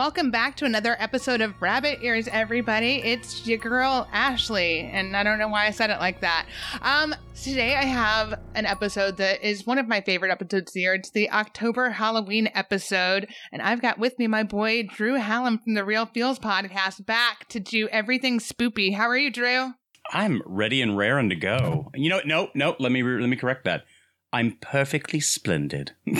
Welcome 0.00 0.30
back 0.30 0.56
to 0.56 0.64
another 0.64 0.96
episode 0.98 1.42
of 1.42 1.60
Rabbit 1.60 1.98
Ears, 2.00 2.26
everybody. 2.26 3.02
It's 3.04 3.46
your 3.46 3.58
girl 3.58 4.08
Ashley, 4.10 4.80
and 4.80 5.14
I 5.14 5.22
don't 5.22 5.38
know 5.38 5.48
why 5.48 5.66
I 5.66 5.72
said 5.72 5.90
it 5.90 5.98
like 5.98 6.22
that. 6.22 6.46
Um, 6.80 7.14
today 7.38 7.76
I 7.76 7.84
have 7.84 8.40
an 8.54 8.64
episode 8.64 9.18
that 9.18 9.46
is 9.46 9.66
one 9.66 9.76
of 9.76 9.88
my 9.88 10.00
favorite 10.00 10.30
episodes 10.30 10.70
of 10.70 10.72
the 10.72 10.80
year. 10.80 10.94
It's 10.94 11.10
the 11.10 11.30
October 11.30 11.90
Halloween 11.90 12.48
episode, 12.54 13.28
and 13.52 13.60
I've 13.60 13.82
got 13.82 13.98
with 13.98 14.18
me 14.18 14.26
my 14.26 14.42
boy 14.42 14.84
Drew 14.84 15.16
Hallam 15.16 15.58
from 15.58 15.74
the 15.74 15.84
Real 15.84 16.06
Feels 16.06 16.38
podcast 16.38 17.04
back 17.04 17.46
to 17.50 17.60
do 17.60 17.86
everything 17.88 18.38
spoopy. 18.38 18.94
How 18.94 19.06
are 19.06 19.18
you, 19.18 19.30
Drew? 19.30 19.74
I'm 20.10 20.40
ready 20.46 20.80
and 20.80 20.96
raring 20.96 21.28
to 21.28 21.36
go. 21.36 21.90
You 21.94 22.08
know, 22.08 22.22
no, 22.24 22.48
no. 22.54 22.74
Let 22.78 22.90
me 22.90 23.02
let 23.02 23.28
me 23.28 23.36
correct 23.36 23.66
that. 23.66 23.84
I'm 24.32 24.56
perfectly 24.60 25.20
splendid. 25.20 25.92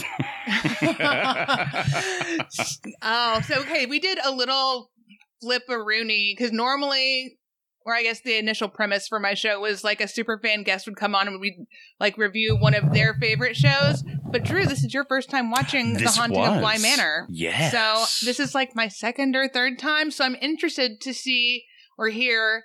oh, 3.03 3.41
so 3.47 3.61
okay, 3.61 3.87
we 3.87 4.01
did 4.01 4.19
a 4.25 4.33
little 4.33 4.91
flip 5.41 5.63
a 5.69 5.81
Rooney 5.81 6.35
because 6.37 6.53
normally, 6.53 7.39
or 7.87 7.95
I 7.95 8.03
guess 8.03 8.21
the 8.21 8.37
initial 8.37 8.69
premise 8.69 9.07
for 9.07 9.21
my 9.21 9.35
show 9.35 9.61
was 9.61 9.85
like 9.85 10.01
a 10.01 10.09
super 10.09 10.39
fan 10.39 10.65
guest 10.65 10.87
would 10.87 10.97
come 10.97 11.15
on 11.15 11.29
and 11.29 11.41
we'd 11.41 11.67
like 12.01 12.19
review 12.19 12.57
one 12.57 12.75
of 12.75 12.93
their 12.93 13.15
favorite 13.15 13.57
shows. 13.57 14.03
But 14.25 14.45
Drew, 14.45 14.67
this 14.67 14.85
is 14.85 14.93
your 14.93 15.05
first 15.05 15.31
time 15.31 15.51
watching 15.51 15.95
This 15.95 16.15
The 16.15 16.21
Haunting 16.21 16.41
was. 16.41 16.57
of 16.57 16.61
Bly 16.61 16.79
Manor. 16.79 17.27
Yes. 17.31 17.73
So 17.73 18.27
this 18.27 18.41
is 18.41 18.55
like 18.55 18.75
my 18.75 18.89
second 18.89 19.37
or 19.37 19.49
third 19.49 19.79
time. 19.79 20.11
So 20.11 20.25
I'm 20.25 20.37
interested 20.41 21.01
to 21.03 21.15
see 21.15 21.65
or 21.97 22.09
hear 22.09 22.65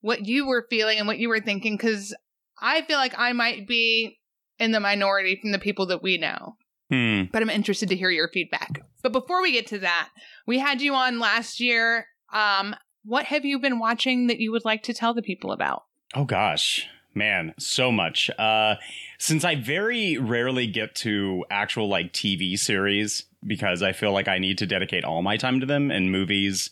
what 0.00 0.26
you 0.26 0.46
were 0.46 0.66
feeling 0.70 0.98
and 0.98 1.08
what 1.08 1.18
you 1.18 1.28
were 1.28 1.40
thinking 1.40 1.76
because 1.76 2.14
I 2.60 2.82
feel 2.82 2.98
like 2.98 3.18
I 3.18 3.32
might 3.32 3.66
be 3.66 4.18
in 4.58 4.72
the 4.72 4.80
minority 4.80 5.38
from 5.40 5.52
the 5.52 5.58
people 5.58 5.86
that 5.86 6.02
we 6.02 6.16
know 6.18 6.56
Hmm. 6.90 7.22
but 7.32 7.40
I'm 7.42 7.48
interested 7.50 7.88
to 7.88 7.96
hear 7.96 8.10
your 8.10 8.28
feedback. 8.28 8.82
But 9.02 9.12
before 9.12 9.40
we 9.40 9.52
get 9.52 9.66
to 9.68 9.78
that, 9.78 10.10
we 10.46 10.58
had 10.58 10.82
you 10.82 10.94
on 10.94 11.18
last 11.18 11.58
year. 11.58 12.06
Um, 12.30 12.76
what 13.04 13.24
have 13.24 13.44
you 13.44 13.58
been 13.58 13.78
watching 13.78 14.26
that 14.26 14.38
you 14.38 14.52
would 14.52 14.64
like 14.66 14.82
to 14.84 14.94
tell 14.94 15.14
the 15.14 15.22
people 15.22 15.50
about? 15.50 15.84
Oh 16.14 16.24
gosh, 16.24 16.86
man, 17.14 17.54
so 17.58 17.90
much. 17.90 18.30
Uh, 18.38 18.74
since 19.18 19.44
I 19.44 19.54
very 19.54 20.18
rarely 20.18 20.66
get 20.66 20.94
to 20.96 21.44
actual 21.50 21.88
like 21.88 22.12
TV 22.12 22.58
series 22.58 23.24
because 23.46 23.82
I 23.82 23.92
feel 23.92 24.12
like 24.12 24.28
I 24.28 24.38
need 24.38 24.58
to 24.58 24.66
dedicate 24.66 25.04
all 25.04 25.22
my 25.22 25.36
time 25.38 25.60
to 25.60 25.66
them, 25.66 25.90
and 25.90 26.12
movies 26.12 26.68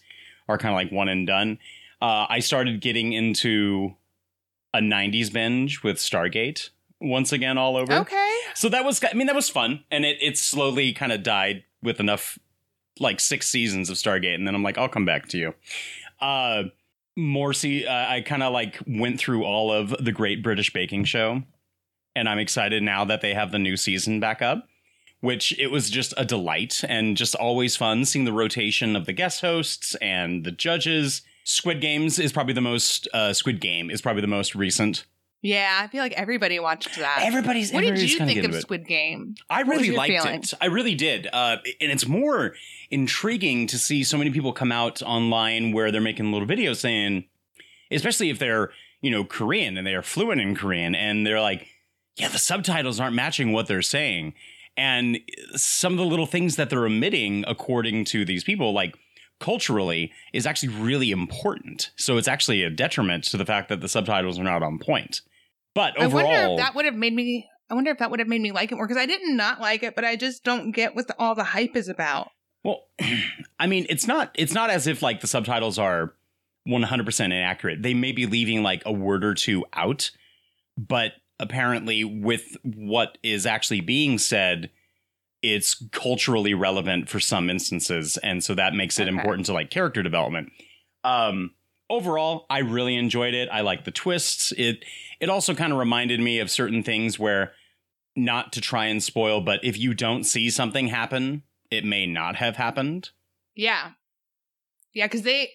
are 0.46 0.58
kind 0.58 0.74
of 0.74 0.76
like 0.76 0.92
one 0.92 1.08
and 1.08 1.26
done. 1.26 1.58
Uh, 2.02 2.26
I 2.28 2.40
started 2.40 2.80
getting 2.82 3.12
into 3.12 3.96
a 4.74 4.80
'90s 4.80 5.32
binge 5.32 5.82
with 5.82 5.96
Stargate 5.96 6.68
once 7.02 7.32
again 7.32 7.58
all 7.58 7.76
over. 7.76 7.92
Okay. 7.92 8.34
So 8.54 8.68
that 8.68 8.84
was, 8.84 9.02
I 9.04 9.14
mean, 9.14 9.26
that 9.26 9.36
was 9.36 9.48
fun, 9.48 9.84
and 9.90 10.04
it 10.04 10.18
it 10.20 10.38
slowly 10.38 10.92
kind 10.92 11.12
of 11.12 11.22
died 11.22 11.64
with 11.82 12.00
enough, 12.00 12.38
like 12.98 13.20
six 13.20 13.48
seasons 13.48 13.90
of 13.90 13.96
Stargate, 13.96 14.34
and 14.34 14.46
then 14.46 14.54
I'm 14.54 14.62
like, 14.62 14.78
I'll 14.78 14.88
come 14.88 15.04
back 15.04 15.28
to 15.28 15.38
you. 15.38 15.54
Uh, 16.20 16.64
Morsi, 17.18 17.86
uh, 17.86 18.06
I 18.08 18.20
kind 18.22 18.42
of 18.42 18.52
like 18.52 18.78
went 18.86 19.18
through 19.18 19.44
all 19.44 19.72
of 19.72 19.94
the 20.02 20.12
Great 20.12 20.42
British 20.42 20.72
Baking 20.72 21.04
Show, 21.04 21.42
and 22.14 22.28
I'm 22.28 22.38
excited 22.38 22.82
now 22.82 23.04
that 23.04 23.20
they 23.20 23.34
have 23.34 23.52
the 23.52 23.58
new 23.58 23.76
season 23.76 24.20
back 24.20 24.40
up. 24.40 24.68
Which 25.20 25.56
it 25.56 25.68
was 25.68 25.88
just 25.88 26.12
a 26.16 26.24
delight 26.24 26.82
and 26.88 27.16
just 27.16 27.36
always 27.36 27.76
fun 27.76 28.04
seeing 28.04 28.24
the 28.24 28.32
rotation 28.32 28.96
of 28.96 29.06
the 29.06 29.12
guest 29.12 29.40
hosts 29.40 29.94
and 30.02 30.42
the 30.42 30.50
judges. 30.50 31.22
Squid 31.44 31.80
Games 31.80 32.18
is 32.18 32.32
probably 32.32 32.54
the 32.54 32.60
most. 32.60 33.06
Uh, 33.14 33.32
Squid 33.32 33.60
Game 33.60 33.88
is 33.88 34.02
probably 34.02 34.20
the 34.20 34.26
most 34.26 34.56
recent. 34.56 35.04
Yeah, 35.42 35.80
I 35.82 35.88
feel 35.88 36.00
like 36.00 36.12
everybody 36.12 36.60
watched 36.60 36.96
that. 36.98 37.22
Everybody's. 37.22 37.72
what 37.72 37.80
did 37.80 38.00
you 38.00 38.18
think 38.18 38.44
of 38.44 38.54
it. 38.54 38.62
Squid 38.62 38.86
Game? 38.86 39.34
I 39.50 39.62
really 39.62 39.90
liked 39.90 40.22
feeling? 40.22 40.40
it. 40.40 40.54
I 40.60 40.66
really 40.66 40.94
did. 40.94 41.28
Uh, 41.32 41.56
and 41.80 41.90
it's 41.90 42.06
more 42.06 42.54
intriguing 42.92 43.66
to 43.66 43.78
see 43.78 44.04
so 44.04 44.16
many 44.16 44.30
people 44.30 44.52
come 44.52 44.70
out 44.70 45.02
online 45.02 45.72
where 45.72 45.90
they're 45.90 46.00
making 46.00 46.30
little 46.30 46.46
videos 46.46 46.76
saying, 46.76 47.24
especially 47.90 48.30
if 48.30 48.38
they're, 48.38 48.70
you 49.00 49.10
know, 49.10 49.24
Korean 49.24 49.76
and 49.76 49.84
they 49.84 49.94
are 49.94 50.02
fluent 50.02 50.40
in 50.40 50.54
Korean 50.54 50.94
and 50.94 51.26
they're 51.26 51.40
like, 51.40 51.66
yeah, 52.16 52.28
the 52.28 52.38
subtitles 52.38 53.00
aren't 53.00 53.16
matching 53.16 53.52
what 53.52 53.66
they're 53.66 53.82
saying. 53.82 54.34
And 54.76 55.18
some 55.56 55.92
of 55.92 55.98
the 55.98 56.04
little 56.04 56.26
things 56.26 56.54
that 56.54 56.70
they're 56.70 56.86
omitting, 56.86 57.44
according 57.48 58.04
to 58.06 58.24
these 58.24 58.44
people, 58.44 58.72
like 58.72 58.96
culturally, 59.40 60.12
is 60.32 60.46
actually 60.46 60.68
really 60.68 61.10
important. 61.10 61.90
So 61.96 62.16
it's 62.16 62.28
actually 62.28 62.62
a 62.62 62.70
detriment 62.70 63.24
to 63.24 63.36
the 63.36 63.44
fact 63.44 63.68
that 63.70 63.80
the 63.80 63.88
subtitles 63.88 64.38
are 64.38 64.44
not 64.44 64.62
on 64.62 64.78
point. 64.78 65.20
But 65.74 65.98
I 66.00 66.04
overall, 66.04 66.24
wonder 66.24 66.52
if 66.52 66.56
that 66.58 66.74
would 66.74 66.84
have 66.84 66.94
made 66.94 67.14
me. 67.14 67.48
I 67.70 67.74
wonder 67.74 67.90
if 67.90 67.98
that 67.98 68.10
would 68.10 68.20
have 68.20 68.28
made 68.28 68.42
me 68.42 68.52
like 68.52 68.70
it 68.70 68.74
more 68.74 68.86
because 68.86 69.00
I 69.00 69.06
did 69.06 69.22
not 69.24 69.60
like 69.60 69.82
it, 69.82 69.94
but 69.94 70.04
I 70.04 70.16
just 70.16 70.44
don't 70.44 70.72
get 70.72 70.94
what 70.94 71.06
the, 71.06 71.14
all 71.18 71.34
the 71.34 71.44
hype 71.44 71.74
is 71.74 71.88
about. 71.88 72.28
Well, 72.62 72.84
I 73.58 73.66
mean, 73.66 73.86
it's 73.88 74.06
not 74.06 74.30
it's 74.34 74.52
not 74.52 74.68
as 74.70 74.86
if 74.86 75.02
like 75.02 75.20
the 75.20 75.26
subtitles 75.26 75.78
are 75.78 76.12
100% 76.68 77.24
inaccurate. 77.24 77.82
They 77.82 77.94
may 77.94 78.12
be 78.12 78.26
leaving 78.26 78.62
like 78.62 78.82
a 78.84 78.92
word 78.92 79.24
or 79.24 79.34
two 79.34 79.64
out, 79.72 80.10
but 80.76 81.12
apparently 81.40 82.04
with 82.04 82.56
what 82.62 83.18
is 83.22 83.46
actually 83.46 83.80
being 83.80 84.18
said, 84.18 84.70
it's 85.42 85.82
culturally 85.90 86.54
relevant 86.54 87.08
for 87.08 87.18
some 87.18 87.50
instances 87.50 88.16
and 88.18 88.44
so 88.44 88.54
that 88.54 88.74
makes 88.74 89.00
it 89.00 89.08
Okay. 89.08 89.16
important 89.16 89.46
to 89.46 89.52
like 89.52 89.70
character 89.70 90.02
development. 90.02 90.52
Um 91.04 91.52
overall, 91.92 92.46
I 92.50 92.58
really 92.60 92.96
enjoyed 92.96 93.34
it. 93.34 93.48
I 93.52 93.60
like 93.60 93.84
the 93.84 93.90
twists. 93.90 94.52
It 94.56 94.84
it 95.20 95.28
also 95.28 95.54
kind 95.54 95.72
of 95.72 95.78
reminded 95.78 96.20
me 96.20 96.40
of 96.40 96.50
certain 96.50 96.82
things 96.82 97.18
where 97.18 97.52
not 98.16 98.52
to 98.54 98.60
try 98.60 98.86
and 98.86 99.02
spoil, 99.02 99.40
but 99.40 99.60
if 99.62 99.78
you 99.78 99.94
don't 99.94 100.24
see 100.24 100.50
something 100.50 100.88
happen, 100.88 101.42
it 101.70 101.84
may 101.84 102.06
not 102.06 102.36
have 102.36 102.56
happened. 102.56 103.10
Yeah, 103.54 103.92
yeah, 104.94 105.06
because 105.06 105.22
they. 105.22 105.50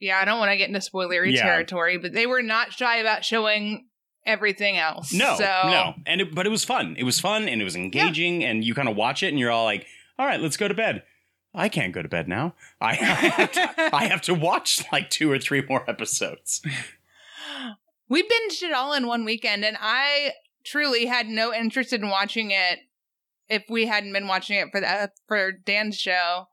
Yeah, 0.00 0.18
I 0.18 0.24
don't 0.24 0.40
want 0.40 0.50
to 0.50 0.56
get 0.56 0.66
into 0.68 0.80
spoilery 0.80 1.32
Yeah. 1.32 1.42
territory, 1.44 1.96
but 1.96 2.12
they 2.12 2.26
were 2.26 2.42
not 2.42 2.72
shy 2.72 2.96
about 2.96 3.24
showing 3.24 3.86
everything 4.26 4.76
else. 4.76 5.12
No, 5.12 5.36
so, 5.36 5.44
no, 5.44 5.94
and 6.06 6.20
it, 6.20 6.34
but 6.34 6.44
it 6.44 6.50
was 6.50 6.64
fun. 6.64 6.96
It 6.98 7.04
was 7.04 7.20
fun 7.20 7.48
and 7.48 7.60
it 7.60 7.64
was 7.64 7.76
engaging, 7.76 8.42
and 8.44 8.64
you 8.64 8.74
kind 8.74 8.88
of 8.88 8.96
watch 8.96 9.22
it, 9.22 9.28
and 9.28 9.38
you're 9.38 9.50
all 9.52 9.64
like, 9.64 9.86
"All 10.18 10.26
right, 10.26 10.40
let's 10.40 10.56
go 10.56 10.66
to 10.66 10.74
bed." 10.74 11.04
I 11.54 11.68
can't 11.68 11.92
go 11.92 12.02
to 12.02 12.08
bed 12.08 12.28
now. 12.28 12.54
I 12.80 12.90
I 12.90 12.94
have, 12.94 13.52
to, 13.52 13.70
I 13.94 14.04
have 14.06 14.22
to 14.22 14.34
watch 14.34 14.84
like 14.92 15.10
two 15.10 15.30
or 15.30 15.38
three 15.38 15.62
more 15.68 15.88
episodes. 15.88 16.62
We 18.08 18.22
binged 18.22 18.62
it 18.62 18.72
all 18.72 18.92
in 18.92 19.06
one 19.06 19.24
weekend, 19.24 19.64
and 19.64 19.76
I 19.80 20.32
truly 20.64 21.06
had 21.06 21.26
no 21.26 21.52
interest 21.52 21.92
in 21.92 22.08
watching 22.08 22.50
it 22.50 22.80
if 23.48 23.64
we 23.68 23.86
hadn't 23.86 24.12
been 24.12 24.28
watching 24.28 24.56
it 24.56 24.68
for 24.70 24.80
the 24.80 25.10
for 25.28 25.52
Dan's 25.52 25.96
show. 25.96 26.48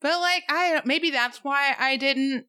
But 0.00 0.20
like, 0.20 0.44
I 0.48 0.80
maybe 0.84 1.10
that's 1.10 1.44
why 1.44 1.74
I 1.78 1.96
didn't 1.96 2.46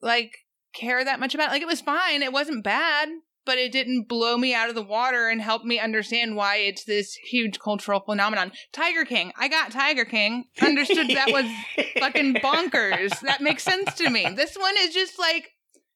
like 0.00 0.38
care 0.72 1.04
that 1.04 1.20
much 1.20 1.34
about. 1.34 1.48
It. 1.48 1.52
Like, 1.52 1.62
it 1.62 1.68
was 1.68 1.80
fine. 1.80 2.22
It 2.22 2.32
wasn't 2.32 2.64
bad, 2.64 3.08
but 3.44 3.58
it 3.58 3.72
didn't 3.72 4.08
blow 4.08 4.36
me 4.36 4.54
out 4.54 4.68
of 4.68 4.74
the 4.74 4.82
water 4.82 5.28
and 5.28 5.40
help 5.40 5.64
me 5.64 5.78
understand 5.78 6.36
why 6.36 6.56
it's 6.56 6.84
this 6.84 7.14
huge 7.14 7.58
cultural 7.58 8.00
phenomenon. 8.00 8.52
Tiger 8.72 9.04
King. 9.04 9.32
I 9.38 9.48
got 9.48 9.70
Tiger 9.70 10.04
King. 10.04 10.44
Understood 10.60 11.08
that 11.10 11.30
was 11.30 11.46
fucking 11.98 12.34
bonkers. 12.34 13.18
That 13.20 13.40
makes 13.40 13.62
sense 13.62 13.94
to 13.94 14.10
me. 14.10 14.26
This 14.34 14.56
one 14.56 14.74
is 14.78 14.94
just 14.94 15.18
like, 15.18 15.50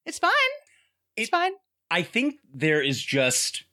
it's 0.05 0.19
fine. 0.19 0.33
It's 1.17 1.29
It- 1.29 1.31
fine. 1.31 1.53
I 1.91 2.03
think 2.03 2.35
there 2.53 2.83
is 2.83 3.03
just 3.03 3.65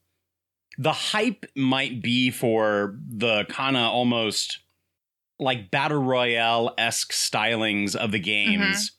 the 0.78 0.94
hype 0.94 1.45
might 1.56 2.01
be 2.01 2.31
for 2.31 2.98
the 3.10 3.45
kind 3.50 3.75
of 3.75 3.83
almost 3.83 4.60
like 5.39 5.69
battle 5.71 6.01
royale 6.01 6.74
esque 6.78 7.12
stylings 7.12 7.95
of 7.95 8.12
the 8.12 8.19
mm-hmm. 8.19 8.62
games. 8.62 8.92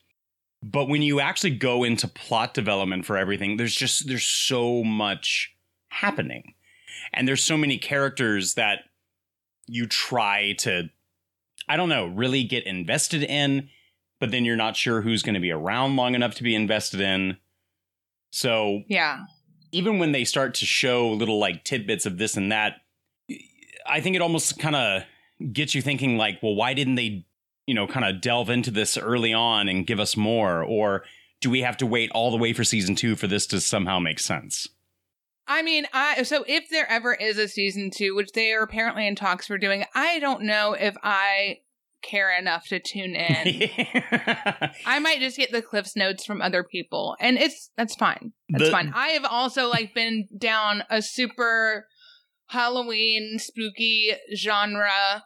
But 0.69 0.89
when 0.89 1.01
you 1.01 1.21
actually 1.21 1.51
go 1.57 1.85
into 1.85 2.09
plot 2.09 2.53
development 2.55 3.07
for 3.07 3.17
everything, 3.17 3.57
there's 3.57 3.75
just 3.75 4.09
there's 4.09 4.27
so 4.27 4.83
much 4.83 5.55
happening. 5.89 6.55
And 7.15 7.29
there's 7.29 7.45
so 7.45 7.57
many 7.57 7.79
characters 7.79 8.55
that 8.55 8.81
you 9.69 9.87
try 9.87 10.55
to 10.59 10.91
I 11.69 11.77
don't 11.77 11.89
know, 11.89 12.07
really 12.07 12.45
get 12.45 12.65
invested 12.67 13.23
in, 13.23 13.69
but 14.21 14.31
then 14.31 14.45
you're 14.45 14.57
not 14.57 14.77
sure 14.77 15.03
who's 15.03 15.23
going 15.23 15.35
to 15.35 15.41
be 15.41 15.51
around 15.51 15.97
long 15.97 16.15
enough 16.15 16.35
to 16.37 16.43
be 16.43 16.55
invested 16.55 17.01
in. 17.01 17.37
So 18.31 18.83
Yeah. 18.89 19.25
even 19.73 19.99
when 19.99 20.13
they 20.13 20.25
start 20.25 20.55
to 20.55 20.67
show 20.67 21.09
little 21.11 21.39
like 21.39 21.65
tidbits 21.65 22.07
of 22.07 22.19
this 22.19 22.37
and 22.37 22.51
that, 22.53 22.83
I 23.87 24.01
think 24.01 24.17
it 24.17 24.23
almost 24.23 24.59
kind 24.59 24.77
of 24.77 25.03
gets 25.53 25.75
you 25.75 25.83
thinking 25.83 26.17
like, 26.17 26.41
well, 26.43 26.55
why 26.55 26.73
didn't 26.75 26.95
they, 26.97 27.26
you 27.67 27.75
know, 27.75 27.87
kind 27.87 28.05
of 28.07 28.21
delve 28.21 28.51
into 28.51 28.71
this 28.71 28.97
early 28.97 29.33
on 29.35 29.69
and 29.69 29.87
give 29.87 30.01
us 30.01 30.17
more? 30.17 30.63
Or 30.63 31.05
do 31.41 31.51
we 31.51 31.61
have 31.63 31.77
to 31.79 31.87
wait 31.87 32.11
all 32.13 32.31
the 32.31 32.37
way 32.37 32.53
for 32.53 32.65
season 32.65 32.95
two 32.95 33.17
for 33.17 33.27
this 33.27 33.47
to 33.49 33.61
somehow 33.61 33.99
make 33.99 34.19
sense? 34.21 34.69
I 35.49 35.63
mean, 35.63 35.87
I 35.93 36.23
so 36.25 36.45
if 36.49 36.69
there 36.71 36.91
ever 36.91 37.15
is 37.15 37.39
a 37.39 37.47
season 37.49 37.91
two, 37.95 38.17
which 38.17 38.33
they 38.33 38.53
are 38.53 38.63
apparently 38.63 39.07
in 39.07 39.15
talks 39.15 39.47
for 39.47 39.59
doing, 39.59 39.85
I 39.95 40.19
don't 40.19 40.43
know 40.43 40.73
if 40.73 40.97
I 41.05 41.59
care 42.03 42.37
enough 42.37 42.67
to 42.69 42.79
tune 42.81 43.15
in. 43.17 43.69
I 44.87 44.99
might 44.99 45.21
just 45.21 45.37
get 45.37 45.53
the 45.53 45.63
Cliff's 45.63 45.95
notes 45.97 46.25
from 46.25 46.43
other 46.43 46.65
people, 46.65 47.17
and 47.21 47.37
it's 47.39 47.71
that's 47.77 47.95
fine. 47.95 48.33
That's 48.49 48.65
The- 48.65 48.71
fine. 48.73 48.93
I 48.95 49.09
have 49.11 49.25
also 49.25 49.69
like 49.69 49.95
been 49.95 50.27
down 50.37 50.83
a 50.91 51.01
super 51.01 51.87
Halloween 52.49 53.39
spooky 53.39 54.13
genre 54.37 55.25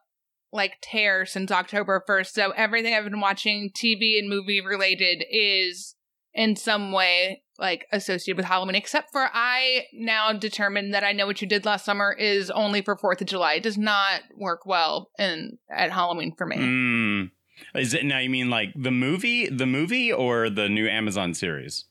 like 0.52 0.78
tear 0.82 1.26
since 1.26 1.50
October 1.50 2.02
1st. 2.08 2.28
So 2.28 2.50
everything 2.50 2.94
I've 2.94 3.04
been 3.04 3.20
watching, 3.20 3.70
TV 3.70 4.18
and 4.18 4.28
movie 4.28 4.60
related, 4.60 5.24
is 5.30 5.94
in 6.32 6.56
some 6.56 6.92
way 6.92 7.42
like 7.58 7.86
associated 7.92 8.38
with 8.38 8.46
Halloween, 8.46 8.74
except 8.74 9.12
for 9.12 9.28
I 9.32 9.84
now 9.92 10.32
determined 10.32 10.94
that 10.94 11.04
I 11.04 11.12
know 11.12 11.26
what 11.26 11.42
you 11.42 11.46
did 11.46 11.66
last 11.66 11.84
summer 11.84 12.12
is 12.18 12.50
only 12.50 12.80
for 12.80 12.96
Fourth 12.96 13.20
of 13.20 13.26
July. 13.26 13.54
It 13.54 13.62
does 13.62 13.76
not 13.76 14.22
work 14.36 14.64
well 14.64 15.10
in 15.18 15.58
at 15.70 15.92
Halloween 15.92 16.34
for 16.36 16.46
me. 16.46 16.56
Mm. 16.56 17.30
Is 17.74 17.92
it 17.92 18.06
now? 18.06 18.18
You 18.18 18.30
mean 18.30 18.48
like 18.48 18.70
the 18.74 18.90
movie, 18.90 19.46
the 19.46 19.66
movie, 19.66 20.10
or 20.10 20.48
the 20.48 20.68
new 20.68 20.88
Amazon 20.88 21.34
series? 21.34 21.84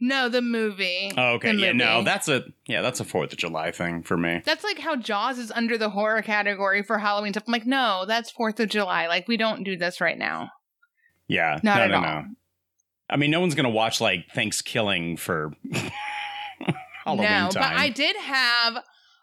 No, 0.00 0.28
the 0.28 0.42
movie. 0.42 1.10
Oh, 1.16 1.34
okay. 1.34 1.54
The 1.54 1.60
Yeah, 1.62 1.72
no, 1.72 2.02
that's 2.04 2.28
a 2.28 2.44
yeah, 2.66 2.82
that's 2.82 3.00
a 3.00 3.04
Fourth 3.04 3.32
of 3.32 3.38
July 3.38 3.72
thing 3.72 4.02
for 4.02 4.16
me. 4.16 4.42
That's 4.44 4.62
like 4.62 4.78
how 4.78 4.94
Jaws 4.96 5.38
is 5.38 5.50
under 5.50 5.76
the 5.76 5.90
horror 5.90 6.22
category 6.22 6.82
for 6.82 6.98
Halloween 6.98 7.32
stuff. 7.32 7.44
I'm 7.48 7.52
like, 7.52 7.66
no, 7.66 8.04
that's 8.06 8.30
Fourth 8.30 8.60
of 8.60 8.68
July. 8.68 9.08
Like, 9.08 9.26
we 9.26 9.36
don't 9.36 9.64
do 9.64 9.76
this 9.76 10.00
right 10.00 10.16
now. 10.18 10.50
Yeah, 11.26 11.58
Not 11.62 11.78
no, 11.78 11.82
at 11.84 11.90
no, 11.90 11.96
all. 11.96 12.02
no. 12.02 12.24
I 13.10 13.16
mean, 13.16 13.30
no 13.30 13.40
one's 13.40 13.54
gonna 13.54 13.70
watch 13.70 14.00
like 14.00 14.26
Thanksgiving 14.34 15.16
for 15.16 15.52
Halloween 17.04 17.30
no, 17.30 17.48
time. 17.50 17.52
but 17.54 17.72
I 17.72 17.88
did 17.88 18.16
have. 18.16 18.78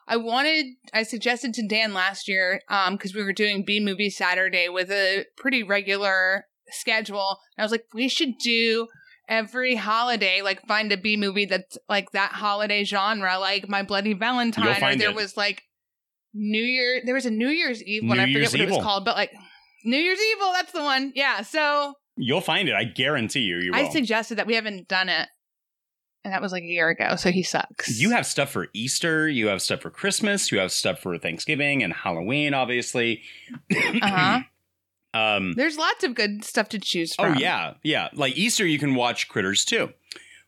I 0.08 0.18
wanted. 0.18 0.66
I 0.94 1.04
suggested 1.04 1.54
to 1.56 1.68
Dan 1.68 1.94
last 1.94 2.28
year, 2.28 2.62
um, 2.70 2.96
because 2.96 3.16
we 3.16 3.24
were 3.24 3.34
doing 3.34 3.64
B 3.66 3.80
movie 3.80 4.10
Saturday 4.10 4.70
with 4.70 4.92
a 4.92 5.26
pretty 5.38 5.64
regular 5.64 6.46
schedule. 6.70 7.40
And 7.58 7.64
I 7.64 7.66
was 7.66 7.72
like, 7.72 7.86
we 7.94 8.08
should 8.08 8.38
do 8.38 8.88
every 9.28 9.76
holiday, 9.76 10.42
like 10.42 10.62
find 10.68 10.92
a 10.92 10.98
B 10.98 11.18
movie 11.18 11.46
that's 11.46 11.78
like 11.90 12.12
that 12.12 12.32
holiday 12.32 12.84
genre, 12.84 13.38
like 13.40 13.68
My 13.70 13.84
Bloody 13.84 14.14
Valentine, 14.14 14.84
or 14.84 14.96
there 14.98 15.10
it. 15.10 15.16
was 15.16 15.36
like 15.38 15.64
New 16.34 16.62
Year. 16.62 17.02
There 17.06 17.16
was 17.16 17.26
a 17.26 17.32
New 17.32 17.50
Year's 17.50 17.84
Eve 17.84 18.04
one. 18.08 18.18
New 18.18 18.24
I 18.24 18.26
forget 18.28 18.40
Year's 18.40 18.52
what 18.54 18.62
it 18.62 18.70
was 18.70 18.84
called, 18.84 19.06
but 19.06 19.16
like 19.16 19.32
New 19.84 19.98
Year's 19.98 20.20
Evil. 20.34 20.52
That's 20.54 20.72
the 20.72 20.84
one. 20.84 21.12
Yeah. 21.16 21.42
So 21.42 21.94
You'll 22.18 22.42
find 22.42 22.70
it. 22.70 22.76
I 22.76 22.86
guarantee 22.86 23.42
you. 23.42 23.58
You 23.58 23.72
will. 23.72 23.80
I 23.80 23.90
suggested 23.90 24.38
that 24.38 24.48
we 24.48 24.56
haven't 24.56 24.88
done 24.88 25.10
it. 25.10 25.28
And 26.24 26.34
that 26.34 26.42
was 26.42 26.52
like 26.52 26.64
a 26.64 26.68
year 26.68 26.90
ago, 26.90 27.18
so 27.18 27.30
he 27.30 27.44
sucks. 27.44 28.00
you 28.00 28.10
have 28.10 28.26
stuff 28.26 28.50
for 28.50 28.70
Easter. 28.74 29.30
You 29.30 29.48
have 29.50 29.62
stuff 29.62 29.82
for 29.82 29.92
Christmas. 29.92 30.52
You 30.52 30.58
have 30.58 30.72
stuff 30.72 31.00
for 31.00 31.20
Thanksgiving 31.20 31.84
and 31.84 31.94
Halloween, 31.94 32.56
obviously. 32.56 33.22
uh-huh. 33.72 34.40
Um, 35.16 35.54
There's 35.54 35.78
lots 35.78 36.04
of 36.04 36.14
good 36.14 36.44
stuff 36.44 36.68
to 36.70 36.80
choose 36.80 37.16
from. 37.16 37.36
Oh 37.36 37.38
yeah, 37.38 37.76
yeah. 37.84 38.10
Like 38.14 38.36
Easter, 38.36 38.66
you 38.66 38.78
can 38.78 38.96
watch 38.96 39.30
Critters 39.30 39.64
2. 39.64 39.90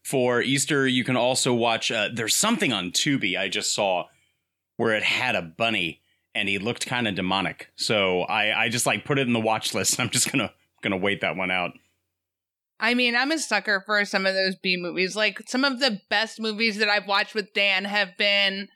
For 0.03 0.41
Easter, 0.41 0.85
you 0.87 1.03
can 1.03 1.15
also 1.15 1.53
watch. 1.53 1.89
Uh, 1.89 2.09
there's 2.13 2.35
something 2.35 2.73
on 2.73 2.91
Tubi 2.91 3.37
I 3.37 3.47
just 3.47 3.73
saw 3.73 4.05
where 4.75 4.93
it 4.93 5.03
had 5.03 5.35
a 5.35 5.41
bunny 5.41 6.01
and 6.35 6.49
he 6.49 6.59
looked 6.59 6.85
kind 6.85 7.07
of 7.07 7.15
demonic. 7.15 7.71
So 7.75 8.21
I, 8.21 8.65
I 8.65 8.69
just 8.69 8.85
like 8.85 9.05
put 9.05 9.19
it 9.19 9.27
in 9.27 9.33
the 9.33 9.39
watch 9.39 9.73
list. 9.73 9.99
I'm 9.99 10.09
just 10.09 10.31
gonna 10.31 10.53
gonna 10.81 10.97
wait 10.97 11.21
that 11.21 11.37
one 11.37 11.49
out. 11.49 11.71
I 12.79 12.93
mean, 12.93 13.15
I'm 13.15 13.31
a 13.31 13.39
sucker 13.39 13.81
for 13.85 14.03
some 14.05 14.25
of 14.25 14.35
those 14.35 14.55
B 14.55 14.77
movies. 14.77 15.15
Like 15.15 15.41
some 15.47 15.63
of 15.63 15.79
the 15.79 16.01
best 16.09 16.39
movies 16.39 16.77
that 16.77 16.89
I've 16.89 17.07
watched 17.07 17.33
with 17.33 17.53
Dan 17.53 17.85
have 17.85 18.17
been 18.17 18.67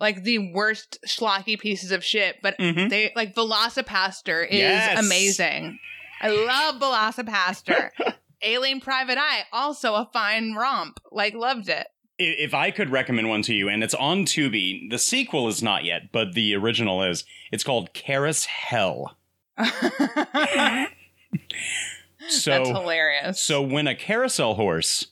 like 0.00 0.22
the 0.22 0.52
worst 0.52 0.98
schlocky 1.06 1.58
pieces 1.58 1.90
of 1.92 2.04
shit, 2.04 2.36
but 2.42 2.56
Mhm. 2.58 2.88
they 2.90 3.12
like 3.16 3.34
Velocipastor 3.34 4.46
is 4.48 4.58
Yes. 4.58 4.98
amazing. 5.04 5.78
I 6.20 6.28
love 6.28 6.76
Velocipastor. 6.80 7.90
Alien 8.42 8.80
Private 8.80 9.18
Eye, 9.18 9.42
also 9.52 9.94
a 9.94 10.08
fine 10.12 10.54
romp. 10.54 11.00
Like 11.10 11.34
loved 11.34 11.68
it. 11.68 11.86
If 12.20 12.52
I 12.54 12.70
could 12.72 12.90
recommend 12.90 13.28
one 13.28 13.42
to 13.42 13.54
you, 13.54 13.68
and 13.68 13.82
it's 13.84 13.94
on 13.94 14.24
Tubi, 14.24 14.90
the 14.90 14.98
sequel 14.98 15.46
is 15.48 15.62
not 15.62 15.84
yet, 15.84 16.10
but 16.12 16.34
the 16.34 16.54
original 16.56 17.02
is. 17.02 17.24
It's 17.52 17.62
called 17.64 17.92
CarousHell. 17.94 19.14
So 22.28 22.50
That's 22.50 22.68
hilarious. 22.70 23.40
So 23.40 23.62
when 23.62 23.86
a 23.86 23.94
carousel 23.94 24.54
horse 24.54 25.06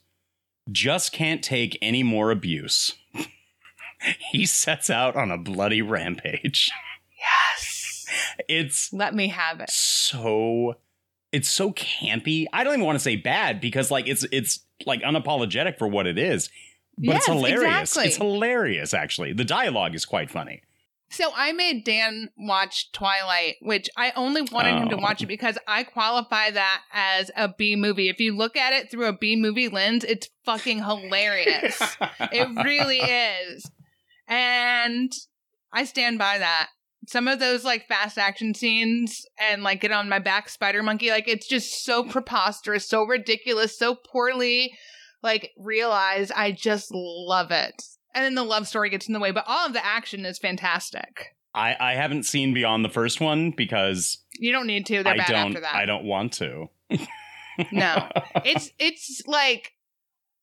just 0.71 1.13
can't 1.13 1.43
take 1.43 1.79
any 1.81 2.03
more 2.03 2.31
abuse, 2.31 2.95
he 4.31 4.47
sets 4.47 4.91
out 4.91 5.17
on 5.17 5.31
a 5.31 5.39
bloody 5.39 5.83
rampage. 5.83 6.71
yes. 7.19 8.07
It's 8.49 8.93
Let 8.93 9.15
me 9.15 9.29
have 9.29 9.61
it. 9.61 9.71
so 9.71 10.75
it's 11.33 11.49
so 11.49 11.73
campy. 11.73 12.47
I 12.53 12.65
don't 12.65 12.75
even 12.75 12.87
want 12.87 12.97
to 12.97 13.03
say 13.03 13.17
bad 13.17 13.61
because 13.61 13.91
like 13.91 14.07
it's 14.09 14.25
it's 14.33 14.61
like 14.87 15.03
unapologetic 15.03 15.79
for 15.79 15.89
what 15.89 16.07
it 16.07 16.19
is. 16.19 16.49
But 16.99 17.17
it's 17.17 17.27
Yes, 17.29 17.37
hilarious. 17.37 17.63
exactly. 17.91 18.05
It's 18.07 18.17
hilarious 18.17 18.95
actually. 18.95 19.33
The 19.33 19.45
dialogue 19.45 19.95
is 19.95 20.05
quite 20.05 20.31
funny. 20.31 20.63
So 21.09 21.31
I 21.37 21.53
made 21.53 21.85
Dan 21.85 22.31
watch 22.37 22.91
Twilight, 22.91 23.57
which 23.63 23.89
I 23.97 24.13
only 24.17 24.43
wanted 24.43 24.75
him 24.77 24.89
to 24.89 24.97
Oh. 24.97 25.01
watch 25.01 25.23
it 25.23 25.27
oh. 25.27 25.29
because 25.29 25.57
I 25.69 25.85
qualify 25.85 26.51
that 26.51 26.83
as 26.93 27.31
a 27.37 27.49
B 27.49 27.77
movie. 27.77 28.09
If 28.09 28.19
you 28.19 28.35
look 28.37 28.57
at 28.57 28.73
it 28.73 28.91
through 28.91 29.07
a 29.07 29.13
B 29.17 29.37
movie 29.37 29.69
lens, 29.69 30.03
it's 30.05 30.29
fucking 30.45 30.79
hilarious. 30.83 31.81
it 32.21 32.65
really 32.65 32.99
is. 32.99 33.71
And 34.29 35.13
I 35.73 35.85
stand 35.85 36.19
by 36.19 36.39
that. 36.39 36.69
Some 37.09 37.29
of 37.29 37.39
those 37.39 37.65
like 37.65 37.87
fast 37.87 38.19
action 38.19 38.55
scenes 38.55 39.25
and 39.39 39.63
like 39.63 39.81
get 39.81 39.93
on 39.93 40.09
my 40.09 40.19
back 40.19 40.49
spider 40.49 40.83
monkey, 40.83 41.11
like 41.11 41.29
it's 41.29 41.47
just 41.47 41.85
so 41.85 42.03
preposterous, 42.03 42.89
so 42.89 43.05
ridiculous, 43.05 43.79
so 43.79 43.95
poorly 43.95 44.77
like 45.23 45.53
realized. 45.57 46.33
I 46.35 46.53
just 46.53 46.89
love 46.93 47.51
it. 47.51 47.83
And 48.15 48.25
then 48.25 48.35
the 48.35 48.45
love 48.45 48.67
story 48.67 48.91
gets 48.91 49.07
in 49.07 49.13
the 49.13 49.21
way, 49.21 49.31
but 49.31 49.45
all 49.47 49.67
of 49.67 49.73
the 49.73 49.85
action 49.85 50.25
is 50.25 50.39
fantastic. 50.39 51.37
I, 51.55 51.77
I 51.79 51.95
haven't 51.95 52.25
seen 52.25 52.53
beyond 52.55 52.85
the 52.85 52.91
first 52.91 53.21
one 53.21 53.51
because 53.51 54.19
You 54.39 54.53
don't 54.53 54.67
need 54.67 54.87
to. 54.87 55.03
They're 55.03 55.15
I 55.15 55.17
bad 55.17 55.29
don't 55.29 55.47
after 55.49 55.61
that. 55.61 55.75
I 55.75 55.87
don't 55.87 56.05
want 56.05 56.33
to. 56.35 56.69
No. 57.73 58.09
it's 58.45 58.71
it's 58.79 59.23
like 59.27 59.73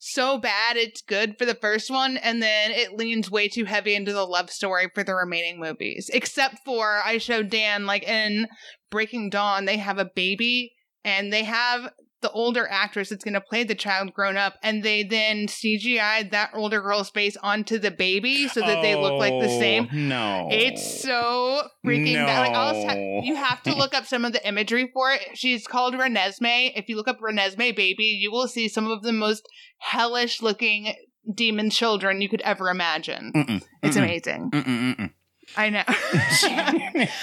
so 0.06 0.38
bad 0.38 0.76
it's 0.76 1.02
good 1.02 1.38
for 1.38 1.46
the 1.46 1.56
first 1.56 1.90
one 1.90 2.18
and 2.18 2.42
then 2.42 2.72
it 2.72 2.94
leans 2.94 3.32
way 3.32 3.48
too 3.48 3.64
heavy 3.64 3.96
into 3.96 4.12
the 4.12 4.26
love 4.26 4.50
story 4.50 4.90
for 4.94 5.02
the 5.02 5.16
remaining 5.16 5.60
movies. 5.60 6.10
Except 6.14 6.58
for 6.66 7.02
i 7.06 7.18
showed 7.18 7.50
dan 7.50 7.86
like 7.86 8.04
in 8.04 8.48
breaking 8.92 9.30
dawn 9.30 9.66
they 9.66 9.78
have 9.78 9.98
a 9.98 10.12
baby 10.14 10.74
and 11.06 11.32
they 11.32 11.44
have 11.44 11.90
the 12.24 12.32
older 12.32 12.68
actress 12.68 13.10
that's 13.10 13.24
going 13.24 13.36
to 13.36 13.42
play 13.42 13.64
the 13.64 13.76
child 13.76 14.12
grown 14.16 14.36
up 14.38 14.56
and 14.64 14.82
they 14.82 15.04
then 15.04 15.46
cgi'd 15.48 16.32
that 16.32 16.50
older 16.56 16.82
girl's 16.82 17.12
face 17.12 17.38
onto 17.44 17.78
the 17.78 17.92
baby 17.92 18.48
so 18.48 18.60
that 18.62 18.82
they 18.82 18.96
look 18.96 19.20
like 19.20 19.40
the 19.40 19.48
same 19.50 19.88
Oh, 19.92 19.96
No. 19.96 20.48
it's 20.52 21.02
so 21.02 21.68
freaking 21.86 22.16
bad. 22.16 22.40
Like, 22.48 22.58
I'll 22.58 22.88
No. 22.96 23.22
you 23.24 23.36
have 23.36 23.62
to 23.64 23.76
look 23.76 23.94
up 23.94 24.08
some 24.08 24.26
of 24.26 24.34
the 24.34 24.46
imagery 24.48 24.90
for 24.92 25.12
it. 25.12 25.22
She's 25.36 25.68
called 25.68 25.94
Renesmee. 25.94 26.72
If 26.76 26.90
you 26.90 26.96
look 26.96 27.08
up 27.08 27.20
Renesmee 27.20 27.76
baby, 27.76 28.06
you 28.06 28.32
will 28.32 28.48
see 28.48 28.68
some 28.68 28.90
of 28.90 29.04
the 29.04 29.14
most 29.14 29.48
hellish 29.78 30.42
looking 30.42 30.96
demon 31.34 31.70
children 31.70 32.22
you 32.22 32.30
could 32.30 32.42
ever 32.42 32.70
imagine. 32.70 33.32
Mm-mm, 33.36 33.62
It's 33.84 33.96
mm-mm, 33.96 34.04
amazing. 34.04 34.52
mm-mm. 34.52 35.12
I 35.56 35.70
know. 35.70 35.84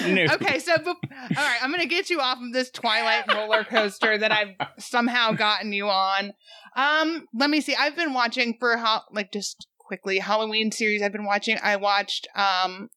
No. 0.07 0.23
okay, 0.35 0.59
so 0.59 0.73
all 0.73 0.95
right, 1.37 1.59
I'm 1.63 1.71
gonna 1.71 1.87
get 1.87 2.11
you 2.11 2.21
off 2.21 2.39
of 2.39 2.53
this 2.53 2.71
Twilight 2.71 3.25
roller 3.33 3.65
coaster 3.65 4.17
that 4.19 4.33
I've 4.33 4.55
somehow 4.79 5.33
gotten 5.33 5.73
you 5.73 5.89
on. 5.89 6.33
Um, 6.77 7.27
let 7.35 7.51
me 7.51 7.61
see. 7.61 7.75
I've 7.75 7.97
been 7.97 8.13
watching 8.13 8.57
for 8.59 8.77
how 8.77 9.03
like 9.13 9.33
just 9.33 9.67
quickly 9.79 10.19
Halloween 10.19 10.71
series. 10.71 11.03
I've 11.03 11.13
been 11.13 11.27
watching. 11.27 11.59
I 11.63 11.77
watched 11.77 12.29
um, 12.35 12.91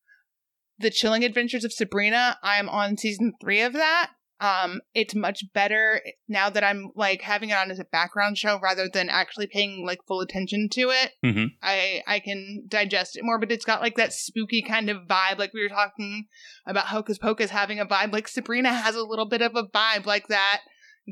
the 0.79 0.91
Chilling 0.91 1.23
Adventures 1.23 1.65
of 1.65 1.73
Sabrina. 1.73 2.37
I'm 2.43 2.69
on 2.69 2.97
season 2.97 3.33
three 3.41 3.61
of 3.61 3.73
that. 3.73 4.11
Um, 4.41 4.81
it's 4.93 5.15
much 5.15 5.45
better 5.53 6.01
now 6.27 6.49
that 6.49 6.63
I'm 6.65 6.89
like 6.95 7.21
having 7.21 7.49
it 7.51 7.53
on 7.57 7.71
as 7.71 7.79
a 7.79 7.85
background 7.85 8.37
show 8.37 8.59
rather 8.61 8.89
than 8.91 9.07
actually 9.07 9.47
paying 9.47 9.85
like 9.85 9.99
full 10.07 10.19
attention 10.19 10.67
to 10.73 10.89
it. 10.89 11.11
Mhm. 11.23 11.51
I 11.61 12.01
I 12.05 12.19
can 12.19 12.63
digest 12.67 13.15
it 13.15 13.23
more, 13.23 13.39
but 13.39 13.51
it's 13.51 13.63
got 13.63 13.81
like 13.81 13.95
that 13.95 14.11
spooky 14.11 14.61
kind 14.61 14.89
of 14.89 15.07
vibe, 15.07 15.37
like 15.37 15.53
we 15.53 15.61
were 15.61 15.69
talking 15.69 16.25
about 16.65 16.87
Hocus 16.87 17.17
Pocus 17.17 17.51
having 17.51 17.79
a 17.79 17.85
vibe. 17.85 18.11
Like 18.11 18.27
Sabrina 18.27 18.73
has 18.73 18.95
a 18.95 19.03
little 19.03 19.27
bit 19.29 19.41
of 19.41 19.55
a 19.55 19.63
vibe 19.63 20.05
like 20.05 20.27
that, 20.27 20.61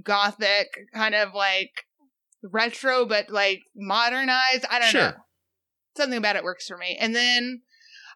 gothic 0.03 0.67
kind 0.93 1.15
of 1.15 1.33
like 1.33 1.71
retro, 2.43 3.05
but 3.05 3.29
like 3.29 3.59
modernized. 3.75 4.65
I 4.69 4.79
don't 4.79 4.89
Sure. 4.89 5.01
know. 5.11 5.13
Something 5.95 6.17
about 6.17 6.35
it 6.35 6.43
works 6.43 6.67
for 6.67 6.77
me. 6.77 6.97
And 6.99 7.15
then 7.15 7.61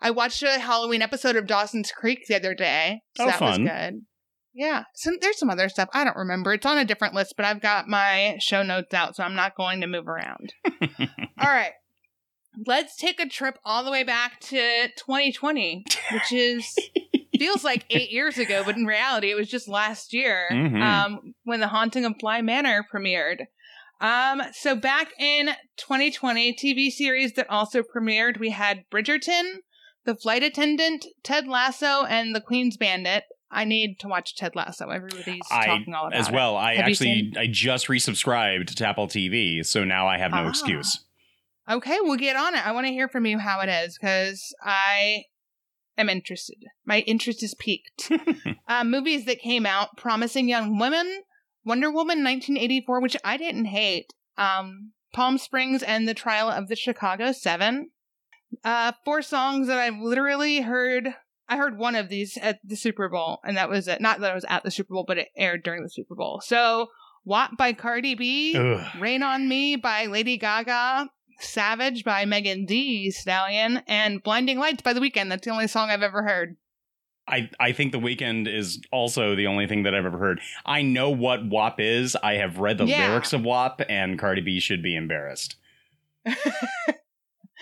I 0.02 0.12
watched 0.12 0.42
a 0.44 0.60
Halloween 0.60 1.02
episode 1.02 1.36
of 1.36 1.48
Dawson's 1.48 1.92
Creek 1.92 2.26
the 2.28 2.36
other 2.36 2.54
day. 2.56 3.02
So 3.18 3.24
Oh, 3.24 3.28
that 3.28 3.40
fun. 3.40 3.64
was 3.64 3.70
good. 3.72 4.06
Yeah. 4.58 4.86
So 4.96 5.12
there's 5.20 5.38
some 5.38 5.50
other 5.50 5.68
stuff. 5.68 5.90
I 5.94 6.06
don't 6.06 6.16
remember. 6.16 6.54
It's 6.54 6.66
on 6.66 6.78
a 6.78 6.86
different 6.86 7.14
list, 7.14 7.34
but 7.36 7.46
I've 7.46 7.62
got 7.62 7.90
my 7.90 8.38
show 8.40 8.64
notes 8.64 8.94
out, 8.94 9.16
so 9.16 9.24
I'm 9.24 9.36
not 9.36 9.56
going 9.56 9.82
to 9.82 9.88
move 9.88 10.08
around. 10.08 10.54
All 11.38 11.50
right. 11.50 11.74
Let's 12.66 12.96
take 12.96 13.20
a 13.20 13.28
trip 13.28 13.60
all 13.66 13.84
the 13.84 13.92
way 13.92 14.04
back 14.04 14.40
to 14.40 14.88
2020, 14.98 15.84
which 16.14 16.32
is 16.32 16.74
feels 17.38 17.66
like 17.66 17.84
eight 17.90 18.12
years 18.12 18.38
ago, 18.38 18.64
but 18.66 18.78
in 18.78 18.86
reality, 18.86 19.30
it 19.30 19.36
was 19.36 19.50
just 19.50 19.68
last 19.68 20.14
year 20.14 20.48
Mhm. 20.54 20.82
um, 20.82 21.34
when 21.44 21.60
The 21.60 21.68
Haunting 21.68 22.06
of 22.06 22.14
Bly 22.18 22.42
Manor 22.42 22.86
premiered. 22.94 23.48
Um, 24.00 24.42
so 24.54 24.74
back 24.74 25.10
in 25.20 25.48
2020, 25.78 26.54
TV 26.54 26.90
series 26.90 27.34
that 27.34 27.50
also 27.50 27.82
premiered, 27.84 28.40
we 28.40 28.52
had 28.52 28.86
Bridgerton, 28.90 29.58
The 30.06 30.16
Flight 30.16 30.44
Attendant, 30.44 31.06
Ted 31.24 31.48
Lasso, 31.50 32.06
and 32.06 32.34
The 32.34 32.42
Queen's 32.42 32.78
Gambit. 32.78 33.24
I 33.52 33.64
need 33.64 34.00
to 34.00 34.08
watch 34.08 34.36
Ted 34.36 34.56
Lasso. 34.56 34.90
Everybody's 34.90 35.42
I 35.52 35.66
talking 35.68 35.94
all 35.94 36.08
about 36.08 36.16
it. 36.16 36.20
as 36.20 36.28
it. 36.30 36.34
well. 36.34 36.56
I 36.58 36.76
Have 36.76 36.86
actually 36.88 37.34
I 37.38 37.48
just 37.48 37.88
resubscribed 37.88 38.76
to 38.76 38.88
Apple 38.88 39.08
TV, 39.08 39.66
so 39.66 39.84
now 39.84 40.08
I 40.08 40.18
have 40.18 40.32
no 40.32 40.46
Ah. 40.46 40.50
excuse. 40.50 41.04
Okay, 41.70 41.98
we'll 42.02 42.18
get 42.18 42.36
on 42.36 42.54
it. 42.56 42.66
I 42.66 42.72
want 42.74 42.86
to 42.88 42.92
hear 42.94 43.08
from 43.08 43.26
you 43.26 43.40
how 43.40 43.60
it 43.62 43.70
is 43.70 43.98
because 43.98 44.54
I 44.64 45.24
am 45.98 46.10
interested. 46.10 46.58
My 46.86 47.00
interest 47.02 47.42
is 47.44 47.56
piqued. 47.56 48.12
uh, 48.68 48.84
movies 48.84 49.26
that 49.26 49.40
came 49.40 49.66
out: 49.66 49.96
Promising 49.98 50.48
Young 50.50 50.78
Women, 50.78 51.24
Wonder 51.64 51.90
Woman 51.90 52.24
1984, 52.24 53.02
which 53.02 53.18
I 53.24 53.38
didn't 53.38 53.66
hate. 53.66 54.14
Um, 54.38 54.92
Palm 55.14 55.38
Springs 55.38 55.82
and 55.82 56.08
the 56.08 56.14
Trial 56.14 56.50
of 56.50 56.68
the 56.68 56.76
Chicago 56.76 57.32
Seven. 57.32 57.92
Uh, 58.64 58.92
four 59.04 59.22
songs 59.22 59.68
that 59.68 59.78
I've 59.78 60.00
literally 60.00 60.62
heard. 60.62 61.10
I 61.48 61.58
heard 61.58 61.78
one 61.78 61.96
of 61.96 62.10
these 62.10 62.38
at 62.38 62.60
the 62.64 62.76
Super 62.76 63.08
Bowl, 63.10 63.40
and 63.46 63.56
that 63.58 63.70
was 63.70 63.88
it. 63.88 64.02
Not 64.02 64.20
that 64.20 64.32
I 64.32 64.36
was 64.36 64.46
at 64.50 64.64
the 64.64 64.72
Super 64.72 64.94
Bowl, 64.94 65.06
but 65.08 65.18
it 65.18 65.30
aired 65.38 65.64
during 65.64 65.84
the 65.84 65.90
Super 65.90 66.16
Bowl. 66.16 66.42
So, 66.44 66.88
"WAP" 67.24 67.56
by 67.58 67.74
Cardi 67.74 68.16
B. 68.16 68.56
Ugh. 68.58 69.00
Rain 69.00 69.22
on 69.24 69.48
Me 69.48 69.76
by 69.76 70.06
Lady 70.08 70.38
Gaga, 70.38 71.10
Savage 71.40 72.04
by 72.04 72.26
Megan 72.26 72.66
Thee 72.66 73.12
Stallion, 73.12 73.82
and 73.88 74.24
Blinding 74.24 74.58
Lights 74.58 74.82
by 74.82 74.94
The 74.94 75.00
Weeknd. 75.02 75.30
That's 75.30 75.46
the 75.46 75.52
only 75.52 75.68
song 75.68 75.90
I've 75.90 76.02
ever 76.02 76.24
heard. 76.24 76.58
I, 77.28 77.50
I 77.60 77.72
think 77.72 77.92
The 77.92 77.98
Weeknd 78.00 78.48
is 78.48 78.80
also 78.92 79.36
the 79.36 79.48
only 79.48 79.66
thing 79.68 79.84
that 79.84 79.96
I've 79.96 80.06
ever 80.06 80.20
heard. 80.20 80.40
I 80.66 80.84
know 80.84 81.10
what 81.10 81.48
WAP 81.50 81.80
is. 81.80 82.16
I 82.16 82.36
have 82.36 82.60
read 82.60 82.78
the 82.78 82.86
Yeah. 82.86 83.08
lyrics 83.10 83.34
of 83.34 83.44
WAP, 83.44 83.82
and 83.90 84.18
Cardi 84.20 84.42
B 84.42 84.60
should 84.60 84.84
be 84.84 84.96
embarrassed. 84.96 85.56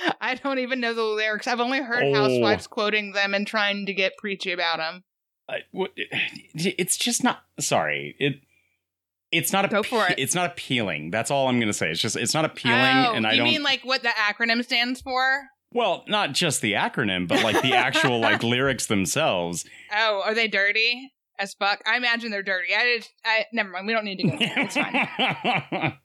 I 0.22 0.36
don't 0.36 0.60
even 0.60 0.79
know 0.79 0.93
the 0.93 1.03
lyrics. 1.03 1.48
I've 1.48 1.60
only 1.60 1.79
heard 1.81 2.03
Oh. 2.03 2.13
housewives 2.13 2.67
quoting 2.67 3.12
them 3.13 3.33
and 3.33 3.45
trying 3.48 3.86
to 3.86 3.93
get 3.93 4.17
preachy 4.17 4.51
about 4.51 4.77
them. 4.77 5.03
I, 5.50 5.60
what- 5.72 5.91
it's 6.53 6.98
just 6.98 7.24
not. 7.24 7.43
Sorry, 7.60 8.15
it. 8.19 8.36
It's 9.31 9.51
not 9.51 9.65
a. 9.65 9.67
Go 9.67 9.81
for 9.83 10.07
it. 10.07 10.15
It's 10.19 10.36
not 10.36 10.51
appealing. 10.51 11.10
That's 11.12 11.31
all 11.31 11.48
I'm 11.48 11.60
gonna 11.60 11.74
say. 11.74 11.89
It's 11.89 12.00
just. 12.01 12.15
It's 12.15 12.33
not 12.33 12.45
appealing, 12.45 12.79
oh, 13.07 13.13
and 13.13 13.25
I 13.25 13.31
you 13.31 13.38
don't. 13.38 13.45
mean 13.48 13.63
like 13.63 13.81
what 13.83 14.03
the 14.03 14.10
acronym 14.10 14.63
stands 14.63 15.01
for? 15.01 15.48
well, 15.75 16.03
not 16.07 16.33
just 16.33 16.62
the 16.62 16.74
acronym, 16.74 17.27
but 17.27 17.41
like 17.43 17.60
the 17.63 17.74
actual 17.74 18.19
like 18.19 18.43
lyrics 18.43 18.86
themselves. 18.86 19.65
Oh, 19.91 20.22
are 20.24 20.36
they 20.36 20.48
dirty 20.48 21.12
as 21.39 21.55
fuck? 21.55 21.81
I 21.88 21.98
imagine 21.98 22.29
they're 22.29 22.43
dirty. 22.43 22.75
I 22.75 22.83
did. 22.83 23.07
I 23.25 23.45
never 23.51 23.69
mind. 23.72 23.88
We 23.88 23.93
don't 23.93 24.05
need 24.05 24.17
to 24.17 24.24
go. 24.29 24.38
there. 24.38 24.53
It's 24.57 24.75
fine. 24.75 25.98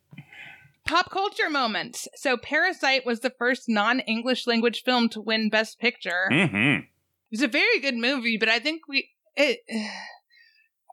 Pop 0.89 1.11
culture 1.11 1.51
moments. 1.51 2.09
So, 2.17 2.37
Parasite 2.37 3.05
was 3.07 3.21
the 3.21 3.31
first 3.39 3.69
non-English 3.69 4.47
language 4.47 4.83
film 4.83 5.09
to 5.11 5.21
win 5.21 5.51
Best 5.51 5.79
Picture. 5.79 6.29
hmm 6.31 6.79
It 6.81 6.85
was 7.31 7.43
a 7.43 7.49
very 7.49 7.79
good 7.81 7.95
movie, 7.95 8.39
but 8.39 8.49
I 8.49 8.59
think 8.59 8.89
we 8.89 9.11
it 9.37 9.61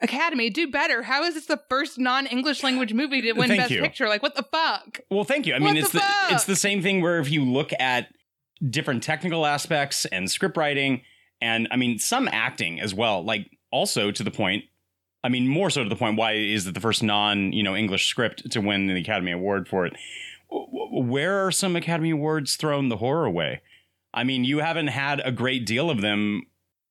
Academy 0.02 0.50
do 0.50 0.70
better. 0.70 1.04
How 1.04 1.24
is 1.24 1.36
this 1.36 1.46
the 1.46 1.62
first 1.70 1.98
non-English 1.98 2.62
language 2.64 2.94
movie 2.94 3.22
to 3.22 3.32
win 3.32 3.48
Thank 3.48 3.62
Best 3.62 3.72
you. 3.72 3.82
Picture? 3.82 4.10
Like, 4.10 4.22
what 4.22 4.36
the 4.36 4.44
fuck? 4.44 5.00
Well, 5.10 5.24
thank 5.24 5.48
you. 5.48 5.54
I 5.54 5.60
What 5.60 5.68
mean, 5.74 5.78
it's 5.78 5.92
the 5.92 6.00
the, 6.00 6.04
fuck? 6.04 6.32
it's 6.34 6.44
the 6.44 6.56
same 6.58 6.82
thing 6.82 7.02
where 7.02 7.20
if 7.20 7.32
you 7.32 7.46
look 7.46 7.72
at 7.80 8.10
different 8.70 9.02
technical 9.04 9.46
aspects 9.46 10.06
and 10.06 10.30
script 10.30 10.58
writing, 10.58 11.02
and 11.42 11.68
I 11.72 11.78
mean 11.78 11.98
some 12.00 12.28
acting 12.28 12.82
as 12.82 12.94
well. 12.94 13.24
Like 13.24 13.50
also 13.72 14.12
to 14.12 14.24
the 14.24 14.32
point. 14.32 14.66
I 15.26 15.30
mean, 15.30 15.48
more 15.48 15.72
so 15.72 15.82
to 15.84 15.90
the 15.90 15.96
point. 15.96 16.18
Why 16.18 16.34
is 16.34 16.68
it 16.68 16.76
the 16.76 16.80
first 16.80 17.02
non 17.02 17.52
you 17.52 17.64
know 17.64 17.76
English 17.76 18.08
script 18.08 18.52
to 18.52 18.62
win 18.62 18.86
the 18.86 19.00
Academy 19.00 19.32
Award 19.32 19.68
for 19.68 19.86
it? 19.86 19.94
Where 20.50 21.46
are 21.46 21.52
some 21.52 21.76
Academy 21.76 22.12
Awards 22.12 22.56
thrown 22.56 22.90
the 22.90 22.98
horror 22.98 23.30
way? 23.30 23.62
I 24.14 24.24
mean, 24.24 24.46
you 24.46 24.60
haven't 24.60 24.88
had 24.88 25.20
a 25.26 25.32
great 25.32 25.66
deal 25.66 25.90
of 25.90 26.02
them. 26.02 26.44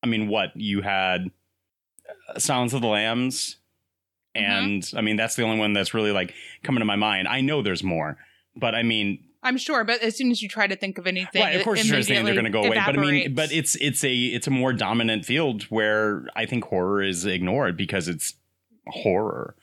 I 0.03 0.07
mean, 0.07 0.27
what 0.27 0.49
you 0.55 0.81
had, 0.81 1.31
uh, 2.29 2.37
Silence 2.39 2.73
of 2.73 2.81
the 2.81 2.87
Lambs, 2.87 3.57
Mm-hmm. 4.35 4.51
and 4.51 4.91
I 4.97 5.01
mean 5.01 5.15
that's 5.15 5.35
the 5.35 5.43
only 5.43 5.57
one 5.59 5.71
that's 5.71 5.93
really 5.93 6.11
like 6.11 6.33
coming 6.61 6.79
to 6.81 6.85
my 6.85 6.97
mind. 6.97 7.27
I 7.27 7.39
know 7.39 7.61
there's 7.61 7.83
more, 7.83 8.17
but 8.55 8.75
I 8.75 8.83
mean, 8.83 9.23
I'm 9.45 9.57
sure, 9.57 9.83
but 9.83 10.01
as 10.01 10.17
soon 10.17 10.31
as 10.31 10.41
you 10.41 10.49
try 10.49 10.67
to 10.67 10.75
think 10.75 10.97
of 10.97 11.07
anything, 11.07 11.41
right? 11.41 11.55
Of 11.55 11.63
course, 11.63 11.85
you're 11.85 12.01
saying 12.01 12.25
they're 12.25 12.33
going 12.33 12.45
to 12.45 12.49
go 12.51 12.63
away, 12.63 12.81
but 12.85 12.97
I 12.97 13.01
mean, 13.01 13.33
but 13.33 13.51
it's 13.51 13.75
it's 13.75 14.03
a 14.03 14.13
it's 14.13 14.47
a 14.47 14.51
more 14.51 14.73
dominant 14.73 15.23
field 15.25 15.63
where 15.63 16.25
I 16.35 16.45
think 16.45 16.65
horror 16.65 17.01
is 17.01 17.25
ignored 17.25 17.77
because 17.77 18.07
it's 18.07 18.33
horror. 18.87 19.55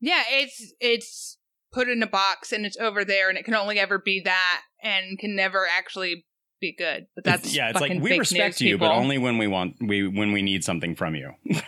yeah, 0.00 0.22
it's 0.30 0.72
it's 0.80 1.38
put 1.72 1.88
in 1.88 2.02
a 2.02 2.06
box 2.06 2.52
and 2.52 2.64
it's 2.66 2.76
over 2.78 3.04
there, 3.04 3.28
and 3.28 3.36
it 3.38 3.44
can 3.44 3.54
only 3.54 3.78
ever 3.78 3.98
be 3.98 4.20
that, 4.24 4.62
and 4.82 5.18
can 5.18 5.36
never 5.36 5.66
actually 5.70 6.24
be 6.60 6.74
good. 6.76 7.06
But 7.14 7.24
that's 7.24 7.42
It's- 7.42 7.54
yeah, 7.54 7.68
it's 7.70 7.80
like 7.80 8.00
we 8.00 8.18
respect 8.18 8.60
news, 8.60 8.70
you, 8.70 8.78
but 8.78 8.92
only 8.92 9.18
when 9.18 9.36
we 9.38 9.46
want 9.46 9.76
we 9.80 10.08
when 10.08 10.32
we 10.32 10.40
need 10.42 10.64
something 10.64 10.96
from 10.96 11.14
you. 11.14 11.32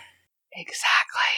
Exactly. 0.51 1.35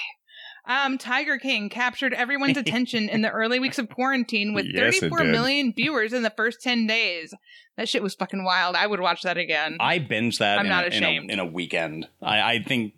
Um, 0.65 0.97
Tiger 0.97 1.37
King 1.37 1.69
captured 1.69 2.13
everyone's 2.13 2.57
attention 2.65 3.09
in 3.09 3.21
the 3.21 3.29
early 3.31 3.59
weeks 3.59 3.79
of 3.79 3.89
quarantine 3.89 4.53
with 4.53 4.65
Yes, 4.65 4.97
it 4.97 4.99
34 5.09 5.19
did. 5.23 5.31
million 5.31 5.73
viewers 5.73 6.13
in 6.13 6.21
the 6.23 6.29
first 6.29 6.61
10 6.61 6.85
days. 6.87 7.33
That 7.77 7.89
shit 7.89 8.03
was 8.03 8.13
fucking 8.15 8.43
wild. 8.43 8.75
I 8.75 8.85
would 8.85 8.99
watch 8.99 9.23
that 9.23 9.37
again. 9.37 9.77
I 9.79 9.97
binged 9.99 10.37
that. 10.39 10.59
I'm 10.59 10.65
in 10.65 10.69
not 10.69 10.83
a, 10.83 10.87
in 10.87 10.93
a- 10.93 11.07
ashamed. 11.07 11.31
in 11.31 11.39
a 11.39 11.45
weekend. 11.45 12.07
I, 12.21 12.41
I 12.55 12.63
think, 12.63 12.93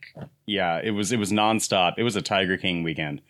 yeah, 0.46 0.82
it 0.84 0.92
was 0.92 1.12
it 1.12 1.18
was 1.20 1.32
nonstop. 1.32 1.94
It 1.98 2.04
was 2.04 2.16
a 2.16 2.22
Tiger 2.22 2.58
King 2.58 2.84
weekend. 2.84 3.22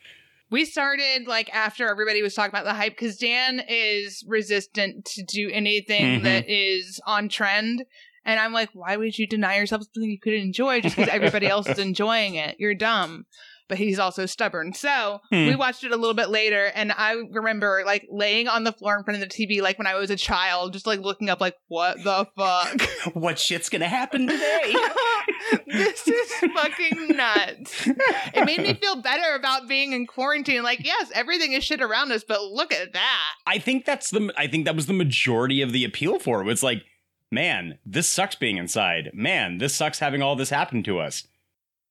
we 0.49 0.65
started 0.65 1.27
like 1.27 1.49
after 1.53 1.87
everybody 1.89 2.21
was 2.23 2.33
talking 2.33 2.49
about 2.49 2.65
the 2.65 2.73
hype 2.73 2.93
because 2.93 3.17
Dan 3.17 3.61
is 3.67 4.23
resistant 4.27 5.03
to 5.05 5.23
do 5.23 5.49
anything 5.51 6.19
Mhm. 6.21 6.23
that 6.23 6.49
is 6.49 6.99
on 7.05 7.29
trend. 7.29 7.83
And 8.25 8.39
I'm 8.39 8.53
like, 8.53 8.69
why 8.73 8.95
would 8.95 9.19
you 9.19 9.27
deny 9.27 9.57
yourself 9.57 9.81
something 9.93 10.09
you 10.09 10.17
could 10.19 10.33
enjoy 10.33 10.79
just 10.79 10.95
because 10.95 11.11
everybody 11.11 11.45
else 11.47 11.67
is 11.67 11.77
enjoying 11.89 12.35
it? 12.35 12.55
You're 12.57 12.73
dumb. 12.75 13.25
But 13.73 13.79
he's 13.79 13.97
also 13.97 14.27
stubborn. 14.27 14.73
So 14.73 15.19
Hmm. 15.31 15.47
we 15.47 15.55
watched 15.55 15.83
it 15.83 15.91
a 15.91 15.95
little 15.97 16.13
bit 16.13 16.29
later, 16.29 16.65
and 16.75 16.91
I 16.91 17.13
remember 17.31 17.81
like 17.87 18.05
laying 18.11 18.47
on 18.47 18.63
the 18.65 18.71
floor 18.71 18.95
in 18.95 19.03
front 19.03 19.19
of 19.19 19.27
the 19.27 19.33
TV, 19.35 19.63
like 19.63 19.79
when 19.79 19.87
I 19.87 19.95
was 19.95 20.11
a 20.11 20.15
child, 20.15 20.73
just 20.73 20.85
like 20.85 20.99
looking 20.99 21.27
up, 21.27 21.41
like, 21.41 21.55
what 21.69 21.97
the 22.03 22.27
fuck? 22.37 22.81
what 23.15 23.39
shit's 23.39 23.69
gonna 23.69 23.87
happen 23.87 24.27
today? 24.27 24.75
this 25.65 26.07
is 26.07 26.31
fucking 26.55 27.17
nuts. 27.17 27.87
It 27.87 28.45
made 28.45 28.61
me 28.61 28.75
feel 28.75 28.97
better 29.01 29.33
about 29.33 29.67
being 29.67 29.93
in 29.93 30.05
quarantine. 30.05 30.61
Like, 30.61 30.85
yes, 30.85 31.09
everything 31.15 31.53
is 31.53 31.63
shit 31.63 31.81
around 31.81 32.11
us, 32.11 32.23
but 32.23 32.43
look 32.43 32.71
at 32.71 32.93
that. 32.93 33.31
I 33.47 33.57
think 33.57 33.85
that's 33.85 34.11
the 34.11 34.31
I 34.37 34.45
think 34.45 34.65
that 34.65 34.75
was 34.75 34.85
the 34.85 34.93
majority 34.93 35.63
of 35.63 35.71
the 35.71 35.83
appeal 35.83 36.19
for 36.19 36.43
it. 36.43 36.51
It's 36.51 36.61
like, 36.61 36.83
man, 37.31 37.79
this 37.87 38.07
sucks 38.07 38.35
being 38.35 38.57
inside. 38.57 39.09
Man, 39.15 39.57
this 39.57 39.73
sucks 39.73 39.97
having 39.97 40.21
all 40.21 40.35
this 40.35 40.51
happen 40.51 40.83
to 40.83 40.99
us. 40.99 41.25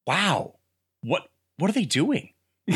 Wow. 0.06 0.54
What 1.04 1.24
what 1.58 1.70
are 1.70 1.74
they 1.74 1.84
doing? 1.84 2.30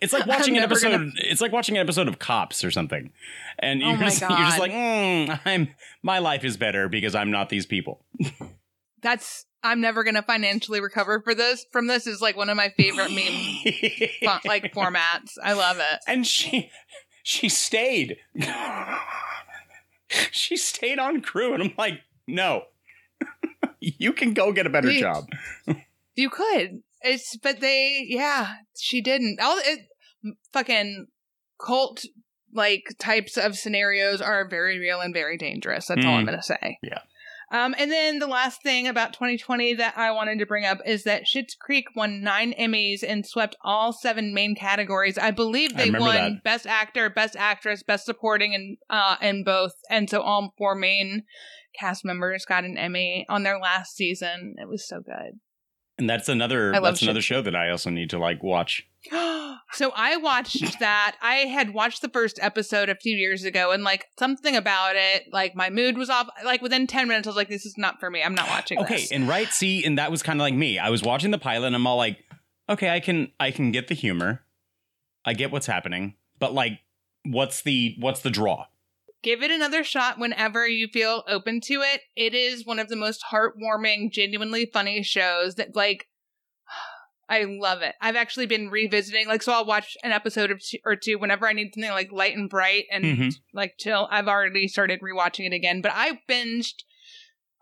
it's 0.00 0.12
like 0.12 0.26
watching 0.26 0.56
an 0.56 0.62
episode 0.62 0.90
gonna- 0.92 1.10
it's 1.16 1.40
like 1.40 1.52
watching 1.52 1.76
an 1.76 1.80
episode 1.80 2.08
of 2.08 2.18
Cops 2.18 2.64
or 2.64 2.70
something. 2.70 3.12
And 3.58 3.82
Oh 3.82 3.90
you're 3.90 3.98
just 3.98 4.20
you're 4.28 4.30
just 4.30 4.58
like, 4.58 4.72
mm, 4.72 5.40
I'm 5.44 5.68
my 6.02 6.18
life 6.18 6.44
is 6.44 6.56
better 6.56 6.88
because 6.88 7.14
I'm 7.14 7.30
not 7.30 7.48
these 7.48 7.66
people. 7.66 8.04
That's 9.02 9.46
I'm 9.64 9.80
never 9.80 10.04
gonna 10.04 10.22
financially 10.22 10.80
recover 10.80 11.20
for 11.20 11.34
this. 11.34 11.64
From 11.72 11.86
this 11.86 12.06
is 12.06 12.20
like 12.20 12.36
one 12.36 12.48
of 12.50 12.56
my 12.56 12.70
favorite 12.76 13.10
meme 13.10 14.40
like 14.44 14.72
formats. 14.74 15.32
I 15.42 15.52
love 15.54 15.78
it. 15.78 16.00
and 16.06 16.26
she 16.26 16.70
she 17.22 17.48
stayed. 17.48 18.16
she 20.30 20.56
stayed 20.56 20.98
on 20.98 21.20
crew, 21.20 21.54
and 21.54 21.62
I'm 21.62 21.74
like, 21.78 22.00
no, 22.26 22.64
you 23.80 24.12
can 24.12 24.34
go 24.34 24.52
get 24.52 24.66
a 24.66 24.70
better 24.70 24.92
job. 24.92 25.28
You 26.14 26.28
could. 26.30 26.82
It's 27.04 27.36
but 27.36 27.60
they 27.60 28.04
yeah, 28.08 28.54
she 28.78 29.00
didn't. 29.00 29.38
All 29.40 29.58
it 29.64 29.80
fucking 30.52 31.06
cult 31.64 32.04
like 32.54 32.82
types 32.98 33.36
of 33.36 33.56
scenarios 33.56 34.20
are 34.20 34.48
very 34.48 34.78
real 34.78 35.00
and 35.00 35.14
very 35.14 35.36
dangerous. 35.38 35.86
That's 35.86 36.04
all 36.04 36.14
I'm 36.14 36.24
Mm. 36.24 36.26
going 36.26 36.38
to 36.38 36.42
say. 36.42 36.78
Yeah. 36.82 36.98
Um, 37.50 37.74
and 37.78 37.90
then 37.90 38.18
the 38.18 38.26
last 38.26 38.62
thing 38.62 38.88
about 38.88 39.12
2020 39.12 39.74
that 39.74 39.96
I 39.98 40.10
wanted 40.10 40.38
to 40.38 40.46
bring 40.46 40.64
up 40.64 40.78
is 40.86 41.04
that 41.04 41.24
Schitt's 41.24 41.54
Creek 41.54 41.84
won 41.94 42.22
nine 42.22 42.54
Emmys 42.58 43.02
and 43.06 43.26
swept 43.26 43.56
all 43.62 43.92
seven 43.92 44.32
main 44.32 44.54
categories. 44.54 45.18
I 45.18 45.32
believe 45.32 45.76
they 45.76 45.84
remember 45.86 46.06
won 46.06 46.14
that. 46.16 46.44
Best 46.44 46.66
Actor, 46.66 47.10
Best 47.10 47.36
Actress, 47.36 47.82
Best 47.82 48.06
Supporting, 48.06 48.54
and 48.54 48.78
uh, 48.88 49.16
and 49.20 49.44
both. 49.44 49.72
And 49.90 50.08
so 50.08 50.22
all 50.22 50.54
four 50.56 50.74
main 50.74 51.24
cast 51.78 52.06
members 52.06 52.46
got 52.46 52.64
an 52.64 52.78
Emmy 52.78 53.26
on 53.28 53.42
their 53.42 53.58
last 53.58 53.96
season. 53.96 54.54
It 54.58 54.68
was 54.68 54.86
so 54.88 55.00
good. 55.00 55.40
And 56.02 56.10
that's 56.10 56.28
another 56.28 56.72
that's 56.72 57.00
another 57.00 57.20
show 57.20 57.42
that 57.42 57.54
I 57.54 57.70
also 57.70 57.88
need 57.88 58.10
to 58.10 58.18
like 58.18 58.42
watch. 58.42 58.84
so 59.12 59.92
I 59.94 60.16
watched 60.16 60.80
that. 60.80 61.16
I 61.22 61.34
had 61.46 61.72
watched 61.72 62.02
the 62.02 62.08
first 62.08 62.40
episode 62.42 62.88
a 62.88 62.96
few 62.96 63.16
years 63.16 63.44
ago, 63.44 63.70
and 63.70 63.84
like 63.84 64.06
something 64.18 64.56
about 64.56 64.96
it, 64.96 65.26
like 65.32 65.54
my 65.54 65.70
mood 65.70 65.96
was 65.96 66.10
off. 66.10 66.26
Like 66.44 66.60
within 66.60 66.88
ten 66.88 67.06
minutes, 67.06 67.28
I 67.28 67.30
was 67.30 67.36
like, 67.36 67.48
"This 67.48 67.64
is 67.64 67.78
not 67.78 68.00
for 68.00 68.10
me. 68.10 68.20
I'm 68.20 68.34
not 68.34 68.48
watching." 68.48 68.80
Okay, 68.80 68.96
this. 68.96 69.12
and 69.12 69.28
right, 69.28 69.46
see, 69.46 69.84
and 69.84 69.96
that 69.96 70.10
was 70.10 70.24
kind 70.24 70.40
of 70.40 70.42
like 70.42 70.54
me. 70.54 70.76
I 70.76 70.90
was 70.90 71.04
watching 71.04 71.30
the 71.30 71.38
pilot, 71.38 71.68
and 71.68 71.76
I'm 71.76 71.86
all 71.86 71.98
like, 71.98 72.18
okay, 72.68 72.90
I 72.90 72.98
can 72.98 73.30
I 73.38 73.52
can 73.52 73.70
get 73.70 73.86
the 73.86 73.94
humor, 73.94 74.42
I 75.24 75.34
get 75.34 75.52
what's 75.52 75.68
happening, 75.68 76.16
but 76.40 76.52
like, 76.52 76.80
what's 77.24 77.62
the 77.62 77.94
what's 78.00 78.22
the 78.22 78.30
draw? 78.30 78.66
Give 79.22 79.42
it 79.42 79.50
another 79.50 79.84
shot 79.84 80.18
whenever 80.18 80.66
you 80.66 80.88
feel 80.92 81.22
open 81.28 81.60
to 81.66 81.74
it. 81.82 82.00
It 82.16 82.34
is 82.34 82.66
one 82.66 82.78
of 82.78 82.88
the 82.88 82.96
most 82.96 83.22
heartwarming, 83.32 84.10
genuinely 84.12 84.66
funny 84.72 85.02
shows 85.02 85.54
that 85.56 85.74
like 85.76 86.06
I 87.28 87.44
love 87.44 87.80
it. 87.80 87.94
I've 88.00 88.16
actually 88.16 88.44
been 88.46 88.68
revisiting, 88.68 89.26
like, 89.26 89.42
so 89.42 89.52
I'll 89.52 89.64
watch 89.64 89.96
an 90.04 90.12
episode 90.12 90.50
of 90.50 90.60
two, 90.60 90.76
or 90.84 90.96
two 90.96 91.18
whenever 91.18 91.46
I 91.46 91.54
need 91.54 91.70
something 91.72 91.90
like 91.90 92.12
light 92.12 92.36
and 92.36 92.50
bright 92.50 92.84
and 92.90 93.04
Mhm. 93.04 93.34
like 93.54 93.74
chill. 93.78 94.06
I've 94.10 94.28
already 94.28 94.68
started 94.68 95.00
rewatching 95.00 95.46
it 95.46 95.54
again, 95.54 95.80
but 95.80 95.92
I 95.94 96.18
binged 96.28 96.82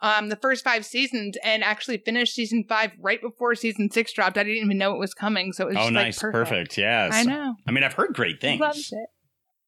um 0.02 0.31
the 0.31 0.37
first 0.37 0.64
five 0.64 0.85
seasons 0.87 1.37
and 1.45 1.62
actually 1.62 1.99
finished 1.99 2.35
season 2.35 2.64
five 2.69 2.93
right 2.99 3.21
before 3.21 3.55
season 3.55 3.90
six 3.90 4.12
dropped. 4.14 4.38
I 4.38 4.43
didn't 4.45 4.64
even 4.64 4.79
know 4.79 4.95
it 4.95 4.99
was 4.99 5.14
coming, 5.14 5.52
so 5.52 5.64
it 5.64 5.69
was 5.69 5.76
Oh, 5.76 5.81
just, 5.83 5.93
nice. 5.93 6.23
like 6.23 6.33
perfect. 6.33 6.50
perfect. 6.50 6.79
Yes. 6.79 7.12
I 7.14 7.23
know. 7.23 7.55
I 7.69 7.71
mean, 7.71 7.85
I've 7.85 7.93
heard 7.93 8.14
great 8.14 8.40
things. 8.40 8.61
Loved 8.61 8.79
it. 8.79 9.09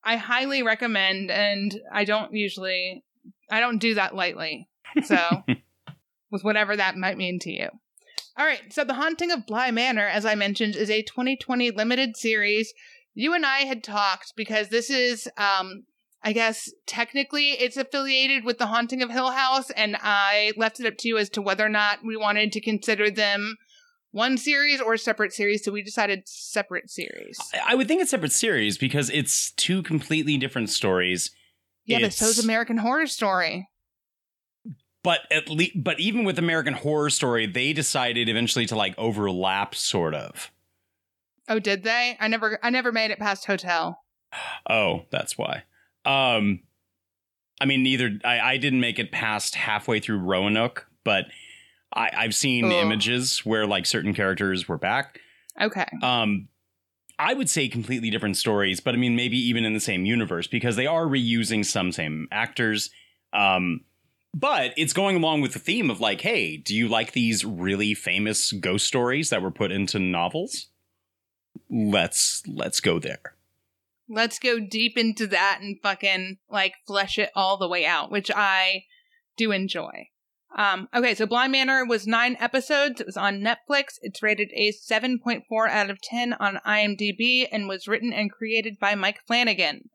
I 0.05 0.17
highly 0.17 0.63
recommend, 0.63 1.31
and 1.31 1.81
I 1.93 2.05
don't 2.05 2.33
usually, 2.33 3.05
I 3.51 3.61
don't 3.61 3.79
do 3.79 3.95
that 3.95 4.15
lightly. 4.15 4.69
So, 5.05 5.43
with 6.31 6.45
whatever 6.45 6.77
that 6.77 6.97
might 6.97 7.17
mean 7.17 7.39
to 7.41 7.51
you. 7.51 7.69
All 8.37 8.47
right. 8.47 8.73
So, 8.73 8.85
The 8.85 8.95
Haunting 8.95 9.31
of 9.31 9.47
Bly 9.47 9.71
Manor, 9.71 10.07
as 10.07 10.25
I 10.27 10.35
mentioned, 10.35 10.75
is 10.75 10.91
a 10.91 11.03
2020 11.03 11.71
limited 11.71 12.17
series. 12.17 12.73
You 13.15 13.35
and 13.35 13.45
I 13.45 13.61
had 13.61 13.85
talked 13.85 14.35
because 14.37 14.69
this 14.69 14.91
is, 14.91 15.29
um, 15.37 15.85
I 16.23 16.33
guess, 16.33 16.71
technically 16.87 17.51
it's 17.51 17.77
affiliated 17.77 18.45
with 18.45 18.59
The 18.59 18.67
Haunting 18.67 19.03
of 19.03 19.11
Hill 19.11 19.31
House, 19.31 19.71
and 19.71 19.97
I 20.01 20.53
left 20.57 20.81
it 20.81 20.87
up 20.87 20.97
to 20.99 21.09
you 21.09 21.19
as 21.19 21.29
to 21.31 21.43
whether 21.43 21.65
or 21.65 21.69
not 21.69 21.99
we 22.05 22.17
wanted 22.17 22.53
to 22.53 22.61
consider 22.61 23.11
them 23.11 23.57
one 24.13 24.39
series 24.39 24.81
or 24.81 24.97
separate 24.97 25.33
series. 25.33 25.65
So, 25.65 25.73
we 25.73 25.83
decided 25.83 26.23
separate 26.27 26.89
series. 26.91 27.39
I- 27.67 27.75
would 27.75 27.89
think 27.89 28.01
it's 28.01 28.11
separate 28.11 28.33
series 28.33 28.79
because 28.79 29.11
it's 29.11 29.51
two 29.53 29.83
completely 29.83 30.37
different 30.39 30.71
stories. 30.71 31.31
Yeah, 31.85 31.97
but 31.99 32.05
It's- 32.05 32.17
so's 32.19 32.39
American 32.39 32.79
Horror 32.79 33.07
Story. 33.09 33.69
But 35.03 35.21
at 35.33 35.49
least, 35.49 35.73
but 35.83 35.99
even 35.99 36.23
with 36.23 36.39
American 36.39 36.75
Horror 36.75 37.11
Story, 37.11 37.47
they 37.47 37.73
decided 37.73 38.29
eventually 38.29 38.67
to 38.67 38.77
like 38.77 38.95
overlap, 38.97 39.75
sort 39.75 40.15
of. 40.15 40.53
Oh, 41.49 41.59
did 41.59 41.83
they? 41.83 42.17
I 42.21 42.29
never, 42.29 42.59
I 42.63 42.71
never 42.71 42.93
made 42.93 43.11
it 43.11 43.19
past 43.19 43.47
hotel. 43.47 44.05
Oh, 44.71 45.07
that's 45.11 45.37
why. 45.37 45.65
Um, 46.05 46.61
I 47.61 47.65
mean, 47.65 47.83
neither 47.83 48.19
I, 48.25 48.39
I 48.41 48.57
didn't 48.59 48.81
make 48.81 48.99
it 49.01 49.11
past 49.11 49.57
halfway 49.57 49.99
through 49.99 50.19
Roanoke, 50.19 50.87
but 51.03 51.27
I, 51.95 52.11
I've 52.17 52.35
seen 52.35 52.67
Ugh. 52.67 52.73
images 52.73 53.41
where 53.45 53.67
like 53.67 53.87
certain 53.87 54.15
characters 54.15 54.69
were 54.69 54.79
back. 54.79 55.21
Okay. 55.61 55.87
Um, 56.03 56.49
I 57.19 57.35
would 57.35 57.49
say 57.49 57.69
completely 57.69 58.11
different 58.11 58.37
stories, 58.37 58.81
but 58.81 58.95
I 58.95 58.99
mean, 58.99 59.15
maybe 59.15 59.37
even 59.37 59.65
in 59.65 59.75
the 59.75 59.81
same 59.81 60.05
universe 60.05 60.47
because 60.47 60.77
they 60.77 60.87
are 60.87 61.05
reusing 61.05 61.65
some 61.65 61.93
same 61.93 62.27
actors. 62.33 62.91
Um, 63.33 63.83
but 64.35 64.73
it's 64.77 64.93
going 64.93 65.17
along 65.17 65.43
with 65.43 65.53
the 65.53 65.59
theme 65.59 65.91
of 65.91 66.01
like, 66.01 66.23
hey, 66.23 66.57
do 66.57 66.75
you 66.75 66.89
like 66.89 67.13
these 67.13 67.45
really 67.45 67.95
famous 67.95 68.53
ghost 68.53 68.87
stories 68.87 69.31
that 69.31 69.43
were 69.43 69.51
put 69.51 69.71
into 69.71 69.99
novels? 69.99 70.69
Let's 71.71 72.43
let's 72.47 72.81
go 72.81 72.99
there. 72.99 73.35
Let's 74.09 74.39
go 74.39 74.59
deep 74.59 74.97
into 74.97 75.27
that 75.29 75.59
and 75.61 75.79
fucking 75.83 76.39
like 76.51 76.75
flesh 76.87 77.19
it 77.19 77.31
all 77.35 77.57
the 77.57 77.69
way 77.69 77.85
out, 77.85 78.11
which 78.11 78.31
I 78.35 78.85
do 79.37 79.53
enjoy. 79.53 80.09
Um, 80.55 80.89
okay, 80.95 81.15
so 81.15 81.27
Bly 81.27 81.49
Manor 81.49 81.85
was 81.87 82.07
nine 82.07 82.37
episodes. 82.39 83.01
It 83.01 83.07
was 83.07 83.17
on 83.17 83.41
Netflix. 83.41 83.99
It's 84.03 84.23
rated 84.23 84.51
a 84.53 84.73
7.4 84.73 85.43
out 85.71 85.91
of 85.91 86.03
10 86.03 86.35
on 86.35 86.61
IMDb 86.67 87.47
and 87.51 87.69
was 87.69 87.89
written 87.89 88.13
and 88.13 88.31
created 88.31 88.79
by 88.79 88.95
Mike 88.95 89.21
Flanagan. 89.27 89.89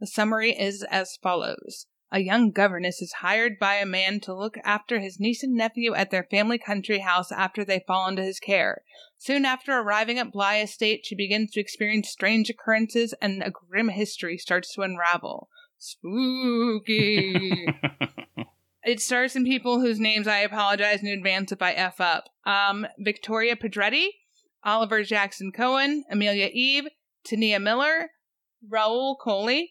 The 0.00 0.06
summary 0.06 0.52
is 0.52 0.84
as 0.90 1.16
follows. 1.22 1.86
A 2.14 2.20
young 2.20 2.50
governess 2.50 3.00
is 3.00 3.14
hired 3.20 3.58
by 3.58 3.76
a 3.76 3.86
man 3.86 4.20
to 4.20 4.34
look 4.34 4.58
after 4.64 5.00
his 5.00 5.18
niece 5.18 5.42
and 5.42 5.54
nephew 5.54 5.94
at 5.94 6.10
their 6.10 6.28
family 6.30 6.58
country 6.58 6.98
house 6.98 7.32
after 7.32 7.64
they 7.64 7.82
fall 7.86 8.06
into 8.06 8.22
his 8.22 8.38
care. 8.38 8.82
Soon 9.16 9.46
after 9.46 9.72
arriving 9.72 10.18
at 10.18 10.30
Bly 10.30 10.60
Estate, 10.60 11.06
she 11.06 11.14
begins 11.14 11.52
to 11.52 11.60
experience 11.60 12.10
strange 12.10 12.50
occurrences 12.50 13.14
and 13.22 13.42
a 13.42 13.50
grim 13.50 13.88
history 13.88 14.36
starts 14.36 14.74
to 14.74 14.82
unravel. 14.82 15.48
Spooky. 15.78 17.66
it 18.84 19.00
stars 19.00 19.32
some 19.32 19.44
people 19.44 19.80
whose 19.80 20.00
names 20.00 20.26
I 20.26 20.38
apologize 20.38 21.02
in 21.02 21.08
advance 21.08 21.52
if 21.52 21.62
I 21.62 21.72
F 21.72 22.00
up. 22.00 22.24
Um, 22.44 22.86
Victoria 22.98 23.56
Pedretti, 23.56 24.06
Oliver 24.64 25.02
Jackson 25.02 25.52
Cohen, 25.52 26.04
Amelia 26.10 26.48
Eve, 26.52 26.88
Tania 27.24 27.60
Miller, 27.60 28.10
Rahul 28.72 29.16
Kohli, 29.24 29.70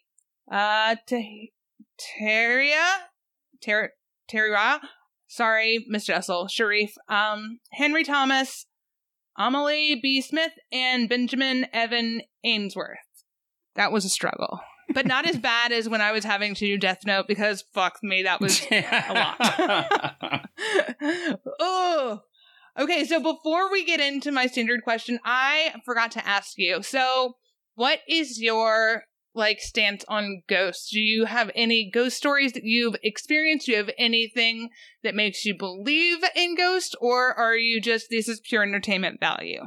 uh, 0.52 0.96
Te- 1.08 1.54
Teria, 2.00 2.86
Ter- 3.62 3.94
Terira, 4.32 4.80
sorry, 5.28 5.86
Miss 5.88 6.06
Jessel, 6.06 6.48
Sharif, 6.48 6.94
um, 7.08 7.60
Henry 7.72 8.04
Thomas, 8.04 8.66
Amelie 9.38 10.00
Bea 10.02 10.22
Smith, 10.22 10.54
and 10.72 11.08
Benjamin 11.08 11.68
Evan 11.74 12.22
Ainsworth. 12.44 12.98
That 13.76 13.92
was 13.92 14.06
a 14.06 14.10
struggle. 14.10 14.60
But 14.94 15.06
not 15.06 15.26
as 15.26 15.38
bad 15.38 15.72
as 15.72 15.88
when 15.90 16.02
I 16.02 16.12
was 16.12 16.24
having 16.24 16.54
to 16.56 16.66
do 16.66 16.78
Death 16.78 17.06
Note 17.06 17.28
because 17.28 17.64
fuck 17.74 18.00
me, 18.04 18.24
that 18.24 18.42
was 18.42 18.62
a 18.72 19.14
lot. 19.14 20.50
oh. 21.60 22.22
Okay, 22.80 23.04
so 23.04 23.20
before 23.22 23.72
we 23.72 23.84
get 23.84 24.00
into 24.00 24.32
my 24.32 24.48
standard 24.48 24.84
question, 24.84 25.20
I 25.26 25.74
forgot 25.84 26.12
to 26.12 26.26
ask 26.26 26.58
you. 26.58 26.82
So, 26.82 27.36
what 27.76 28.00
is 28.08 28.42
your 28.42 29.04
like 29.34 29.60
stance 29.60 30.04
on 30.08 30.44
ghosts? 30.48 30.90
Do 30.92 31.00
you 31.00 31.26
have 31.26 31.52
any 31.56 31.90
ghost 31.90 32.18
stories 32.18 32.54
that 32.54 32.64
you've 32.64 32.96
experienced? 33.04 33.66
Do 33.66 33.74
you 33.74 33.78
have 33.78 33.90
anything 33.98 34.70
that 35.04 35.16
makes 35.16 35.46
you 35.46 35.56
believe 35.56 36.24
in 36.36 36.56
ghosts 36.56 36.96
or 37.00 37.34
are 37.34 37.56
you 37.56 37.82
just 37.82 38.08
this 38.10 38.28
is 38.28 38.40
pure 38.40 38.64
entertainment 38.64 39.20
value? 39.20 39.64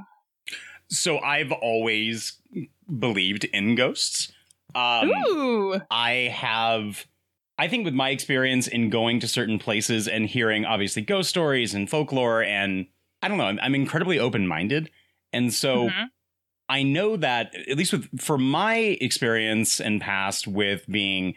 So 0.88 1.18
I've 1.18 1.52
always 1.52 2.40
believed 2.98 3.44
in 3.44 3.74
ghosts. 3.74 4.32
Um, 4.74 5.10
Ooh. 5.28 5.80
I 5.90 6.32
have, 6.34 7.06
I 7.58 7.68
think, 7.68 7.84
with 7.84 7.94
my 7.94 8.10
experience 8.10 8.66
in 8.66 8.90
going 8.90 9.20
to 9.20 9.28
certain 9.28 9.58
places 9.58 10.08
and 10.08 10.26
hearing 10.26 10.64
obviously 10.64 11.02
ghost 11.02 11.30
stories 11.30 11.74
and 11.74 11.88
folklore, 11.88 12.42
and 12.42 12.86
I 13.22 13.28
don't 13.28 13.38
know, 13.38 13.44
I'm, 13.44 13.58
I'm 13.60 13.74
incredibly 13.74 14.18
open 14.18 14.46
minded. 14.46 14.90
And 15.32 15.52
so 15.52 15.88
Mhm. 15.88 16.08
I 16.68 16.82
know 16.82 17.16
that, 17.16 17.54
at 17.68 17.76
least 17.76 17.92
with 17.92 18.20
for 18.20 18.38
my 18.38 18.76
experience 19.00 19.80
and 19.80 20.00
past 20.00 20.46
with 20.46 20.86
being 20.88 21.34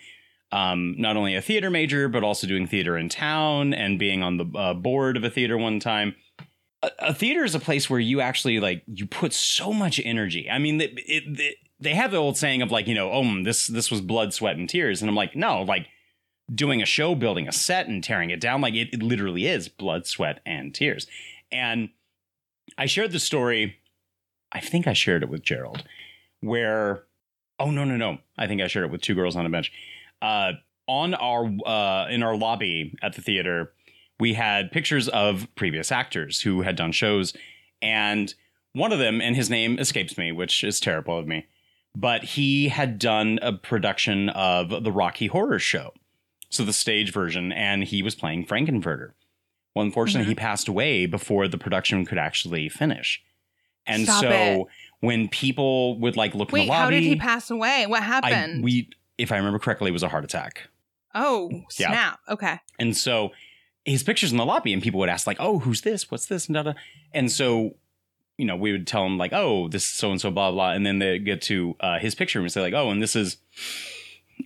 um, 0.51 0.95
not 0.97 1.17
only 1.17 1.35
a 1.35 1.41
theater 1.41 1.69
major, 1.69 2.07
but 2.07 2.23
also 2.23 2.47
doing 2.47 2.67
theater 2.67 2.97
in 2.97 3.09
town 3.09 3.73
and 3.73 3.99
being 3.99 4.23
on 4.23 4.37
the 4.37 4.45
uh, 4.55 4.73
board 4.73 5.17
of 5.17 5.23
a 5.25 5.29
theater 5.29 5.57
one 5.57 5.79
time. 5.79 6.15
A, 6.81 6.89
a 6.99 7.13
theater 7.13 7.43
is 7.43 7.55
a 7.55 7.59
place 7.59 7.89
where 7.89 7.99
you 7.99 8.21
actually 8.21 8.59
like 8.59 8.83
you 8.87 9.05
put 9.05 9.33
so 9.33 9.73
much 9.73 9.99
energy. 10.03 10.49
I 10.49 10.59
mean, 10.59 10.79
it, 10.79 10.91
it, 10.95 11.57
they 11.79 11.93
have 11.93 12.11
the 12.11 12.17
old 12.17 12.37
saying 12.37 12.61
of 12.61 12.71
like 12.71 12.87
you 12.87 12.95
know, 12.95 13.11
oh, 13.11 13.43
this 13.43 13.67
this 13.67 13.91
was 13.91 14.01
blood, 14.01 14.33
sweat, 14.33 14.57
and 14.57 14.69
tears, 14.69 15.01
and 15.01 15.09
I'm 15.09 15.15
like, 15.15 15.35
no, 15.35 15.61
like 15.61 15.87
doing 16.53 16.81
a 16.81 16.85
show, 16.85 17.13
building 17.15 17.47
a 17.47 17.51
set, 17.51 17.87
and 17.87 18.03
tearing 18.03 18.29
it 18.29 18.39
down, 18.39 18.61
like 18.61 18.73
it, 18.73 18.93
it 18.93 19.03
literally 19.03 19.45
is 19.45 19.67
blood, 19.67 20.07
sweat, 20.07 20.39
and 20.45 20.73
tears. 20.73 21.07
And 21.51 21.89
I 22.77 22.85
shared 22.85 23.11
the 23.11 23.19
story. 23.19 23.77
I 24.51 24.59
think 24.59 24.87
I 24.87 24.93
shared 24.93 25.23
it 25.23 25.29
with 25.29 25.43
Gerald, 25.43 25.83
where 26.41 27.03
oh 27.59 27.71
no 27.71 27.83
no 27.83 27.97
no, 27.97 28.19
I 28.37 28.47
think 28.47 28.61
I 28.61 28.67
shared 28.67 28.85
it 28.85 28.91
with 28.91 29.01
two 29.01 29.15
girls 29.15 29.35
on 29.35 29.45
a 29.45 29.49
bench. 29.49 29.71
Uh, 30.21 30.53
on 30.87 31.13
our 31.13 31.45
uh, 31.65 32.07
in 32.09 32.23
our 32.23 32.35
lobby 32.35 32.97
at 33.03 33.13
the 33.13 33.21
theater, 33.21 33.73
we 34.19 34.33
had 34.33 34.71
pictures 34.71 35.07
of 35.09 35.47
previous 35.55 35.91
actors 35.91 36.41
who 36.41 36.61
had 36.61 36.75
done 36.75 36.91
shows, 36.91 37.33
and 37.81 38.33
one 38.73 38.91
of 38.91 38.99
them, 38.99 39.21
and 39.21 39.35
his 39.35 39.49
name 39.49 39.79
escapes 39.79 40.17
me, 40.17 40.31
which 40.31 40.63
is 40.63 40.79
terrible 40.79 41.17
of 41.17 41.27
me, 41.27 41.45
but 41.95 42.23
he 42.23 42.69
had 42.69 42.99
done 42.99 43.39
a 43.41 43.53
production 43.53 44.29
of 44.29 44.83
the 44.83 44.91
Rocky 44.91 45.27
Horror 45.27 45.59
Show, 45.59 45.93
so 46.49 46.63
the 46.63 46.73
stage 46.73 47.11
version, 47.11 47.51
and 47.51 47.83
he 47.83 48.01
was 48.03 48.15
playing 48.15 48.45
Frank-N-Furter. 48.45 49.11
Well, 49.75 49.85
unfortunately, 49.85 50.25
he 50.27 50.33
mm-hmm. 50.33 50.45
passed 50.45 50.67
away 50.67 51.05
before 51.05 51.47
the 51.47 51.57
production 51.57 52.05
could 52.05 52.17
actually 52.17 52.69
finish, 52.69 53.21
and 53.85 54.03
Stop 54.03 54.21
so 54.21 54.29
it. 54.29 54.67
when 55.01 55.27
people 55.27 55.99
would 55.99 56.17
like 56.17 56.33
look 56.35 56.51
in 56.51 56.59
the 56.59 56.65
lobby, 56.65 56.79
how 56.79 56.89
did 56.89 57.03
he 57.03 57.15
pass 57.15 57.51
away? 57.51 57.85
What 57.87 58.01
I, 58.01 58.05
happened? 58.05 58.63
we, 58.63 58.89
if 59.17 59.31
I 59.31 59.37
remember 59.37 59.59
correctly, 59.59 59.89
it 59.89 59.93
was 59.93 60.03
a 60.03 60.09
heart 60.09 60.23
attack. 60.23 60.69
oh, 61.15 61.49
Yeah. 61.77 61.89
snap. 61.89 62.19
Okay. 62.29 62.59
And 62.79 62.95
so 62.95 63.31
his 63.85 64.03
pictures 64.03 64.31
in 64.31 64.37
the 64.37 64.45
lobby, 64.45 64.73
and 64.73 64.83
people 64.83 64.99
would 64.99 65.09
ask, 65.09 65.25
like, 65.25 65.37
oh, 65.39 65.59
who's 65.59 65.81
this? 65.81 66.11
What's 66.11 66.25
this? 66.25 66.47
And, 66.47 66.55
da, 66.55 66.63
da. 66.63 66.73
and 67.13 67.31
so, 67.31 67.75
you 68.37 68.45
know, 68.45 68.55
we 68.55 68.71
would 68.71 68.87
tell 68.87 69.05
him, 69.05 69.17
like, 69.17 69.33
oh, 69.33 69.67
this 69.67 69.83
is 69.83 69.89
so 69.89 70.11
and 70.11 70.21
so, 70.21 70.31
blah, 70.31 70.51
blah. 70.51 70.71
And 70.71 70.85
then 70.85 70.99
they 70.99 71.19
get 71.19 71.41
to 71.43 71.75
uh, 71.79 71.99
his 71.99 72.15
picture 72.15 72.39
and 72.39 72.43
we 72.43 72.49
say, 72.49 72.61
like, 72.61 72.73
oh, 72.73 72.89
and 72.91 73.01
this 73.01 73.15
is 73.15 73.37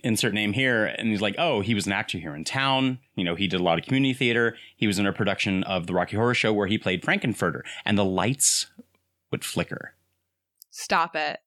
insert 0.02 0.32
name 0.32 0.54
here. 0.54 0.86
And 0.86 1.08
he's 1.08 1.20
like, 1.20 1.34
oh, 1.38 1.60
he 1.60 1.74
was 1.74 1.86
an 1.86 1.92
actor 1.92 2.18
here 2.18 2.34
in 2.34 2.44
town. 2.44 2.98
You 3.14 3.24
know, 3.24 3.34
he 3.34 3.46
did 3.46 3.60
a 3.60 3.62
lot 3.62 3.78
of 3.78 3.84
community 3.84 4.14
theater. 4.14 4.56
He 4.76 4.86
was 4.86 4.98
in 4.98 5.06
a 5.06 5.12
production 5.12 5.62
of 5.64 5.86
the 5.86 5.94
Rocky 5.94 6.16
Horror 6.16 6.34
Show 6.34 6.52
where 6.52 6.66
he 6.66 6.78
played 6.78 7.04
Frank-N-Furter, 7.04 7.62
and 7.84 7.98
the 7.98 8.04
lights 8.04 8.66
would 9.30 9.44
flicker. 9.44 9.94
Stop 10.70 11.14
it. 11.14 11.40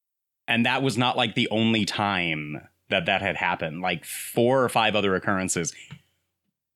And 0.48 0.66
that 0.66 0.84
was 0.84 0.98
not 0.98 1.18
like 1.18 1.34
the 1.34 1.50
only 1.50 1.86
time 1.86 2.68
that 2.90 3.08
that 3.08 3.24
had 3.24 3.36
happened, 3.36 3.82
like 3.82 4.06
four 4.06 4.64
or 4.64 4.70
five 4.70 4.96
other 4.96 5.16
occurrences 5.16 5.74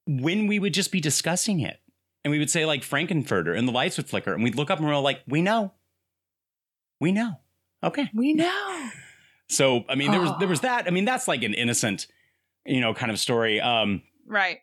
when 0.08 0.48
we 0.48 0.58
would 0.58 0.74
just 0.74 0.92
be 0.92 1.00
discussing 1.00 1.60
it. 1.60 1.80
And 2.24 2.32
we 2.32 2.40
would 2.40 2.50
say 2.50 2.66
like 2.66 2.84
Frank-N-Furter 2.84 3.58
and 3.58 3.68
the 3.68 3.72
lights 3.72 3.98
would 3.98 4.08
flicker 4.08 4.34
and 4.34 4.44
we'd 4.44 4.56
look 4.56 4.70
up 4.70 4.80
and 4.80 4.88
we're 4.88 4.94
all 4.94 5.02
like, 5.02 5.22
we 5.28 5.42
know, 5.42 5.74
We 7.00 7.12
know. 7.12 7.40
Okay. 7.84 8.10
We 8.14 8.34
know. 8.44 8.90
So 9.48 9.84
I 9.90 9.96
mean, 9.96 10.12
there 10.12 10.22
was 10.22 10.32
there 10.40 10.48
was 10.48 10.62
that. 10.62 10.86
I 10.86 10.92
mean, 10.92 11.06
that's 11.06 11.28
like 11.28 11.44
an 11.44 11.54
innocent, 11.54 12.08
you 12.66 12.82
know, 12.82 12.94
kind 12.94 13.12
of 13.12 13.20
story. 13.20 13.60
Um, 13.62 14.04
Right. 14.28 14.60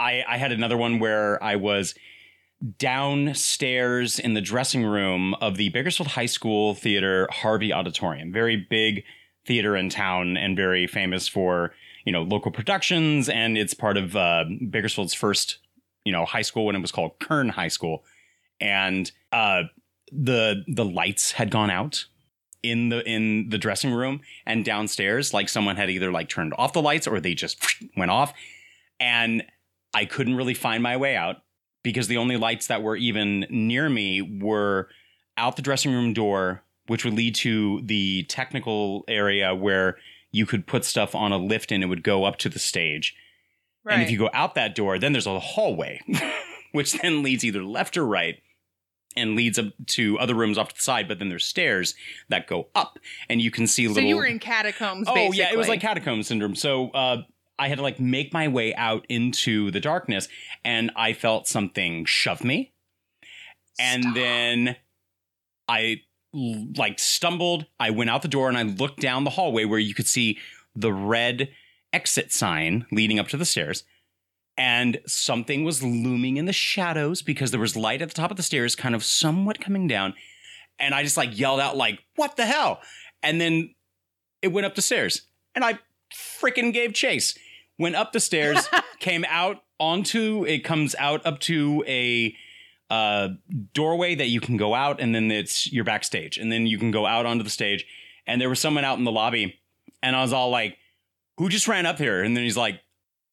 I 0.00 0.22
I 0.26 0.36
had 0.38 0.52
another 0.52 0.76
one 0.76 0.98
where 1.00 1.42
I 1.42 1.56
was 1.56 1.94
downstairs 2.78 4.18
in 4.18 4.34
the 4.34 4.40
dressing 4.40 4.84
room 4.84 5.34
of 5.34 5.56
the 5.56 5.68
Bakersfield 5.70 6.08
High 6.08 6.26
School 6.26 6.74
Theater 6.74 7.28
Harvey 7.30 7.72
Auditorium, 7.72 8.32
very 8.32 8.56
big 8.56 9.04
theater 9.46 9.76
in 9.76 9.88
town 9.88 10.36
and 10.36 10.56
very 10.56 10.86
famous 10.86 11.26
for 11.28 11.72
you 12.04 12.12
know 12.12 12.22
local 12.22 12.50
productions, 12.50 13.28
and 13.28 13.58
it's 13.58 13.74
part 13.74 13.96
of 13.96 14.16
uh, 14.16 14.44
Bakersfield's 14.70 15.14
first 15.14 15.58
you 16.04 16.12
know 16.12 16.24
high 16.24 16.42
school 16.42 16.66
when 16.66 16.76
it 16.76 16.80
was 16.80 16.92
called 16.92 17.18
Kern 17.20 17.48
High 17.48 17.68
School, 17.68 18.04
and 18.60 19.10
uh, 19.32 19.64
the 20.10 20.64
the 20.68 20.84
lights 20.84 21.32
had 21.32 21.50
gone 21.50 21.70
out 21.70 22.06
in 22.62 22.88
the 22.90 23.08
in 23.08 23.48
the 23.48 23.58
dressing 23.58 23.92
room. 23.92 24.20
And 24.46 24.64
downstairs 24.64 25.34
like 25.34 25.48
someone 25.48 25.76
had 25.76 25.90
either 25.90 26.12
like 26.12 26.28
turned 26.28 26.54
off 26.56 26.72
the 26.72 26.82
lights 26.82 27.06
or 27.06 27.20
they 27.20 27.34
just 27.34 27.58
went 27.96 28.10
off. 28.10 28.32
And 29.00 29.44
I 29.94 30.04
couldn't 30.04 30.36
really 30.36 30.54
find 30.54 30.82
my 30.82 30.96
way 30.96 31.16
out 31.16 31.42
because 31.82 32.06
the 32.06 32.16
only 32.16 32.36
lights 32.36 32.68
that 32.68 32.82
were 32.82 32.96
even 32.96 33.46
near 33.50 33.88
me 33.88 34.22
were 34.22 34.88
out 35.36 35.56
the 35.56 35.62
dressing 35.62 35.92
room 35.92 36.12
door 36.12 36.62
which 36.86 37.04
would 37.04 37.14
lead 37.14 37.34
to 37.34 37.80
the 37.84 38.24
technical 38.24 39.04
area 39.06 39.54
where 39.54 39.96
you 40.32 40.46
could 40.46 40.66
put 40.66 40.84
stuff 40.84 41.14
on 41.14 41.32
a 41.32 41.38
lift 41.38 41.70
and 41.70 41.82
it 41.82 41.86
would 41.86 42.02
go 42.02 42.24
up 42.24 42.36
to 42.38 42.48
the 42.48 42.58
stage 42.58 43.14
Right. 43.84 43.94
and 43.94 44.02
if 44.02 44.10
you 44.10 44.18
go 44.18 44.30
out 44.32 44.54
that 44.54 44.74
door, 44.74 44.98
then 44.98 45.12
there's 45.12 45.26
a 45.26 45.38
hallway, 45.40 46.00
which 46.72 46.92
then 47.00 47.22
leads 47.22 47.44
either 47.44 47.62
left 47.64 47.96
or 47.96 48.06
right 48.06 48.40
and 49.16 49.36
leads 49.36 49.58
up 49.58 49.66
to 49.86 50.18
other 50.18 50.34
rooms 50.34 50.56
off 50.56 50.68
to 50.70 50.74
the 50.76 50.82
side. 50.82 51.08
But 51.08 51.18
then 51.18 51.28
there's 51.28 51.44
stairs 51.44 51.94
that 52.28 52.46
go 52.46 52.68
up, 52.74 52.98
and 53.28 53.40
you 53.40 53.50
can 53.50 53.66
see 53.66 53.86
so 53.86 53.94
little. 53.94 54.08
you 54.08 54.16
were 54.16 54.26
in 54.26 54.38
catacombs. 54.38 55.08
oh 55.08 55.14
basically. 55.14 55.38
yeah, 55.38 55.52
it 55.52 55.58
was 55.58 55.68
like 55.68 55.80
catacomb 55.80 56.22
syndrome. 56.22 56.54
So 56.54 56.90
uh, 56.90 57.22
I 57.58 57.68
had 57.68 57.78
to 57.78 57.82
like 57.82 58.00
make 58.00 58.32
my 58.32 58.48
way 58.48 58.74
out 58.74 59.04
into 59.08 59.70
the 59.70 59.80
darkness, 59.80 60.28
and 60.64 60.90
I 60.96 61.12
felt 61.12 61.46
something 61.48 62.04
shove 62.04 62.44
me, 62.44 62.72
and 63.78 64.02
Stop. 64.02 64.14
then 64.14 64.76
I 65.68 66.02
like 66.32 66.98
stumbled. 66.98 67.66
I 67.78 67.90
went 67.90 68.10
out 68.10 68.22
the 68.22 68.28
door 68.28 68.48
and 68.48 68.56
I 68.56 68.62
looked 68.62 69.00
down 69.00 69.24
the 69.24 69.30
hallway 69.30 69.64
where 69.64 69.78
you 69.78 69.94
could 69.94 70.06
see 70.06 70.38
the 70.74 70.92
red 70.92 71.50
exit 71.92 72.32
sign 72.32 72.86
leading 72.90 73.18
up 73.18 73.28
to 73.28 73.36
the 73.36 73.44
stairs. 73.44 73.84
And 74.56 75.00
something 75.06 75.64
was 75.64 75.82
looming 75.82 76.36
in 76.36 76.44
the 76.44 76.52
shadows 76.52 77.22
because 77.22 77.50
there 77.50 77.60
was 77.60 77.76
light 77.76 78.02
at 78.02 78.08
the 78.08 78.14
top 78.14 78.30
of 78.30 78.36
the 78.36 78.42
stairs, 78.42 78.76
kind 78.76 78.94
of 78.94 79.02
somewhat 79.02 79.60
coming 79.60 79.86
down. 79.86 80.14
And 80.78 80.94
I 80.94 81.02
just 81.02 81.16
like 81.16 81.38
yelled 81.38 81.60
out, 81.60 81.76
like, 81.76 82.00
what 82.16 82.36
the 82.36 82.44
hell? 82.44 82.80
And 83.22 83.40
then 83.40 83.74
it 84.42 84.48
went 84.48 84.66
up 84.66 84.74
the 84.74 84.82
stairs. 84.82 85.22
And 85.54 85.64
I 85.64 85.78
freaking 86.14 86.72
gave 86.72 86.92
chase. 86.92 87.36
Went 87.78 87.96
up 87.96 88.12
the 88.12 88.20
stairs, 88.20 88.68
came 89.00 89.24
out 89.28 89.62
onto 89.82 90.44
it 90.46 90.60
comes 90.60 90.94
out 90.96 91.26
up 91.26 91.40
to 91.40 91.82
a 91.88 92.32
uh, 92.88 93.30
doorway 93.72 94.14
that 94.14 94.28
you 94.28 94.40
can 94.40 94.56
go 94.56 94.74
out, 94.74 95.00
and 95.00 95.14
then 95.14 95.30
it's 95.30 95.72
you're 95.72 95.82
backstage, 95.82 96.38
and 96.38 96.52
then 96.52 96.66
you 96.66 96.78
can 96.78 96.92
go 96.92 97.04
out 97.04 97.26
onto 97.26 97.42
the 97.42 97.50
stage. 97.50 97.84
And 98.26 98.40
there 98.40 98.48
was 98.48 98.60
someone 98.60 98.84
out 98.84 98.98
in 98.98 99.04
the 99.04 99.10
lobby, 99.10 99.58
and 100.02 100.14
I 100.14 100.22
was 100.22 100.32
all 100.32 100.50
like, 100.50 100.76
"Who 101.38 101.48
just 101.48 101.68
ran 101.68 101.86
up 101.86 101.98
here?" 101.98 102.22
And 102.22 102.36
then 102.36 102.44
he's 102.44 102.56
like, 102.56 102.80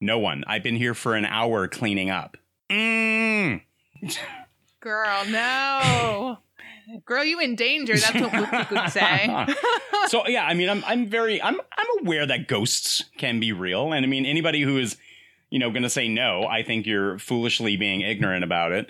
"No 0.01 0.19
one. 0.19 0.43
I've 0.47 0.63
been 0.63 0.75
here 0.75 0.93
for 0.93 1.15
an 1.15 1.25
hour 1.25 1.67
cleaning 1.67 2.09
up." 2.09 2.37
Mm. 2.69 3.61
Girl, 4.81 5.25
no. 5.27 6.37
Girl, 7.05 7.23
you 7.23 7.39
in 7.39 7.55
danger. 7.55 7.95
That's 7.97 8.13
what 8.19 8.33
Luke 8.33 8.71
would 8.71 8.89
say. 8.89 9.29
so 10.07 10.27
yeah, 10.27 10.43
I 10.45 10.53
mean, 10.55 10.69
I'm 10.69 10.83
I'm 10.85 11.07
very 11.07 11.41
I'm 11.41 11.59
I'm 11.77 11.87
aware 12.05 12.25
that 12.25 12.47
ghosts 12.47 13.03
can 13.17 13.39
be 13.39 13.51
real, 13.51 13.93
and 13.93 14.03
I 14.05 14.07
mean 14.09 14.25
anybody 14.25 14.61
who 14.61 14.77
is 14.79 14.97
you 15.51 15.59
know 15.59 15.69
going 15.69 15.83
to 15.83 15.89
say 15.89 16.07
no, 16.07 16.45
I 16.49 16.63
think 16.63 16.85
you're 16.87 17.19
foolishly 17.19 17.77
being 17.77 18.01
ignorant 18.01 18.43
about 18.43 18.71
it, 18.71 18.89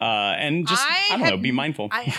uh, 0.00 0.04
and 0.36 0.66
just 0.66 0.82
I 0.84 1.06
I, 1.10 1.10
don't 1.10 1.20
had- 1.20 1.30
know, 1.30 1.36
be 1.36 1.52
mindful. 1.52 1.88
I 1.92 2.12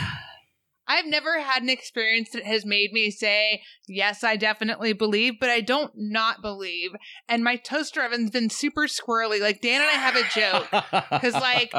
I've 0.89 1.05
never 1.05 1.39
had 1.39 1.61
an 1.61 1.69
experience 1.69 2.31
that 2.31 2.43
has 2.43 2.65
made 2.65 2.91
me 2.91 3.11
say, 3.11 3.61
yes, 3.87 4.23
I 4.23 4.35
definitely 4.35 4.91
believe, 4.91 5.35
but 5.39 5.49
I 5.49 5.61
don't 5.61 5.93
not 5.95 6.41
believe. 6.41 6.91
And 7.27 7.43
my 7.43 7.55
toaster 7.55 8.01
oven's 8.01 8.31
been 8.31 8.49
super 8.49 8.87
squirrely. 8.87 9.39
Like 9.39 9.61
Dan 9.61 9.81
and 9.81 9.89
I 9.89 9.93
have 9.93 10.15
a 10.15 10.27
joke. 10.33 10.67
Because, 11.11 11.35
like, 11.35 11.73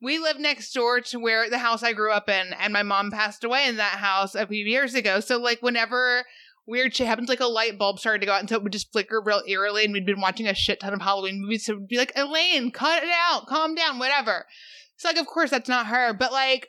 We 0.00 0.18
live 0.18 0.38
next 0.38 0.72
door 0.72 1.00
to 1.00 1.18
where 1.18 1.50
the 1.50 1.58
house 1.58 1.82
I 1.82 1.92
grew 1.92 2.12
up 2.12 2.28
in, 2.28 2.52
and 2.52 2.72
my 2.72 2.84
mom 2.84 3.10
passed 3.10 3.42
away 3.42 3.66
in 3.66 3.76
that 3.76 3.98
house 3.98 4.34
a 4.36 4.46
few 4.46 4.64
years 4.64 4.94
ago. 4.94 5.18
So 5.18 5.38
like 5.38 5.60
whenever 5.60 6.24
weird 6.66 6.94
shit 6.94 7.08
happens, 7.08 7.28
like 7.28 7.40
a 7.40 7.46
light 7.46 7.78
bulb 7.78 7.98
started 7.98 8.20
to 8.20 8.26
go 8.26 8.32
out, 8.32 8.40
and 8.40 8.48
so 8.48 8.56
it 8.56 8.62
would 8.62 8.72
just 8.72 8.92
flicker 8.92 9.20
real 9.20 9.42
eerily, 9.48 9.84
and 9.84 9.92
we'd 9.92 10.06
been 10.06 10.20
watching 10.20 10.46
a 10.46 10.54
shit 10.54 10.78
ton 10.80 10.94
of 10.94 11.02
Halloween 11.02 11.40
movies, 11.42 11.66
so 11.66 11.72
it'd 11.72 11.88
be 11.88 11.98
like, 11.98 12.12
Elaine, 12.14 12.70
cut 12.70 13.02
it 13.02 13.10
out, 13.12 13.46
calm 13.48 13.74
down, 13.74 13.98
whatever. 13.98 14.46
So 14.96 15.08
like, 15.08 15.18
of 15.18 15.26
course 15.26 15.50
that's 15.50 15.68
not 15.68 15.86
her, 15.86 16.12
but 16.12 16.32
like. 16.32 16.68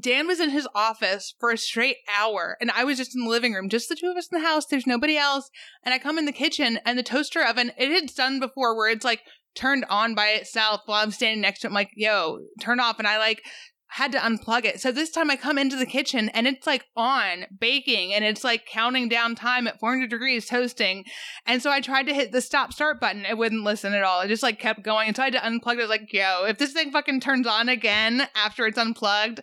Dan 0.00 0.26
was 0.26 0.38
in 0.38 0.50
his 0.50 0.68
office 0.74 1.34
for 1.40 1.50
a 1.50 1.56
straight 1.56 1.96
hour, 2.14 2.56
and 2.60 2.70
I 2.70 2.84
was 2.84 2.98
just 2.98 3.14
in 3.14 3.24
the 3.24 3.30
living 3.30 3.54
room, 3.54 3.70
just 3.70 3.88
the 3.88 3.96
two 3.96 4.08
of 4.08 4.16
us 4.16 4.28
in 4.30 4.38
the 4.38 4.46
house. 4.46 4.66
There's 4.66 4.86
nobody 4.86 5.16
else. 5.16 5.50
And 5.82 5.94
I 5.94 5.98
come 5.98 6.18
in 6.18 6.26
the 6.26 6.32
kitchen, 6.32 6.78
and 6.84 6.98
the 6.98 7.02
toaster 7.02 7.42
oven, 7.42 7.72
it 7.78 7.90
had 7.90 8.14
done 8.14 8.38
before 8.38 8.76
where 8.76 8.90
it's 8.90 9.04
like 9.04 9.22
turned 9.54 9.86
on 9.88 10.14
by 10.14 10.28
itself 10.28 10.82
while 10.86 11.02
I'm 11.02 11.10
standing 11.10 11.40
next 11.40 11.60
to 11.60 11.68
it. 11.68 11.72
Like, 11.72 11.90
yo, 11.96 12.40
turn 12.60 12.80
off. 12.80 12.98
And 12.98 13.08
I 13.08 13.18
like 13.18 13.42
had 13.90 14.12
to 14.12 14.18
unplug 14.18 14.64
it. 14.64 14.80
So 14.80 14.92
this 14.92 15.10
time 15.10 15.30
I 15.30 15.36
come 15.36 15.56
into 15.56 15.76
the 15.76 15.86
kitchen 15.86 16.28
and 16.30 16.46
it's 16.46 16.66
like 16.66 16.84
on 16.94 17.46
baking 17.58 18.12
and 18.12 18.22
it's 18.22 18.44
like 18.44 18.66
counting 18.66 19.08
down 19.08 19.34
time 19.34 19.66
at 19.66 19.80
400 19.80 20.10
degrees 20.10 20.46
toasting. 20.46 21.04
And 21.46 21.62
so 21.62 21.70
I 21.70 21.80
tried 21.80 22.06
to 22.06 22.14
hit 22.14 22.30
the 22.30 22.42
stop 22.42 22.74
start 22.74 23.00
button. 23.00 23.24
It 23.24 23.38
wouldn't 23.38 23.64
listen 23.64 23.94
at 23.94 24.04
all. 24.04 24.20
It 24.20 24.28
just 24.28 24.42
like 24.42 24.60
kept 24.60 24.82
going. 24.82 25.08
And 25.08 25.16
so 25.16 25.22
I 25.22 25.26
had 25.26 25.34
to 25.34 25.38
unplug 25.40 25.76
it. 25.76 25.80
I 25.80 25.82
was 25.82 25.88
like, 25.88 26.12
yo, 26.12 26.44
if 26.44 26.58
this 26.58 26.72
thing 26.72 26.90
fucking 26.90 27.20
turns 27.20 27.46
on 27.46 27.70
again 27.70 28.28
after 28.36 28.66
it's 28.66 28.78
unplugged, 28.78 29.40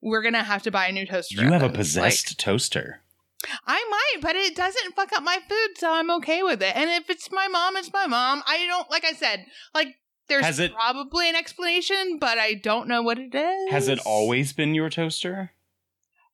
we're 0.00 0.22
going 0.22 0.34
to 0.34 0.42
have 0.42 0.62
to 0.64 0.70
buy 0.70 0.86
a 0.86 0.92
new 0.92 1.06
toaster. 1.06 1.42
you 1.42 1.52
have 1.52 1.62
a 1.62 1.68
possessed 1.68 2.38
toaster. 2.38 3.00
I 3.66 3.84
might, 3.90 4.22
but 4.22 4.34
it 4.36 4.56
doesn't 4.56 4.94
fuck 4.96 5.12
up 5.12 5.22
my 5.22 5.38
food. 5.48 5.78
So 5.78 5.92
I'm 5.92 6.10
okay 6.12 6.42
with 6.42 6.60
it. 6.62 6.74
And 6.76 6.90
if 6.90 7.08
it's 7.08 7.30
my 7.30 7.46
mom, 7.48 7.76
it's 7.76 7.92
my 7.92 8.06
mom. 8.06 8.42
I 8.46 8.66
don't, 8.66 8.90
like 8.90 9.04
I 9.04 9.12
said, 9.12 9.46
like, 9.74 9.96
there's 10.28 10.44
Has 10.44 10.58
it- 10.58 10.74
probably 10.74 11.28
an 11.28 11.36
explanation, 11.36 12.18
but 12.20 12.38
I 12.38 12.54
don't 12.54 12.88
know 12.88 13.02
what 13.02 13.18
it 13.18 13.34
is. 13.34 13.70
Has 13.70 13.88
it 13.88 13.98
always 14.04 14.52
been 14.52 14.74
your 14.74 14.90
toaster? 14.90 15.52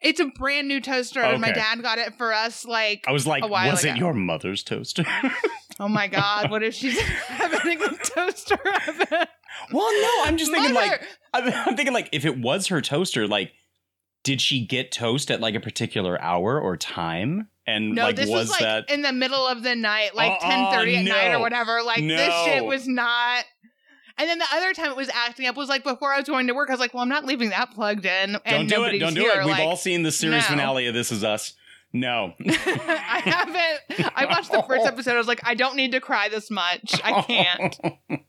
It's 0.01 0.21
a 0.21 0.27
brand 0.27 0.69
new 0.69 0.83
toaster, 0.83 1.23
and 1.23 1.41
my 1.41 1.51
dad 1.53 1.81
got 1.81 1.97
it 1.97 2.19
for 2.19 2.35
us. 2.35 2.67
Like, 2.67 3.05
I 3.09 3.13
was 3.13 3.27
like, 3.27 3.43
was 3.49 3.87
it 3.87 3.97
your 3.97 4.13
mother's 4.13 4.63
toaster? 4.63 5.05
oh 5.81 5.89
my 5.89 6.09
god, 6.09 6.51
what 6.51 6.63
if 6.63 6.75
she's 6.75 7.01
having 7.01 7.81
a 7.83 7.89
toaster 8.05 8.59
oven? 8.87 9.27
Well, 9.73 9.91
no, 10.03 10.25
I'm 10.25 10.37
just 10.37 10.51
thinking 10.51 10.75
like 10.75 11.03
I'm, 11.35 11.53
I'm 11.53 11.77
thinking 11.77 11.95
like 11.95 12.09
if 12.13 12.25
it 12.25 12.39
was 12.39 12.69
her 12.69 12.81
toaster, 12.81 13.27
like 13.27 13.53
did 14.23 14.41
she 14.41 14.67
get 14.67 14.91
toast 14.91 15.31
at 15.31 15.41
like 15.41 15.55
a 15.55 15.61
particular 15.61 16.21
hour 16.21 16.61
or 16.61 16.77
time? 16.77 17.49
And 17.67 17.95
no, 17.95 18.05
like 18.05 18.17
this 18.17 18.29
was, 18.29 18.49
was, 18.49 18.51
like 18.51 18.61
that 18.61 18.91
in 18.91 19.03
the 19.03 19.13
middle 19.13 19.47
of 19.47 19.63
the 19.63 19.75
night, 19.75 20.15
like 20.15 20.33
Uh-uh, 20.33 20.51
ten 20.51 20.73
thirty 20.73 20.97
at 20.97 21.05
night 21.05 21.33
or 21.33 21.41
whatever. 21.41 21.83
Like 21.83 22.01
this 22.01 22.35
shit 22.45 22.65
was 22.65 22.87
not. 22.87 23.45
And 24.17 24.29
then 24.29 24.39
the 24.39 24.47
other 24.53 24.73
time 24.75 24.91
it 24.91 24.97
was 24.97 25.11
acting 25.13 25.47
up 25.47 25.57
was 25.57 25.69
like 25.69 25.83
before 25.83 26.13
I 26.13 26.19
was 26.19 26.29
going 26.29 26.47
to 26.47 26.55
work. 26.55 26.71
I 26.71 26.73
was 26.73 26.81
like, 26.81 26.95
well, 26.95 27.03
I'm 27.03 27.09
not 27.09 27.25
leaving 27.25 27.51
that 27.51 27.73
plugged 27.73 28.07
in. 28.07 28.37
And 28.45 28.69
don't 28.69 28.83
do 28.83 28.85
it, 28.85 28.99
don't 28.99 29.15
do 29.15 29.23
here. 29.23 29.33
it. 29.33 29.39
We've 29.39 29.49
like, 29.49 29.61
all 29.61 29.77
seen 29.77 30.03
the 30.03 30.13
series 30.13 30.45
no. 30.45 30.51
finale 30.51 30.87
of 30.87 30.95
This 30.95 31.11
Is 31.11 31.25
Us. 31.25 31.55
No. 31.93 32.35
I 32.47 33.23
haven't. 33.25 34.13
I 34.15 34.27
watched 34.27 34.53
the 34.53 34.63
first 34.63 34.87
episode. 34.87 35.15
I 35.15 35.19
was 35.19 35.27
like, 35.27 35.41
I 35.45 35.55
don't 35.55 35.75
need 35.75 35.93
to 35.93 36.01
cry 36.01 36.29
this 36.29 36.51
much. 36.51 37.01
I 37.03 37.23
can't. 37.23 38.25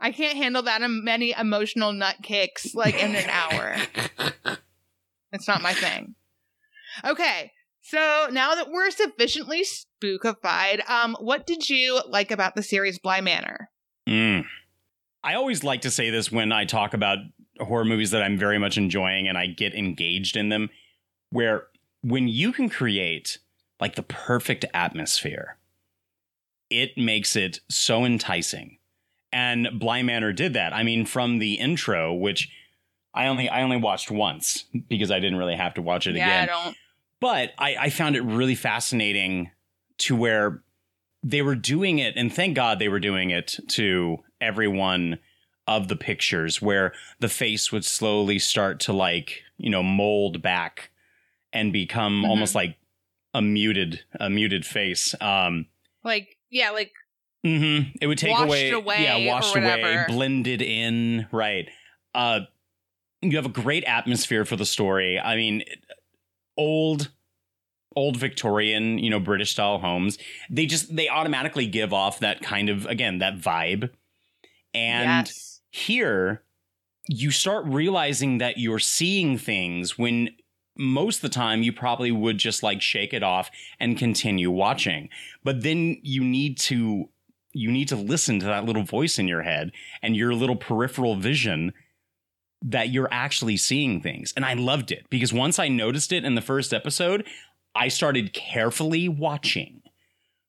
I 0.00 0.12
can't 0.12 0.36
handle 0.36 0.62
that 0.62 0.80
many 0.88 1.32
emotional 1.32 1.92
nut 1.92 2.16
kicks 2.22 2.74
like 2.74 2.94
in 3.02 3.14
an 3.14 3.30
hour. 3.30 3.76
It's 5.34 5.48
not 5.48 5.62
my 5.62 5.74
thing. 5.74 6.14
Okay. 7.04 7.50
So 7.82 8.28
now 8.30 8.54
that 8.54 8.70
we're 8.70 8.90
sufficiently 8.90 9.64
spookified, 9.64 10.88
um, 10.88 11.16
what 11.20 11.44
did 11.44 11.68
you 11.68 12.00
like 12.08 12.30
about 12.30 12.54
the 12.54 12.62
series 12.62 12.98
Bly 12.98 13.20
Manor? 13.20 13.68
Mm. 14.08 14.44
I 15.22 15.34
always 15.34 15.64
like 15.64 15.82
to 15.82 15.90
say 15.90 16.10
this 16.10 16.30
when 16.30 16.52
I 16.52 16.64
talk 16.64 16.94
about 16.94 17.18
horror 17.58 17.84
movies 17.84 18.12
that 18.12 18.22
I'm 18.22 18.38
very 18.38 18.58
much 18.58 18.78
enjoying 18.78 19.28
and 19.28 19.36
I 19.36 19.46
get 19.46 19.74
engaged 19.74 20.36
in 20.36 20.50
them, 20.50 20.70
where 21.30 21.66
when 22.02 22.28
you 22.28 22.52
can 22.52 22.68
create 22.68 23.38
like 23.80 23.96
the 23.96 24.02
perfect 24.02 24.64
atmosphere, 24.72 25.58
it 26.70 26.96
makes 26.96 27.34
it 27.34 27.60
so 27.68 28.04
enticing. 28.04 28.78
And 29.34 29.68
Bly 29.80 30.02
Manor 30.02 30.32
did 30.32 30.52
that. 30.54 30.72
I 30.72 30.84
mean, 30.84 31.04
from 31.06 31.40
the 31.40 31.54
intro, 31.54 32.14
which 32.14 32.48
I 33.12 33.26
only 33.26 33.48
I 33.48 33.62
only 33.62 33.76
watched 33.76 34.10
once 34.10 34.64
because 34.88 35.10
I 35.10 35.18
didn't 35.18 35.38
really 35.38 35.56
have 35.56 35.74
to 35.74 35.82
watch 35.82 36.06
it 36.06 36.14
yeah, 36.14 36.24
again 36.26 36.42
I 36.42 36.46
don't. 36.46 36.76
but 37.20 37.50
I, 37.58 37.76
I 37.80 37.90
found 37.90 38.14
it 38.16 38.22
really 38.22 38.54
fascinating 38.54 39.50
to 39.98 40.14
where 40.16 40.62
they 41.22 41.42
were 41.42 41.54
doing 41.56 41.98
it, 41.98 42.14
and 42.16 42.32
thank 42.32 42.54
God 42.54 42.78
they 42.78 42.88
were 42.88 43.00
doing 43.00 43.30
it 43.30 43.56
to 43.70 44.18
everyone 44.40 45.18
of 45.66 45.88
the 45.88 45.96
pictures, 45.96 46.60
where 46.62 46.92
the 47.20 47.28
face 47.28 47.72
would 47.72 47.84
slowly 47.84 48.38
start 48.38 48.78
to 48.80 48.92
like 48.92 49.42
you 49.56 49.70
know 49.70 49.82
mold 49.82 50.42
back 50.42 50.90
and 51.52 51.72
become 51.72 52.22
Mhm. 52.22 52.28
almost 52.28 52.54
like 52.54 52.76
a 53.32 53.42
muted 53.42 54.02
a 54.20 54.30
muted 54.30 54.64
face. 54.64 55.14
Um 55.20 55.66
Like, 56.04 56.36
yeah, 56.50 56.70
like 56.70 56.92
hmm 57.44 57.80
It 58.00 58.06
would 58.06 58.18
take 58.18 58.32
Washed 58.32 58.46
away, 58.46 58.70
away 58.70 59.02
yeah, 59.02 59.32
washed 59.32 59.54
away, 59.54 60.04
blended 60.08 60.62
in, 60.62 61.26
right? 61.30 61.68
Uh, 62.14 62.40
you 63.20 63.36
have 63.36 63.46
a 63.46 63.50
great 63.50 63.84
atmosphere 63.84 64.44
for 64.44 64.56
the 64.56 64.66
story. 64.66 65.18
I 65.18 65.36
mean, 65.36 65.62
old, 66.56 67.10
old 67.94 68.16
Victorian, 68.16 68.98
you 68.98 69.10
know, 69.10 69.20
British 69.20 69.52
style 69.52 69.78
homes. 69.78 70.18
They 70.50 70.66
just 70.66 70.94
they 70.94 71.08
automatically 71.08 71.66
give 71.66 71.92
off 71.92 72.20
that 72.20 72.40
kind 72.42 72.68
of 72.68 72.86
again 72.86 73.18
that 73.18 73.38
vibe, 73.38 73.90
and 74.72 75.26
yes. 75.26 75.60
here 75.70 76.42
you 77.06 77.30
start 77.30 77.66
realizing 77.66 78.38
that 78.38 78.56
you're 78.58 78.78
seeing 78.78 79.36
things 79.36 79.98
when 79.98 80.30
most 80.76 81.16
of 81.16 81.22
the 81.22 81.28
time 81.28 81.62
you 81.62 81.72
probably 81.72 82.10
would 82.10 82.38
just 82.38 82.62
like 82.62 82.80
shake 82.80 83.12
it 83.12 83.22
off 83.22 83.50
and 83.78 83.96
continue 83.96 84.50
watching 84.50 85.08
but 85.44 85.62
then 85.62 85.96
you 86.02 86.24
need 86.24 86.58
to 86.58 87.08
you 87.54 87.70
need 87.70 87.88
to 87.88 87.96
listen 87.96 88.40
to 88.40 88.46
that 88.46 88.64
little 88.64 88.82
voice 88.82 89.18
in 89.18 89.28
your 89.28 89.42
head 89.42 89.72
and 90.02 90.16
your 90.16 90.34
little 90.34 90.56
peripheral 90.56 91.16
vision 91.16 91.72
that 92.60 92.90
you're 92.90 93.08
actually 93.10 93.56
seeing 93.56 94.00
things 94.00 94.32
and 94.36 94.44
i 94.44 94.54
loved 94.54 94.90
it 94.90 95.06
because 95.10 95.32
once 95.32 95.58
i 95.58 95.68
noticed 95.68 96.12
it 96.12 96.24
in 96.24 96.34
the 96.34 96.40
first 96.42 96.72
episode 96.74 97.26
i 97.74 97.88
started 97.88 98.32
carefully 98.32 99.08
watching 99.08 99.80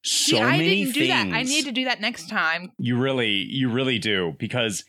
so 0.08 0.36
See, 0.36 0.40
I 0.40 0.52
many 0.52 0.84
didn't 0.86 0.94
things 0.94 0.94
do 0.94 1.08
that. 1.08 1.36
I 1.36 1.42
need 1.42 1.66
to 1.66 1.72
do 1.72 1.86
that 1.86 2.00
next 2.00 2.30
time. 2.30 2.72
you 2.78 2.96
really, 2.96 3.32
you 3.32 3.72
really 3.72 3.98
do 3.98 4.36
because 4.38 4.86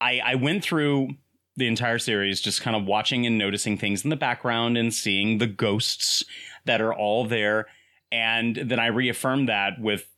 I 0.00 0.20
I 0.24 0.34
went 0.34 0.64
through 0.64 1.10
the 1.56 1.68
entire 1.68 2.00
series 2.00 2.40
just 2.40 2.60
kind 2.60 2.74
of 2.74 2.84
watching 2.84 3.24
and 3.26 3.38
noticing 3.38 3.78
things 3.78 4.02
in 4.02 4.10
the 4.10 4.16
background 4.16 4.76
and 4.76 4.92
seeing 4.92 5.38
the 5.38 5.46
ghosts 5.46 6.24
that 6.64 6.80
are 6.80 6.92
all 6.92 7.24
there, 7.26 7.66
and 8.10 8.56
then 8.56 8.80
I 8.80 8.86
reaffirmed 8.88 9.48
that 9.48 9.80
with 9.80 10.09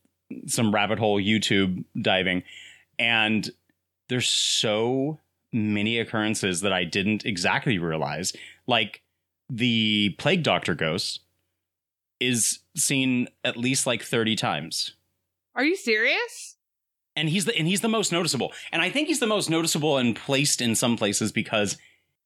some 0.47 0.73
rabbit 0.73 0.99
hole 0.99 1.19
YouTube 1.21 1.83
diving, 1.99 2.43
and 2.99 3.49
there's 4.09 4.27
so 4.27 5.19
many 5.51 5.99
occurrences 5.99 6.61
that 6.61 6.73
I 6.73 6.83
didn't 6.83 7.25
exactly 7.25 7.77
realize, 7.77 8.33
like 8.67 9.01
the 9.49 10.15
plague 10.17 10.43
doctor 10.43 10.73
ghost 10.75 11.19
is 12.19 12.59
seen 12.75 13.27
at 13.43 13.57
least 13.57 13.85
like 13.85 14.01
30 14.01 14.35
times 14.35 14.93
Are 15.55 15.63
you 15.63 15.75
serious? 15.75 16.55
and 17.15 17.29
he's 17.29 17.45
the 17.45 17.55
and 17.57 17.67
he's 17.67 17.81
the 17.81 17.89
most 17.89 18.11
noticeable. 18.11 18.51
And 18.71 18.81
I 18.81 18.89
think 18.89 19.07
he's 19.07 19.19
the 19.19 19.27
most 19.27 19.49
noticeable 19.49 19.97
and 19.97 20.15
placed 20.15 20.61
in 20.61 20.73
some 20.75 20.97
places 20.97 21.31
because 21.31 21.77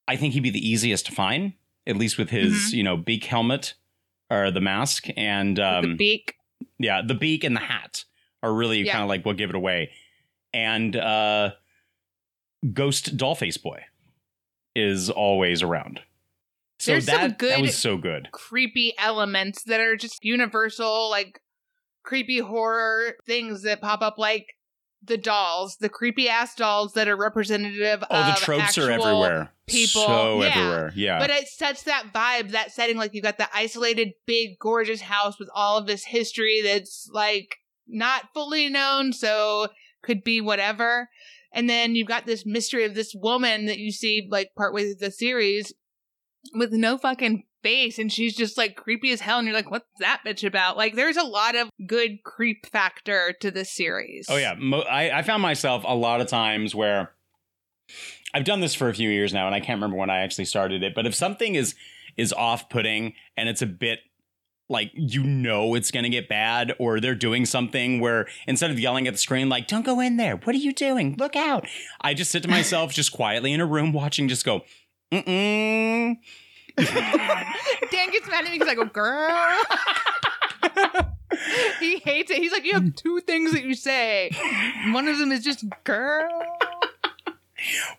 I 0.07 0.15
think 0.15 0.33
he'd 0.33 0.43
be 0.43 0.49
the 0.49 0.65
easiest 0.65 1.07
to 1.07 1.11
find, 1.11 1.53
at 1.85 1.97
least 1.97 2.17
with 2.17 2.29
his 2.29 2.73
you 2.73 2.83
know 2.83 2.95
beak 2.95 3.25
helmet 3.25 3.73
or 4.29 4.51
the 4.51 4.61
mask 4.61 5.07
and 5.17 5.57
With 5.57 5.81
the 5.83 5.89
um, 5.89 5.97
beak. 5.97 6.35
Yeah 6.79 7.01
the 7.05 7.13
beak 7.15 7.43
and 7.43 7.55
the 7.55 7.59
hat 7.61 8.03
are 8.43 8.53
really 8.53 8.81
Yeah. 8.81 8.93
kind 8.93 9.03
of 9.03 9.09
like 9.09 9.25
what 9.25 9.37
give 9.37 9.49
it 9.49 9.55
away. 9.55 9.91
And 10.53 10.95
uh, 10.95 11.51
Ghost 12.73 13.17
Dollface 13.17 13.61
Boy 13.61 13.83
is 14.75 15.09
always 15.09 15.61
around. 15.63 16.01
So 16.79 16.91
There's 16.91 17.05
some 17.05 17.29
that 17.29 17.39
that 17.39 17.61
was 17.61 17.77
so 17.77 17.97
good. 17.97 18.29
creepy 18.31 18.93
elements 18.99 19.63
that 19.63 19.79
are 19.79 19.95
just 19.95 20.23
universal, 20.23 21.09
like 21.09 21.41
creepy 22.03 22.39
horror 22.39 23.15
things 23.25 23.63
that 23.63 23.81
pop 23.81 24.01
up, 24.01 24.17
like 24.17 24.53
the 25.03 25.17
dolls, 25.17 25.77
the 25.77 25.89
creepy 25.89 26.29
ass 26.29 26.53
dolls 26.55 26.93
that 26.93 27.07
are 27.07 27.17
representative 27.17 28.03
Oh, 28.09 28.31
the 28.31 28.39
tropes 28.39 28.77
are 28.77 28.91
everywhere. 28.91 29.51
People. 29.67 30.05
So 30.05 30.41
Yeah. 30.41 30.47
everywhere. 30.49 30.91
Yeah. 30.95 31.19
But 31.19 31.29
it 31.29 31.47
sets 31.47 31.83
that 31.83 32.13
vibe, 32.13 32.51
that 32.51 32.71
setting. 32.71 32.97
Like 32.97 33.13
you 33.13 33.21
got 33.21 33.37
the 33.37 33.49
isolated, 33.53 34.13
big, 34.25 34.57
gorgeous 34.59 35.01
house 35.01 35.37
with 35.39 35.49
all 35.53 35.77
of 35.77 35.87
this 35.87 36.05
history 36.05 36.61
that's 36.63 37.09
like 37.13 37.57
not 37.87 38.29
fully 38.33 38.69
known, 38.69 39.13
so 39.13 39.67
could 40.03 40.23
be 40.23 40.41
whatever. 40.41 41.09
And 41.53 41.69
then 41.69 41.95
you've 41.95 42.07
got 42.07 42.25
this 42.25 42.45
mystery 42.45 42.83
of 42.85 42.93
this 42.95 43.13
woman 43.15 43.65
that 43.65 43.77
you 43.77 43.91
see 43.91 44.27
like 44.29 44.49
partway 44.57 44.83
through 44.83 44.95
the 45.07 45.11
series 45.11 45.73
with 46.53 46.71
no 46.71 46.97
fucking 46.97 47.43
face, 47.63 47.97
and 47.97 48.11
she's 48.11 48.35
just 48.35 48.57
like 48.57 48.75
creepy 48.75 49.11
as 49.11 49.21
hell. 49.21 49.39
And 49.39 49.47
you're 49.47 49.55
like, 49.55 49.71
what's 49.71 49.85
that 49.99 50.21
bitch 50.25 50.45
about? 50.45 50.77
Like, 50.77 50.95
there's 50.95 51.17
a 51.17 51.23
lot 51.23 51.55
of 51.55 51.69
good 51.87 52.23
creep 52.23 52.65
factor 52.67 53.33
to 53.41 53.49
this 53.51 53.71
series. 53.73 54.27
Oh 54.29 54.37
yeah, 54.37 54.53
Mo- 54.57 54.81
I, 54.81 55.19
I 55.19 55.21
found 55.23 55.41
myself 55.41 55.83
a 55.85 55.95
lot 55.95 56.21
of 56.21 56.27
times 56.27 56.75
where 56.75 57.11
I've 58.33 58.43
done 58.43 58.59
this 58.59 58.75
for 58.75 58.89
a 58.89 58.93
few 58.93 59.09
years 59.09 59.33
now, 59.33 59.45
and 59.45 59.55
I 59.55 59.59
can't 59.59 59.77
remember 59.77 59.97
when 59.97 60.09
I 60.09 60.19
actually 60.19 60.45
started 60.45 60.83
it. 60.83 60.93
But 60.93 61.05
if 61.05 61.15
something 61.15 61.55
is 61.55 61.75
is 62.17 62.33
off 62.33 62.69
putting 62.69 63.13
and 63.35 63.47
it's 63.47 63.61
a 63.61 63.67
bit 63.67 63.99
like 64.69 64.91
you 64.93 65.23
know 65.23 65.75
it's 65.75 65.91
going 65.91 66.03
to 66.03 66.09
get 66.09 66.27
bad, 66.27 66.73
or 66.79 66.99
they're 66.99 67.15
doing 67.15 67.45
something 67.45 67.99
where 67.99 68.27
instead 68.47 68.69
of 68.69 68.79
yelling 68.79 69.07
at 69.07 69.13
the 69.13 69.19
screen 69.19 69.49
like 69.49 69.67
"Don't 69.67 69.85
go 69.85 69.99
in 69.99 70.17
there," 70.17 70.35
what 70.35 70.55
are 70.55 70.59
you 70.59 70.73
doing? 70.73 71.15
Look 71.17 71.35
out! 71.35 71.65
I 72.01 72.13
just 72.13 72.31
sit 72.31 72.43
to 72.43 72.49
myself, 72.49 72.93
just 72.93 73.11
quietly 73.11 73.53
in 73.53 73.61
a 73.61 73.65
room 73.65 73.93
watching, 73.93 74.27
just 74.27 74.45
go. 74.45 74.63
Mm-mm. 75.11 76.17
Dan 76.77 78.11
gets 78.11 78.27
mad 78.27 78.45
at 78.45 78.51
me 78.51 78.59
because 78.59 78.67
I 78.67 78.75
go, 78.75 78.85
girl. 78.85 79.57
he 81.79 81.97
hates 81.99 82.29
it. 82.29 82.37
He's 82.37 82.51
like, 82.51 82.65
you 82.65 82.73
have 82.73 82.93
two 82.95 83.21
things 83.21 83.53
that 83.53 83.63
you 83.63 83.73
say. 83.73 84.31
One 84.91 85.07
of 85.07 85.17
them 85.17 85.31
is 85.31 85.43
just 85.43 85.65
girl. 85.85 86.56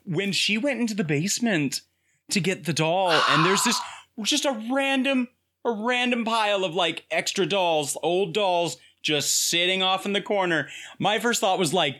When 0.05 0.33
she 0.33 0.59
went 0.59 0.81
into 0.81 0.95
the 0.95 1.05
basement 1.05 1.83
to 2.31 2.41
get 2.41 2.65
the 2.65 2.73
doll 2.73 3.11
and 3.11 3.45
there's 3.45 3.65
this 3.65 3.81
just 4.23 4.45
a 4.45 4.61
random 4.71 5.29
a 5.65 5.71
random 5.71 6.25
pile 6.25 6.65
of 6.65 6.75
like 6.75 7.05
extra 7.11 7.47
dolls 7.47 7.97
old 8.03 8.35
dolls 8.35 8.77
just 9.03 9.49
sitting 9.49 9.83
off 9.83 10.05
in 10.07 10.13
the 10.13 10.21
corner. 10.21 10.69
My 10.99 11.19
first 11.19 11.41
thought 11.41 11.59
was 11.59 11.73
like 11.73 11.97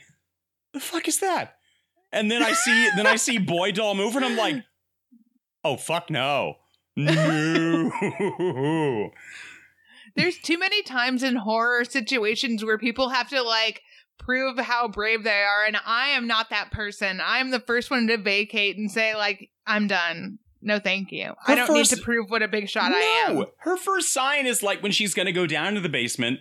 the 0.73 0.81
fuck 0.81 1.09
is 1.09 1.21
that? 1.21 1.57
And 2.13 2.31
then 2.31 2.43
i 2.43 2.53
see 2.53 2.91
then 2.97 3.07
i 3.07 3.17
see 3.17 3.39
boy 3.39 3.73
doll 3.73 3.95
move 3.95 4.17
and 4.17 4.25
i'm 4.25 4.37
like 4.37 4.65
oh 5.65 5.77
fuck 5.77 6.11
no. 6.11 6.57
No. 6.97 7.91
There's 10.17 10.39
too 10.39 10.59
many 10.59 10.83
times 10.83 11.23
in 11.23 11.37
horror 11.37 11.85
situations 11.85 12.65
where 12.65 12.77
people 12.77 13.11
have 13.11 13.29
to 13.29 13.41
like 13.41 13.83
prove 14.19 14.59
how 14.59 14.89
brave 14.89 15.25
they 15.25 15.43
are, 15.43 15.65
and 15.67 15.77
I 15.87 16.09
am 16.09 16.27
not 16.27 16.51
that 16.51 16.71
person. 16.71 17.21
I'm 17.25 17.51
the 17.51 17.61
first 17.61 17.91
one 17.91 18.07
to 18.09 18.17
vacate 18.19 18.77
and 18.77 18.91
say 18.91 19.15
like, 19.15 19.51
I'm 19.67 19.87
done. 19.87 20.39
No, 20.61 20.79
thank 20.81 21.13
you. 21.13 21.35
I 21.47 21.55
don't 21.55 21.67
first- 21.67 21.93
need 21.93 21.97
to 21.99 22.03
prove 22.03 22.31
what 22.31 22.43
a 22.43 22.49
big 22.49 22.69
shot 22.69 22.93
I 22.93 23.27
am. 23.29 23.45
her 23.59 23.77
first 23.77 24.13
sign 24.13 24.47
is 24.47 24.63
like 24.63 24.83
when 24.83 24.93
she's 24.93 25.15
gonna 25.15 25.33
go 25.33 25.47
down 25.47 25.75
to 25.75 25.81
the 25.81 25.89
basement 25.89 26.41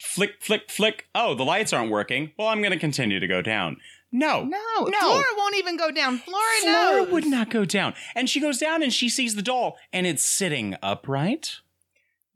flick 0.00 0.32
flick 0.40 0.68
flick 0.68 1.06
oh 1.14 1.32
the 1.34 1.44
lights 1.44 1.72
aren't 1.72 1.88
working 1.88 2.32
well 2.36 2.48
i'm 2.48 2.60
gonna 2.60 2.76
continue 2.76 3.20
to 3.20 3.28
go 3.28 3.40
down 3.40 3.76
no 4.10 4.42
No, 4.42 4.58
No. 4.80 4.98
Flora 4.98 5.24
won't 5.36 5.56
even 5.56 5.76
go 5.78 5.90
down. 5.92 6.18
Flora, 6.18 6.42
Flora 6.60 6.74
knows. 7.04 7.08
would 7.12 7.26
not 7.26 7.48
go 7.50 7.64
down. 7.64 7.94
And 8.14 8.28
she 8.28 8.40
goes 8.40 8.58
down 8.58 8.82
and 8.82 8.92
she 8.92 9.08
sees 9.08 9.36
the 9.36 9.42
doll 9.42 9.78
and 9.90 10.06
it's 10.06 10.22
sitting 10.22 10.76
upright. 10.82 11.60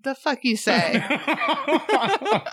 The 0.07 0.15
fuck 0.15 0.39
you 0.45 0.57
say? 0.57 1.05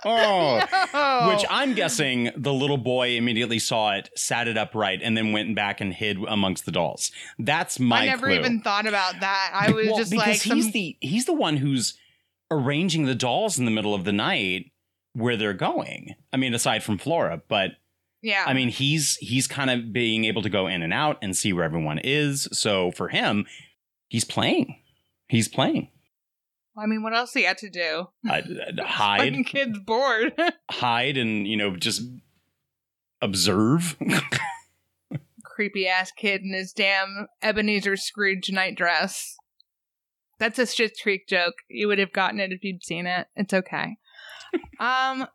Oh. 0.05 0.61
No. 0.93 1.29
Which 1.33 1.45
I'm 1.49 1.73
guessing 1.73 2.29
the 2.35 2.53
little 2.53 2.77
boy 2.77 3.11
immediately 3.17 3.57
saw 3.59 3.91
it, 3.95 4.09
sat 4.15 4.47
it 4.47 4.57
upright, 4.57 5.01
and 5.03 5.15
then 5.17 5.31
went 5.31 5.55
back 5.55 5.81
and 5.81 5.93
hid 5.93 6.17
amongst 6.27 6.65
the 6.65 6.71
dolls. 6.71 7.11
That's 7.39 7.79
my 7.79 8.01
I 8.01 8.05
never 8.05 8.27
clue. 8.27 8.35
even 8.39 8.61
thought 8.61 8.85
about 8.87 9.19
that. 9.21 9.51
I 9.53 9.71
was 9.71 9.87
Well, 9.87 9.97
just 9.97 10.11
because 10.11 10.27
like, 10.27 10.41
he's 10.41 10.63
some- 10.65 10.71
the 10.71 10.97
he's 10.99 11.25
the 11.25 11.33
one 11.33 11.57
who's 11.57 11.97
arranging 12.51 13.05
the 13.05 13.15
dolls 13.15 13.57
in 13.59 13.65
the 13.65 13.71
middle 13.71 13.93
of 13.95 14.03
the 14.03 14.11
night 14.13 14.71
where 15.13 15.35
they're 15.37 15.53
going. 15.53 16.15
I 16.31 16.37
mean, 16.37 16.53
aside 16.53 16.83
from 16.83 16.97
Flora, 16.97 17.41
but 17.47 17.71
yeah. 18.21 18.43
I 18.47 18.53
mean, 18.53 18.69
he's 18.69 19.15
he's 19.17 19.47
kind 19.47 19.69
of 19.69 19.91
being 19.93 20.25
able 20.25 20.41
to 20.43 20.49
go 20.49 20.67
in 20.67 20.81
and 20.83 20.93
out 20.93 21.17
and 21.21 21.35
see 21.35 21.53
where 21.53 21.63
everyone 21.63 21.99
is. 22.03 22.47
So 22.51 22.91
for 22.91 23.09
him, 23.09 23.45
he's 24.09 24.25
playing. 24.25 24.79
He's 25.27 25.47
playing. 25.47 25.89
I 26.77 26.85
mean, 26.87 27.03
what 27.03 27.13
else 27.13 27.33
do 27.33 27.39
you 27.39 27.47
got 27.47 27.59
to 27.59 27.69
do? 27.69 28.07
I, 28.27 28.41
hide, 28.79 29.19
Fucking 29.19 29.43
kid's 29.43 29.79
bored. 29.79 30.33
hide, 30.71 31.17
and 31.17 31.47
you 31.47 31.57
know 31.57 31.75
just 31.75 32.03
observe. 33.21 33.97
Creepy 35.43 35.87
ass 35.87 36.11
kid 36.11 36.41
in 36.41 36.53
his 36.53 36.73
damn 36.73 37.27
Ebenezer 37.41 37.95
Scrooge 37.95 38.51
night 38.51 38.75
dress. 38.75 39.35
That's 40.39 40.59
a 40.59 40.63
Schitt's 40.63 40.99
Creek 41.01 41.27
joke. 41.27 41.53
You 41.69 41.87
would 41.87 41.99
have 41.99 42.11
gotten 42.11 42.39
it 42.39 42.51
if 42.51 42.63
you'd 42.63 42.83
seen 42.83 43.05
it. 43.05 43.27
It's 43.35 43.53
okay. 43.53 43.97
um, 44.79 45.27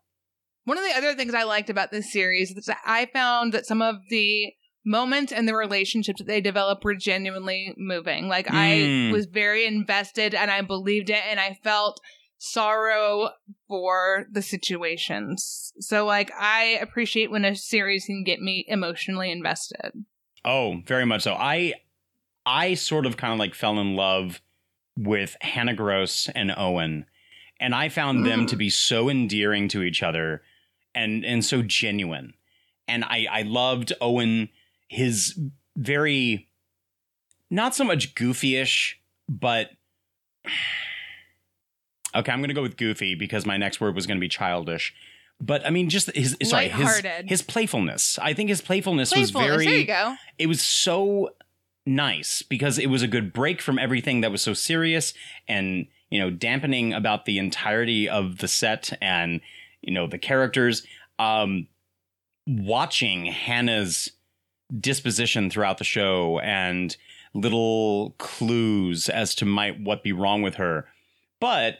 one 0.65 0.77
of 0.77 0.83
the 0.83 0.95
other 0.95 1.15
things 1.15 1.33
I 1.33 1.43
liked 1.43 1.69
about 1.69 1.89
this 1.89 2.11
series 2.11 2.51
is 2.51 2.65
that 2.65 2.77
I 2.85 3.05
found 3.05 3.53
that 3.53 3.65
some 3.65 3.81
of 3.81 3.95
the 4.09 4.53
moments 4.85 5.31
and 5.31 5.47
the 5.47 5.55
relationships 5.55 6.19
that 6.19 6.27
they 6.27 6.41
developed 6.41 6.83
were 6.83 6.95
genuinely 6.95 7.73
moving. 7.77 8.27
Like 8.27 8.47
I 8.49 8.77
Mm. 8.77 9.11
was 9.11 9.25
very 9.25 9.65
invested 9.65 10.33
and 10.33 10.49
I 10.49 10.61
believed 10.61 11.09
it 11.09 11.21
and 11.29 11.39
I 11.39 11.57
felt 11.63 11.99
sorrow 12.37 13.29
for 13.67 14.25
the 14.31 14.41
situations. 14.41 15.73
So 15.79 16.05
like 16.05 16.31
I 16.39 16.79
appreciate 16.81 17.29
when 17.31 17.45
a 17.45 17.55
series 17.55 18.05
can 18.05 18.23
get 18.23 18.39
me 18.41 18.65
emotionally 18.67 19.31
invested. 19.31 19.91
oh, 20.45 20.81
very 20.85 21.05
much 21.05 21.23
so. 21.23 21.33
I 21.33 21.73
I 22.45 22.73
sort 22.75 23.05
of 23.05 23.17
kind 23.17 23.33
of 23.33 23.39
like 23.39 23.53
fell 23.53 23.77
in 23.79 23.95
love 23.95 24.41
with 24.97 25.35
Hannah 25.41 25.73
Grose 25.75 26.29
and 26.33 26.51
Owen, 26.57 27.05
and 27.59 27.75
I 27.75 27.89
found 27.89 28.25
them 28.25 28.45
to 28.47 28.55
be 28.55 28.69
so 28.69 29.09
endearing 29.09 29.67
to 29.69 29.83
each 29.83 30.01
other 30.01 30.41
and 30.95 31.25
and 31.25 31.43
so 31.43 31.61
genuine. 31.61 32.33
And 32.87 33.03
I 33.03 33.27
I 33.29 33.41
loved 33.43 33.91
Owen 33.99 34.49
his 34.89 35.39
very 35.77 36.49
not 37.49 37.73
so 37.73 37.83
much 37.85 38.13
goofyish, 38.15 38.95
but 39.29 39.69
okay, 42.15 42.31
I'm 42.31 42.41
gonna 42.41 42.53
go 42.53 42.61
with 42.61 42.77
goofy 42.77 43.15
because 43.15 43.45
my 43.45 43.57
next 43.57 43.79
word 43.79 43.95
was 43.95 44.05
gonna 44.07 44.19
be 44.19 44.27
childish. 44.29 44.93
But 45.41 45.65
I 45.65 45.69
mean, 45.69 45.89
just 45.89 46.11
his 46.15 46.35
sorry, 46.43 46.67
his 46.67 47.01
his 47.25 47.41
playfulness. 47.41 48.19
I 48.21 48.33
think 48.33 48.49
his 48.49 48.61
playfulness, 48.61 49.13
Playfulness. 49.13 49.33
was 49.33 49.47
very 49.63 49.65
there 49.65 49.75
you 49.79 49.85
go. 49.85 50.15
it 50.37 50.47
was 50.47 50.61
so 50.61 51.29
nice 51.85 52.41
because 52.41 52.77
it 52.77 52.87
was 52.87 53.01
a 53.01 53.07
good 53.07 53.31
break 53.31 53.61
from 53.61 53.79
everything 53.79 54.21
that 54.21 54.31
was 54.31 54.41
so 54.41 54.53
serious 54.53 55.13
and 55.47 55.87
you 56.09 56.19
know 56.19 56.29
dampening 56.29 56.93
about 56.93 57.25
the 57.25 57.37
entirety 57.39 58.07
of 58.07 58.39
the 58.39 58.47
set 58.47 58.91
and 59.01 59.39
you 59.81 59.93
know 59.93 60.05
the 60.05 60.17
characters 60.17 60.85
um 61.19 61.67
watching 62.45 63.25
hannah's 63.25 64.11
disposition 64.77 65.49
throughout 65.49 65.77
the 65.77 65.83
show 65.83 66.39
and 66.39 66.95
little 67.33 68.15
clues 68.17 69.09
as 69.09 69.35
to 69.35 69.45
might 69.45 69.79
what 69.79 70.03
be 70.03 70.11
wrong 70.11 70.41
with 70.41 70.55
her. 70.55 70.87
But 71.39 71.79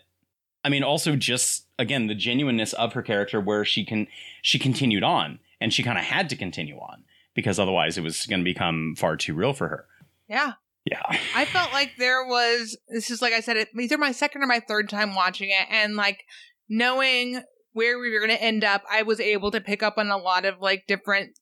i 0.64 0.68
mean 0.68 0.84
also 0.84 1.16
just 1.16 1.68
again 1.78 2.08
the 2.08 2.16
genuineness 2.16 2.74
of 2.74 2.92
her 2.92 3.02
character 3.02 3.40
where 3.40 3.64
she 3.64 3.86
can 3.86 4.06
she 4.42 4.60
continued 4.60 5.04
on 5.06 5.40
and 5.62 5.74
she 5.74 5.84
kind 5.84 5.98
of 5.98 6.04
had 6.04 6.30
to 6.30 6.36
continue 6.36 6.78
on 6.78 7.04
because 7.34 7.60
otherwise 7.60 7.98
it 7.98 8.04
was 8.04 8.26
going 8.26 8.42
to 8.42 8.44
become 8.44 8.96
far 8.98 9.16
too 9.16 9.34
real 9.34 9.54
for 9.54 9.68
her. 9.68 9.86
Yeah. 10.28 10.54
yeah. 10.86 11.02
I 11.36 11.46
felt 11.46 11.72
like 11.72 11.94
there 11.98 12.26
was 12.26 12.78
this 12.90 13.10
is 13.10 13.22
like 13.22 13.34
I 13.34 13.40
said, 13.40 13.58
it 13.58 13.70
either 13.80 13.98
my 13.98 14.12
second 14.12 14.44
or 14.44 14.48
my 14.48 14.60
third 14.60 14.90
time 14.90 15.16
watching 15.16 15.50
it, 15.50 15.66
and 15.70 15.96
like 15.96 16.24
knowing 16.68 17.42
where 17.74 18.00
we 18.00 18.12
were 18.12 18.20
going 18.20 18.36
to 18.36 18.44
end 18.44 18.64
up, 18.64 18.84
I 18.92 19.04
was 19.04 19.20
able 19.20 19.52
to 19.52 19.62
pick 19.62 19.84
up 19.84 19.98
on 19.98 20.10
a 20.10 20.18
lot 20.18 20.46
of 20.46 20.60
like 20.60 20.86
different 20.88 21.39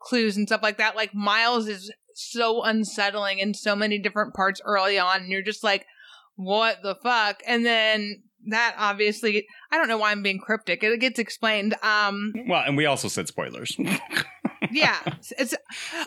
clues 0.00 0.36
and 0.36 0.48
stuff 0.48 0.62
like 0.62 0.78
that. 0.78 0.96
Like 0.96 1.14
Miles 1.14 1.68
is 1.68 1.92
so 2.14 2.62
unsettling 2.62 3.38
in 3.38 3.54
so 3.54 3.76
many 3.76 3.98
different 3.98 4.34
parts 4.34 4.60
early 4.64 4.98
on, 4.98 5.22
and 5.22 5.28
you're 5.30 5.42
just 5.42 5.62
like, 5.64 5.86
what 6.36 6.82
the 6.82 6.94
fuck? 6.94 7.42
And 7.46 7.64
then 7.64 8.22
that 8.48 8.74
obviously, 8.78 9.46
I 9.72 9.76
don't 9.76 9.88
know 9.88 9.98
why 9.98 10.12
I'm 10.12 10.22
being 10.22 10.38
cryptic. 10.38 10.82
It 10.84 11.00
gets 11.00 11.18
explained. 11.18 11.74
Um, 11.82 12.32
well 12.46 12.62
and 12.66 12.76
we 12.76 12.86
also 12.86 13.08
said 13.08 13.26
spoilers 13.28 13.76
yeah, 14.70 14.98
it's 15.38 15.54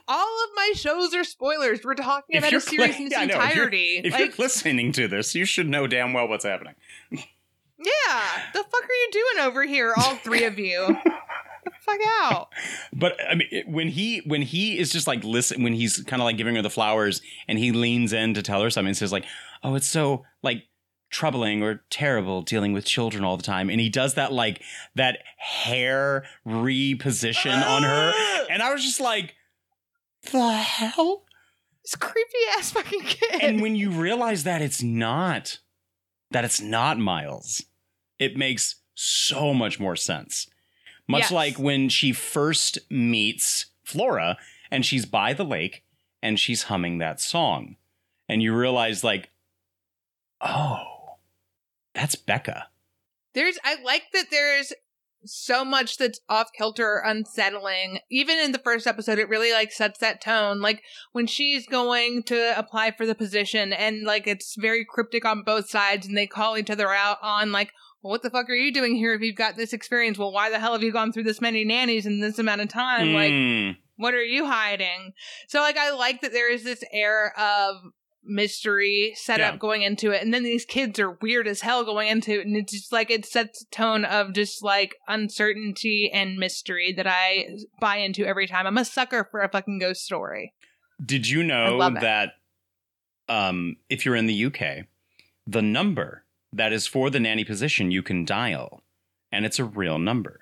all 0.08 0.44
of 0.44 0.50
my 0.56 0.72
shows 0.76 1.14
are 1.14 1.24
spoilers. 1.24 1.82
We're 1.84 1.96
talking 1.96 2.36
If 2.38 2.44
about 2.44 2.54
a 2.54 2.62
series 2.62 2.96
cli- 2.96 3.06
in 3.06 3.12
its 3.12 3.16
Yeah, 3.18 3.26
know. 3.26 3.36
If 3.36 3.40
you're- 3.40 3.48
entirety. 3.50 4.02
if 4.04 4.14
like, 4.14 4.20
you're 4.38 4.46
listening 4.46 4.92
to 4.94 5.08
this 5.08 5.36
you 5.36 5.46
should 5.46 5.68
know 5.68 5.86
damn 5.88 6.14
well 6.14 6.28
what's 6.28 6.46
happening 6.46 6.76
Yeah, 7.12 8.22
the 8.54 8.64
fuck 8.64 8.84
are 8.84 8.94
you 8.94 9.10
doing 9.12 9.46
over 9.46 9.64
here, 9.66 9.94
all 9.96 10.16
three 10.18 10.44
of 10.46 10.58
you? 10.60 10.98
fuck 11.90 12.08
out. 12.22 12.50
but 12.94 13.16
i 13.30 13.36
mean 13.36 13.48
it- 13.52 13.68
when 13.68 13.88
he 13.90 14.20
when 14.26 14.42
he 14.42 14.78
is 14.78 14.92
just 14.92 15.08
like 15.08 15.24
listen 15.24 15.64
when 15.64 15.74
he's 15.74 15.98
kind 16.04 16.22
of 16.22 16.26
like 16.26 16.38
giving 16.38 16.56
her 16.56 16.62
the 16.62 16.70
flowers 16.70 17.22
and 17.48 17.58
he 17.60 17.72
leans 17.72 18.14
in 18.14 18.34
to 18.34 18.42
tell 18.42 18.62
her 18.62 18.70
something 18.70 18.90
and 18.90 18.98
says 18.98 19.12
like 19.12 19.26
oh 19.64 19.76
it's 19.76 19.88
so 19.88 20.24
like 20.44 20.64
troubling 21.12 21.64
or 21.64 21.84
terrible 21.90 22.42
dealing 22.44 22.72
with 22.72 22.86
children 22.86 23.24
all 23.24 23.36
the 23.36 23.42
time 23.44 23.70
and 23.70 23.80
he 23.80 23.90
does 23.90 24.14
that 24.14 24.32
like 24.32 24.62
that 24.96 25.18
hair 25.38 26.24
reposition 26.48 27.66
on 27.68 27.82
her 27.84 28.14
and 28.50 28.62
i 28.62 28.72
was 28.72 28.84
just 28.84 29.00
like 29.00 29.34
the 30.32 30.52
hell 30.54 31.24
This 31.84 31.96
creepy 31.96 32.30
ass 32.58 32.72
fucking 32.72 33.02
kid. 33.02 33.42
and 33.42 33.62
when 33.62 33.76
you 33.76 33.90
realize 33.90 34.44
that 34.44 34.62
it's 34.62 34.84
not 34.84 35.60
that 36.32 36.46
it's 36.46 36.62
not 36.62 37.00
miles 37.00 37.64
it 38.20 38.38
makes 38.38 38.76
so 38.94 39.54
much 39.54 39.80
more 39.80 39.96
sense 39.96 40.48
much 41.10 41.24
Yes. 41.24 41.32
like 41.32 41.60
when 41.60 41.90
she 41.90 42.14
first 42.14 42.78
meets 42.90 43.66
flora 43.84 44.38
and 44.72 44.86
she's 44.86 45.06
by 45.06 45.34
the 45.34 45.44
lake 45.44 45.84
and 46.22 46.40
she's 46.40 46.64
humming 46.64 47.00
that 47.00 47.20
song 47.20 47.76
and 48.30 48.42
you 48.42 48.56
realize 48.56 49.04
like 49.04 49.30
oh 50.40 51.18
that's 51.94 52.16
becca 52.16 52.68
there's, 53.36 53.60
I 53.64 53.76
like 53.84 54.04
that 54.14 54.26
there's 54.32 54.74
so 55.24 55.64
much 55.64 55.98
that's 55.98 56.20
off 56.30 56.50
kilter 56.58 56.86
or 56.86 57.04
unsettling. 57.06 58.00
Even 58.10 58.40
in 58.40 58.54
the 58.54 58.58
first 58.58 58.88
episode, 58.88 59.20
it 59.20 59.30
really 59.30 59.52
like 59.52 59.72
sets 59.72 60.00
that 60.00 60.22
tone. 60.22 60.62
Like 60.62 60.82
when 61.12 61.28
she's 61.28 61.68
going 61.68 62.24
to 62.24 62.58
apply 62.58 62.92
for 62.92 63.06
the 63.06 63.16
position 63.16 63.72
and 63.72 64.04
like 64.04 64.26
it's 64.28 64.56
very 64.56 64.84
cryptic 64.84 65.26
on 65.26 65.44
both 65.44 65.70
sides 65.70 66.08
and 66.08 66.18
they 66.18 66.26
call 66.26 66.58
each 66.58 66.70
other 66.70 66.90
out 66.92 67.18
on 67.22 67.52
like, 67.52 67.72
what 68.02 68.22
the 68.22 68.30
fuck 68.30 68.50
are 68.50 68.56
you 68.56 68.72
doing 68.74 68.96
here 68.96 69.14
if 69.14 69.22
you've 69.22 69.36
got 69.36 69.56
this 69.58 69.74
experience? 69.74 70.18
Well, 70.18 70.32
why 70.32 70.50
the 70.50 70.60
hell 70.60 70.74
have 70.74 70.84
you 70.84 70.92
gone 70.92 71.12
through 71.12 71.24
this 71.24 71.42
many 71.42 71.64
nannies 71.66 72.06
in 72.06 72.20
this 72.22 72.40
amount 72.40 72.62
of 72.62 72.70
time? 72.70 73.14
Like, 73.14 73.32
Mm. 73.32 73.78
what 73.98 74.14
are 74.14 74.24
you 74.24 74.46
hiding? 74.46 75.14
So 75.48 75.60
like 75.62 75.78
I 75.78 75.92
like 75.92 76.22
that 76.22 76.32
there 76.32 76.52
is 76.52 76.64
this 76.64 76.84
air 76.94 77.38
of 77.38 77.76
mystery 78.24 79.14
set 79.16 79.40
Yeah. 79.40 79.50
up 79.50 79.60
going 79.60 79.82
into 79.82 80.12
it 80.12 80.22
and 80.22 80.34
then 80.34 80.44
these 80.44 80.66
kids 80.66 81.00
are 81.00 81.18
weird 81.22 81.48
as 81.48 81.62
hell 81.62 81.84
going 81.84 82.10
into 82.10 82.40
it 82.40 82.46
and 82.46 82.56
it's 82.56 82.72
just 82.74 82.92
like 82.92 83.10
it 83.10 83.26
sets 83.26 83.64
a 83.64 83.66
tone 83.76 84.06
of 84.06 84.34
just 84.34 84.62
like 84.64 84.96
uncertainty 85.08 86.12
and 86.14 86.38
mystery 86.38 86.94
that 86.94 87.08
I 87.08 87.48
buy 87.80 87.98
into 87.98 88.26
every 88.26 88.46
time. 88.46 88.68
I'm 88.68 88.78
a 88.78 88.86
sucker 88.86 89.28
for 89.32 89.42
a 89.42 89.50
fucking 89.50 89.80
ghost 89.80 90.04
story. 90.04 90.54
did 91.04 91.28
you 91.28 91.44
know 91.44 91.80
that 92.02 92.34
um, 93.30 93.78
if 93.90 94.06
you're 94.06 94.16
in 94.16 94.28
the 94.28 94.46
uk 94.46 94.60
the 95.48 95.62
number 95.62 96.24
that 96.54 96.74
is 96.74 96.88
for 96.88 97.10
the 97.10 97.20
nanny 97.20 97.44
position 97.44 97.92
you 97.92 98.04
can 98.04 98.26
dial. 98.26 98.82
And 99.32 99.46
it's 99.46 99.60
a 99.60 99.66
real 99.66 100.00
number. 100.00 100.42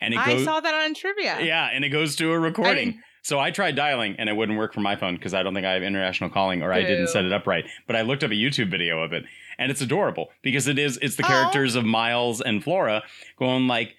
And 0.00 0.14
it 0.14 0.18
I 0.18 0.42
saw 0.44 0.60
that 0.60 0.74
on 0.74 0.94
trivia. 0.94 1.40
yeah 1.40 1.68
and 1.72 1.84
it 1.84 1.90
goes 1.90 2.16
to 2.16 2.32
a 2.32 2.38
recording. 2.38 3.00
so 3.22 3.38
i 3.38 3.50
tried 3.50 3.74
dialing 3.74 4.16
and 4.18 4.28
it 4.30 4.32
wouldn't 4.36 4.56
work 4.56 4.72
for 4.72 4.80
my 4.80 4.96
phone 4.96 5.14
because 5.16 5.34
i 5.34 5.42
don't 5.42 5.52
think 5.52 5.66
i 5.66 5.72
have 5.72 5.82
international 5.82 6.30
calling 6.30 6.62
or 6.62 6.72
i 6.72 6.82
didn't 6.82 7.08
set 7.08 7.24
it 7.26 7.32
up 7.32 7.46
right. 7.46 7.66
But 7.86 7.96
i 7.96 8.00
looked 8.00 8.24
up 8.24 8.30
a 8.30 8.34
youtube 8.34 8.70
video 8.70 9.02
of 9.02 9.12
it 9.12 9.24
and 9.58 9.70
it's 9.70 9.82
adorable 9.82 10.28
because 10.42 10.68
it 10.68 10.78
is 10.78 10.98
it's 11.02 11.16
the 11.16 11.24
Aw. 11.24 11.28
characters 11.28 11.74
of 11.74 11.84
miles 11.84 12.40
and 12.40 12.64
flora 12.64 13.02
going 13.38 13.66
like 13.66 13.94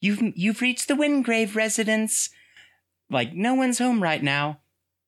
you've 0.00 0.20
you've 0.36 0.60
reached 0.60 0.88
the 0.88 0.96
wingrave 0.96 1.56
residence. 1.56 2.28
Like 3.10 3.32
no 3.32 3.54
one's 3.54 3.78
home 3.78 4.02
right 4.02 4.22
now. 4.22 4.60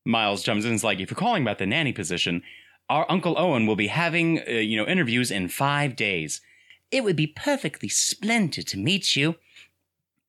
Miles 0.05 0.43
jumps 0.43 0.65
in 0.65 0.71
and 0.71 0.77
is 0.77 0.85
like 0.85 1.01
if 1.01 1.11
you're 1.11 1.19
calling 1.19 1.43
about 1.43 1.59
the 1.59 1.67
nanny 1.67 1.93
position 1.93 2.43
our 2.89 3.07
uncle 3.11 3.35
owen 3.39 3.67
will 3.67 3.77
be 3.77 3.89
having 3.89 4.41
uh, 4.47 4.51
you 4.53 4.77
know 4.77 4.87
interviews 4.87 5.31
in 5.31 5.49
five 5.49 5.97
days 5.97 6.41
it 6.91 7.03
would 7.05 7.17
be 7.17 7.27
perfectly 7.27 7.89
splendid 7.89 8.67
to 8.67 8.77
meet 8.79 9.17
you 9.17 9.35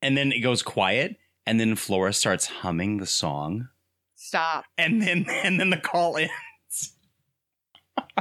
and 0.01 0.17
then 0.17 0.31
it 0.31 0.39
goes 0.41 0.61
quiet 0.63 1.17
and 1.45 1.59
then 1.59 1.75
flora 1.75 2.13
starts 2.13 2.47
humming 2.47 2.97
the 2.97 3.05
song 3.05 3.67
Stop. 4.15 4.65
and 4.77 5.01
then 5.01 5.25
and 5.43 5.59
then 5.59 5.69
the 5.69 5.77
call 5.77 6.17
ends 6.17 6.93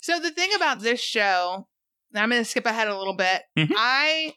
So 0.00 0.18
the 0.18 0.30
thing 0.32 0.50
about 0.56 0.80
this 0.80 1.00
show, 1.00 1.68
I'm 2.12 2.28
going 2.30 2.42
to 2.42 2.44
skip 2.44 2.66
ahead 2.66 2.88
a 2.88 2.98
little 2.98 3.14
bit. 3.14 3.42
Mhm. 3.56 3.70
I, 3.76 4.34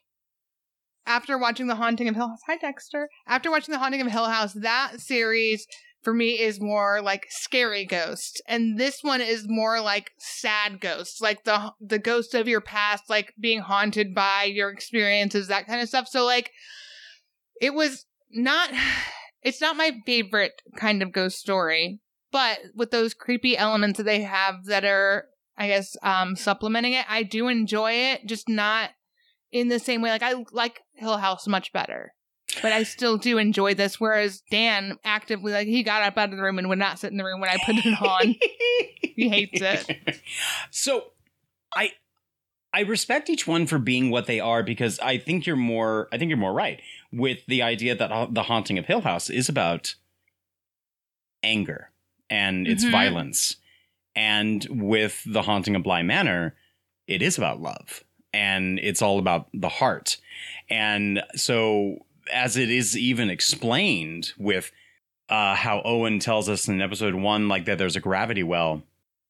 after 1.07 1.39
watching 1.39 1.65
The 1.65 1.73
Haunting 1.73 2.07
of 2.07 2.13
Hill 2.15 2.27
House, 2.27 2.41
hi 2.45 2.57
Dexter. 2.57 3.09
After 3.25 3.49
watching 3.49 3.71
The 3.73 3.79
Haunting 3.79 4.01
of 4.01 4.07
Hill 4.11 4.25
House, 4.25 4.53
that 4.53 5.01
series 5.01 5.65
for 6.05 6.13
me 6.13 6.39
is 6.39 6.61
more 6.61 7.01
like 7.01 7.25
scary 7.29 7.83
ghosts, 7.83 8.39
and 8.47 8.77
this 8.77 8.99
one 9.01 9.19
is 9.19 9.45
more 9.49 9.81
like 9.81 10.11
sad 10.19 10.79
ghosts, 10.79 11.19
like 11.19 11.43
the 11.43 11.73
the 11.81 11.99
ghosts 11.99 12.35
of 12.35 12.47
your 12.47 12.61
past, 12.61 13.09
like 13.09 13.33
being 13.37 13.59
haunted 13.59 14.13
by 14.15 14.43
your 14.43 14.69
experiences, 14.69 15.47
that 15.47 15.67
kind 15.67 15.81
of 15.81 15.89
stuff. 15.89 16.07
So 16.07 16.23
like, 16.23 16.51
it 17.59 17.73
was 17.73 18.05
not. 18.31 18.69
It's 19.41 19.61
not 19.61 19.77
my 19.77 19.91
favorite 20.07 20.59
kind 20.75 21.03
of 21.03 21.11
ghost 21.11 21.37
story, 21.37 21.99
but 22.31 22.57
with 22.73 22.89
those 22.89 23.13
creepy 23.13 23.55
elements 23.55 23.97
that 23.97 24.05
they 24.05 24.23
have 24.23 24.65
that 24.65 24.83
are 24.83 25.25
I 25.55 25.67
guess 25.67 25.95
um 26.01 26.35
supplementing 26.35 26.93
it. 26.93 27.05
I 27.07 27.21
do 27.21 27.47
enjoy 27.47 27.91
it, 27.91 28.25
just 28.25 28.49
not 28.49 28.89
in 29.51 29.67
the 29.67 29.77
same 29.77 30.01
way. 30.01 30.09
Like 30.09 30.23
I 30.23 30.43
like 30.51 30.79
Hill 30.95 31.17
House 31.17 31.45
much 31.45 31.71
better. 31.71 32.14
But 32.61 32.71
I 32.71 32.83
still 32.83 33.17
do 33.17 33.37
enjoy 33.37 33.73
this. 33.73 33.99
Whereas 33.99 34.41
Dan 34.49 34.97
actively 35.03 35.51
like 35.53 35.67
he 35.67 35.83
got 35.83 36.01
up 36.03 36.17
out 36.17 36.29
of 36.31 36.37
the 36.37 36.43
room 36.43 36.57
and 36.59 36.69
would 36.69 36.79
not 36.79 36.99
sit 36.99 37.11
in 37.11 37.17
the 37.17 37.23
room 37.25 37.39
when 37.41 37.49
I 37.49 37.57
put 37.65 37.75
it 37.77 38.01
on. 38.01 38.35
he 39.15 39.29
hates 39.29 39.61
it. 39.61 40.21
So 40.71 41.05
I 41.75 41.91
I 42.73 42.81
respect 42.81 43.29
each 43.29 43.47
one 43.47 43.67
for 43.67 43.79
being 43.79 44.09
what 44.09 44.25
they 44.25 44.39
are 44.39 44.61
because 44.63 44.99
I 44.99 45.17
think 45.17 45.45
you're 45.45 45.55
more 45.55 46.07
I 46.11 46.17
think 46.17 46.29
you're 46.29 46.37
more 46.37 46.53
right 46.53 46.81
with 47.11 47.39
the 47.47 47.61
idea 47.61 47.95
that 47.95 48.33
the 48.33 48.43
haunting 48.43 48.77
of 48.77 48.85
Hill 48.85 49.01
House 49.01 49.29
is 49.29 49.47
about 49.49 49.95
anger 51.43 51.91
and 52.29 52.67
its 52.67 52.83
Mhm. 52.83 52.91
violence. 52.91 53.57
And 54.15 54.65
with 54.69 55.21
the 55.25 55.43
haunting 55.43 55.75
of 55.75 55.83
Bly 55.83 56.01
Manor, 56.01 56.55
it 57.07 57.21
is 57.21 57.37
about 57.37 57.61
love 57.61 58.03
and 58.33 58.79
it's 58.79 59.01
all 59.01 59.19
about 59.19 59.49
the 59.53 59.69
heart. 59.69 60.17
And 60.69 61.21
so 61.35 62.05
as 62.31 62.57
it 62.57 62.69
is 62.69 62.97
even 62.97 63.29
explained 63.29 64.33
with 64.37 64.71
uh, 65.29 65.55
how 65.55 65.81
Owen 65.83 66.19
tells 66.19 66.49
us 66.49 66.67
in 66.67 66.81
episode 66.81 67.15
one, 67.15 67.47
like 67.47 67.65
that 67.65 67.77
there's 67.77 67.95
a 67.95 68.01
gravity 68.01 68.43
well 68.43 68.83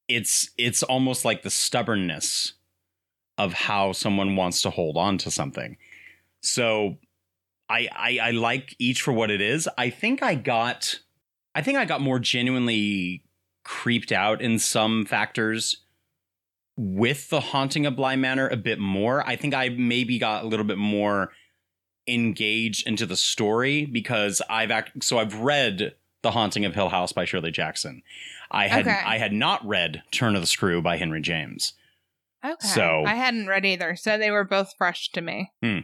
it's 0.07 0.49
it's 0.57 0.83
almost 0.83 1.25
like 1.25 1.41
the 1.41 1.49
stubbornness 1.49 2.53
of 3.37 3.53
how 3.53 3.91
someone 3.91 4.35
wants 4.35 4.61
to 4.61 4.69
hold 4.69 4.97
on 4.97 5.17
to 5.19 5.31
something. 5.31 5.77
So 6.41 6.97
I, 7.69 7.89
I 7.91 8.19
I 8.21 8.31
like 8.31 8.75
each 8.79 9.01
for 9.01 9.11
what 9.13 9.31
it 9.31 9.41
is. 9.41 9.67
I 9.77 9.89
think 9.89 10.21
I 10.21 10.35
got 10.35 10.99
I 11.53 11.61
think 11.61 11.77
I 11.77 11.85
got 11.85 12.01
more 12.01 12.19
genuinely 12.19 13.23
creeped 13.63 14.11
out 14.11 14.41
in 14.41 14.59
some 14.59 15.05
factors 15.05 15.77
with 16.77 17.29
the 17.29 17.39
haunting 17.39 17.85
of 17.85 17.95
Bly 17.95 18.15
Manor 18.15 18.47
a 18.49 18.57
bit 18.57 18.79
more. 18.79 19.27
I 19.27 19.35
think 19.37 19.53
I 19.53 19.69
maybe 19.69 20.19
got 20.19 20.43
a 20.43 20.47
little 20.47 20.65
bit 20.65 20.77
more 20.77 21.31
engaged 22.07 22.87
into 22.87 23.05
the 23.05 23.15
story 23.17 23.85
because 23.85 24.41
I've 24.49 24.71
act- 24.71 25.03
so 25.03 25.17
I've 25.19 25.35
read 25.35 25.95
The 26.21 26.31
Haunting 26.31 26.65
of 26.65 26.75
Hill 26.75 26.89
House 26.89 27.11
by 27.11 27.25
Shirley 27.25 27.51
Jackson. 27.51 28.03
I 28.51 28.67
had 28.67 28.87
Okay. 28.87 29.01
I 29.05 29.17
had 29.17 29.33
not 29.33 29.65
read 29.67 30.03
Turn 30.11 30.35
of 30.35 30.41
the 30.41 30.47
Screw 30.47 30.81
by 30.81 30.97
Henry 30.97 31.21
James. 31.21 31.73
Okay. 32.43 32.67
So- 32.67 33.03
I 33.05 33.15
hadn't 33.15 33.47
read 33.47 33.65
either, 33.65 33.95
so 33.95 34.17
they 34.17 34.29
were 34.31 34.43
both 34.43 34.73
fresh 34.77 35.09
to 35.13 35.21
me. 35.21 35.51
Hmm. 35.63 35.79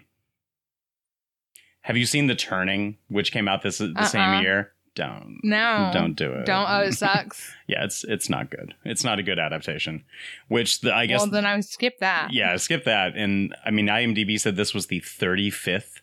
Have 1.82 1.98
you 1.98 2.06
seen 2.06 2.28
The 2.28 2.36
Turning, 2.36 2.98
which 3.08 3.32
came 3.32 3.48
out 3.48 3.64
this 3.64 3.80
the 3.80 3.94
Uh-uh. 3.96 4.06
same 4.06 4.42
year? 4.44 4.74
Don't 4.94 5.40
No. 5.42 5.90
don't 5.94 6.16
do 6.16 6.32
it. 6.34 6.46
Don't. 6.46 6.70
Oh, 6.70 6.82
it 6.82 6.92
sucks. 6.96 7.56
yeah, 7.66 7.84
it's 7.86 8.04
it's 8.04 8.30
not 8.30 8.52
good. 8.52 8.76
It's 8.84 9.04
not 9.06 9.20
a 9.20 9.24
good 9.24 9.40
adaptation. 9.40 10.04
Which 10.50 10.82
the, 10.82 10.94
I 10.94 11.06
guess 11.06 11.22
well, 11.22 11.30
then 11.30 11.46
I 11.46 11.56
would 11.56 11.64
skip 11.66 12.00
that. 12.00 12.34
yeah, 12.34 12.56
skip 12.58 12.84
that. 12.84 13.16
And 13.16 13.56
I 13.66 13.72
mean, 13.72 13.88
IMDb 13.88 14.38
said 14.40 14.58
this 14.58 14.74
was 14.74 14.88
the 14.88 15.00
thirty 15.00 15.50
fifth, 15.50 16.01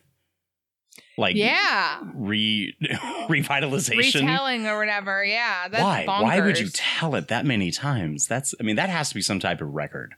like 1.19 1.35
Yeah. 1.35 1.99
re 2.15 2.75
revitalization. 3.29 3.97
Retelling 4.21 4.65
or 4.67 4.77
whatever. 4.79 5.23
Yeah. 5.23 5.67
That's 5.67 5.83
Why? 5.83 6.05
Bonkers. 6.07 6.23
Why 6.23 6.39
would 6.41 6.59
you 6.59 6.69
tell 6.69 7.15
it 7.15 7.27
that 7.27 7.45
many 7.45 7.69
times? 7.71 8.25
That's 8.27 8.55
I 8.59 8.63
mean, 8.63 8.77
that 8.77 8.89
has 8.89 9.09
to 9.09 9.15
be 9.15 9.21
some 9.21 9.39
type 9.39 9.61
of 9.61 9.69
record. 9.73 10.15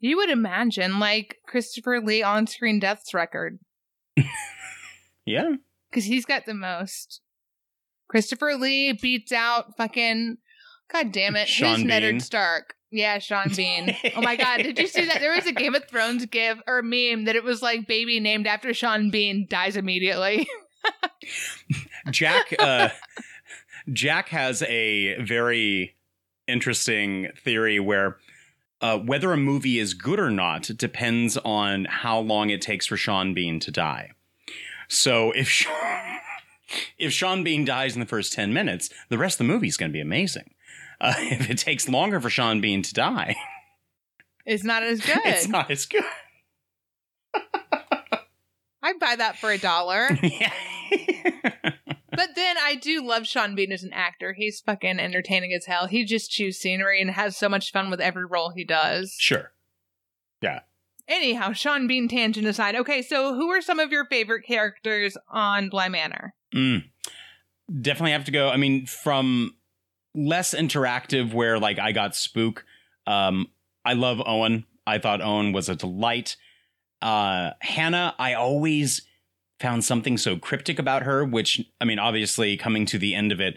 You 0.00 0.16
would 0.16 0.30
imagine, 0.30 0.98
like 0.98 1.36
Christopher 1.46 2.00
Lee 2.00 2.24
on 2.24 2.48
screen 2.48 2.80
deaths 2.80 3.14
record, 3.14 3.60
Yeah. 5.24 5.52
because 5.90 6.04
he's 6.04 6.24
got 6.24 6.44
the 6.44 6.54
most. 6.54 7.20
Christopher 8.08 8.54
Lee 8.58 8.92
beats 8.92 9.30
out 9.32 9.76
fucking. 9.76 10.38
God 10.92 11.12
damn 11.12 11.36
it. 11.36 11.48
Sean 11.48 11.76
Who's 11.76 11.84
Ned 11.84 12.02
Bean. 12.02 12.20
Stark? 12.20 12.74
Yeah, 12.92 13.18
Sean 13.18 13.48
Bean. 13.56 13.96
oh 14.16 14.20
my 14.20 14.36
god, 14.36 14.58
did 14.58 14.78
you 14.78 14.86
see 14.86 15.06
that? 15.06 15.20
There 15.20 15.34
was 15.34 15.46
a 15.46 15.52
Game 15.52 15.74
of 15.74 15.88
Thrones 15.88 16.26
gif 16.26 16.58
or 16.66 16.82
meme 16.82 17.24
that 17.24 17.34
it 17.34 17.42
was 17.42 17.62
like 17.62 17.86
baby 17.88 18.20
named 18.20 18.46
after 18.46 18.74
Sean 18.74 19.10
Bean 19.10 19.46
dies 19.48 19.76
immediately. 19.76 20.46
Jack 22.10 22.54
uh 22.58 22.90
Jack 23.92 24.28
has 24.28 24.62
a 24.62 25.20
very 25.22 25.96
interesting 26.46 27.30
theory 27.42 27.80
where 27.80 28.18
uh, 28.82 28.98
whether 28.98 29.32
a 29.32 29.36
movie 29.36 29.78
is 29.78 29.94
good 29.94 30.18
or 30.18 30.30
not 30.30 30.70
depends 30.76 31.36
on 31.38 31.86
how 31.86 32.18
long 32.18 32.50
it 32.50 32.60
takes 32.60 32.86
for 32.86 32.96
Sean 32.96 33.32
Bean 33.32 33.60
to 33.60 33.70
die. 33.70 34.10
So 34.88 35.30
if 35.32 35.48
Sean, 35.48 36.18
if 36.98 37.12
Sean 37.12 37.44
Bean 37.44 37.64
dies 37.64 37.94
in 37.94 38.00
the 38.00 38.06
first 38.06 38.32
10 38.32 38.52
minutes, 38.52 38.90
the 39.08 39.18
rest 39.18 39.34
of 39.40 39.46
the 39.46 39.52
movie 39.52 39.68
is 39.68 39.76
going 39.76 39.90
to 39.90 39.96
be 39.96 40.00
amazing. 40.00 40.50
Uh, 41.02 41.14
if 41.18 41.50
it 41.50 41.58
takes 41.58 41.88
longer 41.88 42.20
for 42.20 42.30
Sean 42.30 42.60
Bean 42.60 42.80
to 42.82 42.94
die, 42.94 43.34
it's 44.46 44.64
not 44.64 44.82
as 44.82 45.00
good. 45.04 45.18
it's 45.24 45.48
not 45.48 45.70
as 45.70 45.84
good. 45.86 46.04
I'd 48.82 48.98
buy 48.98 49.16
that 49.16 49.36
for 49.38 49.50
a 49.50 49.58
dollar. 49.58 50.08
yeah. 50.22 50.52
But 52.14 52.30
then 52.36 52.56
I 52.62 52.74
do 52.74 53.02
love 53.02 53.26
Sean 53.26 53.54
Bean 53.54 53.72
as 53.72 53.82
an 53.84 53.92
actor. 53.94 54.34
He's 54.34 54.60
fucking 54.60 54.98
entertaining 55.00 55.54
as 55.54 55.64
hell. 55.64 55.86
He 55.86 56.04
just 56.04 56.30
chews 56.30 56.58
scenery 56.58 57.00
and 57.00 57.10
has 57.12 57.36
so 57.36 57.48
much 57.48 57.72
fun 57.72 57.90
with 57.90 58.00
every 58.00 58.26
role 58.26 58.50
he 58.54 58.64
does. 58.64 59.14
sure. 59.18 59.52
Yeah. 60.42 60.60
Anyhow, 61.08 61.52
Sean 61.52 61.86
Bean 61.86 62.08
tangent 62.08 62.46
aside. 62.46 62.74
Okay, 62.76 63.00
so 63.02 63.34
who 63.34 63.48
are 63.50 63.62
some 63.62 63.78
of 63.78 63.90
your 63.90 64.04
favorite 64.06 64.44
characters 64.46 65.16
on 65.30 65.68
Bly 65.70 65.88
Manor? 65.88 66.34
Mm. 66.54 66.84
Definitely 67.80 68.12
have 68.12 68.24
to 68.26 68.30
go. 68.32 68.48
I 68.50 68.56
mean, 68.56 68.84
from 68.86 69.54
less 70.14 70.54
interactive, 70.54 71.32
where 71.32 71.58
like 71.58 71.78
I 71.78 71.92
got 71.92 72.14
spook. 72.14 72.64
Um, 73.06 73.48
I 73.84 73.94
love 73.94 74.20
Owen. 74.24 74.66
I 74.86 74.98
thought 74.98 75.20
Owen 75.20 75.52
was 75.52 75.68
a 75.68 75.76
delight. 75.76 76.36
Uh, 77.00 77.50
Hannah, 77.60 78.14
I 78.18 78.34
always 78.34 79.02
found 79.60 79.84
something 79.84 80.18
so 80.18 80.36
cryptic 80.36 80.78
about 80.78 81.02
her, 81.02 81.24
which 81.24 81.60
I 81.80 81.84
mean, 81.84 81.98
obviously, 81.98 82.56
coming 82.56 82.86
to 82.86 82.98
the 82.98 83.14
end 83.14 83.32
of 83.32 83.40
it 83.40 83.56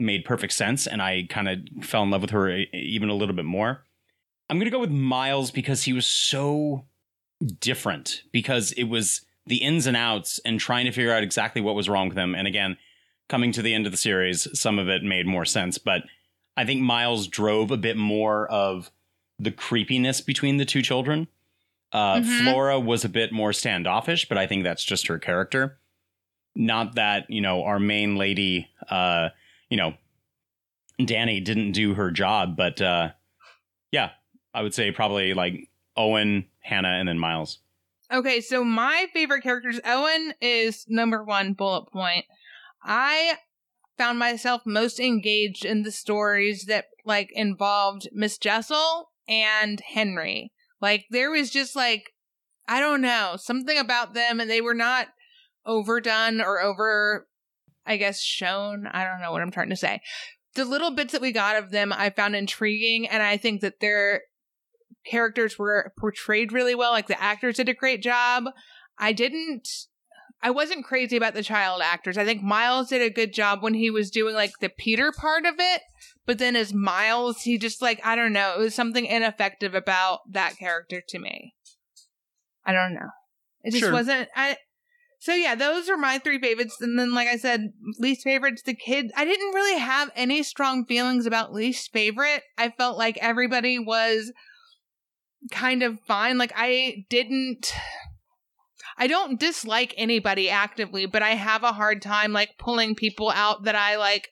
made 0.00 0.24
perfect 0.24 0.52
sense, 0.52 0.86
and 0.86 1.00
I 1.00 1.26
kind 1.28 1.48
of 1.48 1.84
fell 1.84 2.02
in 2.02 2.10
love 2.10 2.22
with 2.22 2.30
her 2.30 2.64
even 2.72 3.08
a 3.08 3.14
little 3.14 3.34
bit 3.34 3.44
more. 3.44 3.84
I'm 4.50 4.58
gonna 4.58 4.70
go 4.70 4.80
with 4.80 4.90
Miles 4.90 5.50
because 5.50 5.84
he 5.84 5.92
was 5.92 6.06
so 6.06 6.86
different 7.60 8.22
because 8.32 8.72
it 8.72 8.84
was 8.84 9.22
the 9.46 9.56
ins 9.56 9.86
and 9.86 9.96
outs 9.96 10.40
and 10.44 10.58
trying 10.58 10.86
to 10.86 10.92
figure 10.92 11.12
out 11.12 11.22
exactly 11.22 11.60
what 11.60 11.74
was 11.74 11.88
wrong 11.88 12.08
with 12.08 12.18
him. 12.18 12.34
And 12.34 12.46
again, 12.46 12.76
coming 13.28 13.52
to 13.52 13.62
the 13.62 13.74
end 13.74 13.86
of 13.86 13.92
the 13.92 13.98
series, 13.98 14.46
some 14.58 14.78
of 14.78 14.88
it 14.88 15.02
made 15.02 15.26
more 15.26 15.44
sense, 15.44 15.78
but 15.78 16.02
I 16.56 16.64
think 16.64 16.80
Miles 16.82 17.26
drove 17.26 17.70
a 17.70 17.76
bit 17.76 17.96
more 17.96 18.46
of 18.48 18.90
the 19.38 19.50
creepiness 19.50 20.20
between 20.20 20.58
the 20.58 20.64
two 20.64 20.82
children. 20.82 21.26
Uh, 21.92 22.16
Mhm. 22.16 22.42
Flora 22.44 22.78
was 22.80 23.04
a 23.04 23.08
bit 23.08 23.32
more 23.32 23.52
standoffish, 23.52 24.28
but 24.28 24.38
I 24.38 24.46
think 24.46 24.64
that's 24.64 24.84
just 24.84 25.06
her 25.08 25.18
character. 25.18 25.78
Not 26.54 26.94
that, 26.96 27.28
you 27.28 27.40
know, 27.40 27.64
our 27.64 27.78
main 27.80 28.16
lady, 28.16 28.68
uh, 28.88 29.30
you 29.68 29.76
know, 29.76 29.94
Danny 31.04 31.40
didn't 31.40 31.72
do 31.72 31.94
her 31.94 32.10
job, 32.10 32.56
but 32.56 32.80
uh, 32.80 33.10
yeah, 33.90 34.10
I 34.52 34.62
would 34.62 34.74
say 34.74 34.92
probably 34.92 35.34
like 35.34 35.68
Owen, 35.96 36.46
Hannah, 36.60 36.90
and 36.98 37.08
then 37.08 37.18
Miles. 37.18 37.58
Okay, 38.12 38.40
so 38.40 38.62
my 38.62 39.06
favorite 39.12 39.42
characters, 39.42 39.80
Owen 39.84 40.34
is 40.40 40.84
number 40.88 41.24
one 41.24 41.54
bullet 41.54 41.90
point. 41.90 42.26
I 42.84 43.38
found 43.96 44.18
myself 44.18 44.62
most 44.66 45.00
engaged 45.00 45.64
in 45.64 45.82
the 45.82 45.92
stories 45.92 46.64
that 46.66 46.86
like 47.04 47.30
involved 47.32 48.08
Miss 48.12 48.38
Jessel 48.38 49.10
and 49.28 49.80
Henry. 49.80 50.52
Like 50.80 51.06
there 51.10 51.30
was 51.30 51.50
just 51.50 51.74
like 51.74 52.12
I 52.66 52.80
don't 52.80 53.02
know, 53.02 53.34
something 53.36 53.78
about 53.78 54.14
them 54.14 54.40
and 54.40 54.48
they 54.48 54.60
were 54.60 54.74
not 54.74 55.08
overdone 55.66 56.40
or 56.40 56.60
over 56.60 57.26
I 57.86 57.96
guess 57.96 58.20
shown. 58.20 58.86
I 58.86 59.04
don't 59.04 59.20
know 59.20 59.32
what 59.32 59.42
I'm 59.42 59.50
trying 59.50 59.70
to 59.70 59.76
say. 59.76 60.00
The 60.54 60.64
little 60.64 60.90
bits 60.90 61.12
that 61.12 61.20
we 61.20 61.32
got 61.32 61.56
of 61.56 61.70
them 61.70 61.92
I 61.92 62.10
found 62.10 62.36
intriguing 62.36 63.08
and 63.08 63.22
I 63.22 63.36
think 63.36 63.60
that 63.60 63.80
their 63.80 64.22
characters 65.06 65.58
were 65.58 65.92
portrayed 65.98 66.52
really 66.52 66.74
well. 66.74 66.92
Like 66.92 67.06
the 67.06 67.22
actors 67.22 67.56
did 67.56 67.68
a 67.68 67.74
great 67.74 68.02
job. 68.02 68.44
I 68.98 69.12
didn't 69.12 69.68
I 70.44 70.50
wasn't 70.50 70.84
crazy 70.84 71.16
about 71.16 71.32
the 71.32 71.42
child 71.42 71.80
actors. 71.82 72.18
I 72.18 72.26
think 72.26 72.42
Miles 72.42 72.90
did 72.90 73.00
a 73.00 73.08
good 73.08 73.32
job 73.32 73.62
when 73.62 73.72
he 73.72 73.88
was 73.88 74.10
doing 74.10 74.34
like 74.34 74.52
the 74.60 74.68
Peter 74.68 75.10
part 75.10 75.46
of 75.46 75.54
it. 75.58 75.80
But 76.26 76.36
then 76.38 76.54
as 76.54 76.74
Miles, 76.74 77.40
he 77.40 77.56
just 77.56 77.80
like, 77.80 77.98
I 78.04 78.14
don't 78.14 78.34
know, 78.34 78.54
it 78.54 78.58
was 78.58 78.74
something 78.74 79.06
ineffective 79.06 79.74
about 79.74 80.20
that 80.30 80.58
character 80.58 81.02
to 81.08 81.18
me. 81.18 81.54
I 82.66 82.72
don't 82.72 82.92
know. 82.92 83.08
It 83.62 83.70
just 83.70 83.84
Sure. 83.84 83.92
wasn't 83.92 84.28
I 84.36 84.58
so 85.18 85.32
yeah, 85.34 85.54
those 85.54 85.88
are 85.88 85.96
my 85.96 86.18
three 86.18 86.38
favorites. 86.38 86.76
And 86.82 86.98
then 86.98 87.14
like 87.14 87.28
I 87.28 87.36
said, 87.36 87.72
least 87.98 88.24
favorites, 88.24 88.60
the 88.60 88.74
kid. 88.74 89.10
I 89.16 89.24
didn't 89.24 89.54
really 89.54 89.78
have 89.80 90.10
any 90.14 90.42
strong 90.42 90.84
feelings 90.84 91.24
about 91.24 91.54
least 91.54 91.90
favorite. 91.90 92.42
I 92.58 92.68
felt 92.68 92.98
like 92.98 93.16
everybody 93.22 93.78
was 93.78 94.30
kind 95.50 95.82
of 95.82 95.98
fine. 96.00 96.36
Like 96.36 96.52
I 96.54 97.06
didn't 97.08 97.72
I 98.96 99.06
don't 99.06 99.40
dislike 99.40 99.94
anybody 99.96 100.48
actively, 100.48 101.06
but 101.06 101.22
I 101.22 101.30
have 101.30 101.62
a 101.62 101.72
hard 101.72 102.00
time 102.02 102.32
like 102.32 102.58
pulling 102.58 102.94
people 102.94 103.30
out 103.30 103.64
that 103.64 103.74
I 103.74 103.96
like 103.96 104.30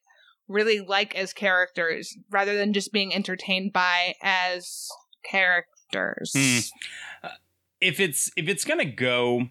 really 0.49 0.81
like 0.81 1.15
as 1.15 1.33
characters 1.33 2.17
rather 2.31 2.57
than 2.57 2.73
just 2.73 2.93
being 2.93 3.15
entertained 3.15 3.73
by 3.73 4.15
as 4.23 4.89
characters. 5.29 6.33
Hmm. 6.37 7.29
if 7.81 8.01
it's 8.01 8.31
if 8.37 8.49
it's 8.49 8.65
gonna 8.65 8.85
go 8.85 9.49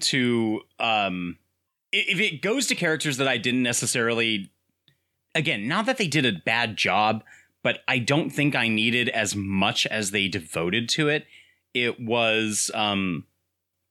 to 0.00 0.60
um 0.80 1.38
if 1.92 2.18
it 2.18 2.42
goes 2.42 2.66
to 2.66 2.74
characters 2.74 3.18
that 3.18 3.28
I 3.28 3.36
didn't 3.36 3.62
necessarily 3.62 4.50
again, 5.34 5.68
not 5.68 5.86
that 5.86 5.98
they 5.98 6.06
did 6.06 6.26
a 6.26 6.40
bad 6.44 6.76
job, 6.76 7.22
but 7.62 7.80
I 7.86 7.98
don't 7.98 8.30
think 8.30 8.54
I 8.54 8.68
needed 8.68 9.08
as 9.10 9.36
much 9.36 9.86
as 9.86 10.10
they 10.10 10.28
devoted 10.28 10.88
to 10.90 11.08
it. 11.08 11.26
It 11.72 12.00
was 12.00 12.70
um 12.74 13.24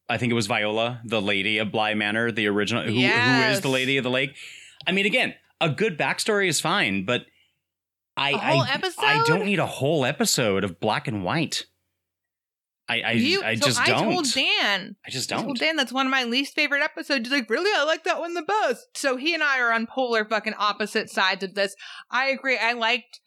I 0.10 0.18
think 0.18 0.32
it 0.32 0.36
was 0.36 0.48
Viola, 0.48 1.02
the 1.06 1.22
lady 1.22 1.58
of 1.60 1.72
Bly 1.72 1.94
Manor, 1.94 2.32
the 2.32 2.48
original 2.48 2.84
who, 2.84 2.92
who 2.92 3.02
is 3.52 3.62
the 3.62 3.70
lady 3.70 3.98
of 3.98 4.04
the 4.04 4.10
lake. 4.10 4.36
I 4.86 4.92
mean 4.92 5.06
again, 5.06 5.34
a 5.62 5.70
good 5.70 5.98
backstory 5.98 6.48
is 6.48 6.60
fine, 6.60 7.06
but 7.06 7.26
I 8.18 8.34
I? 8.34 8.82
I 9.00 9.24
don't 9.26 9.46
need 9.46 9.60
a 9.60 9.66
whole 9.66 10.06
episode 10.06 10.64
of 10.64 10.80
black 10.80 11.08
and 11.08 11.24
white. 11.24 11.66
I 12.90 13.02
I, 13.02 13.12
You, 13.14 13.42
I 13.44 13.56
so 13.56 13.66
just 13.66 13.80
I 13.80 13.86
don't. 13.88 14.12
told 14.12 14.34
Dan. 14.34 14.96
I 15.06 15.10
just 15.10 15.30
don't. 15.30 15.46
told 15.46 15.58
Dan 15.60 15.78
that's 15.78 15.94
one 15.94 16.06
of 16.06 16.12
my 16.12 16.26
least 16.26 16.54
favorite 16.54 16.84
episodes. 16.84 17.28
He's 17.28 17.32
like, 17.32 17.50
really? 17.50 17.72
I 17.76 17.84
like 17.86 18.04
that 18.04 18.20
one 18.20 18.34
the 18.34 18.42
best. 18.42 18.88
So 18.98 19.16
he 19.16 19.34
and 19.34 19.42
I 19.42 19.60
are 19.60 19.72
on 19.72 19.88
polar 19.88 20.26
fucking 20.26 20.56
opposite 20.60 21.10
sides 21.10 21.44
of 21.44 21.56
this. 21.56 21.76
I 22.12 22.28
agree. 22.28 22.58
I 22.58 22.74
liked 22.74 23.22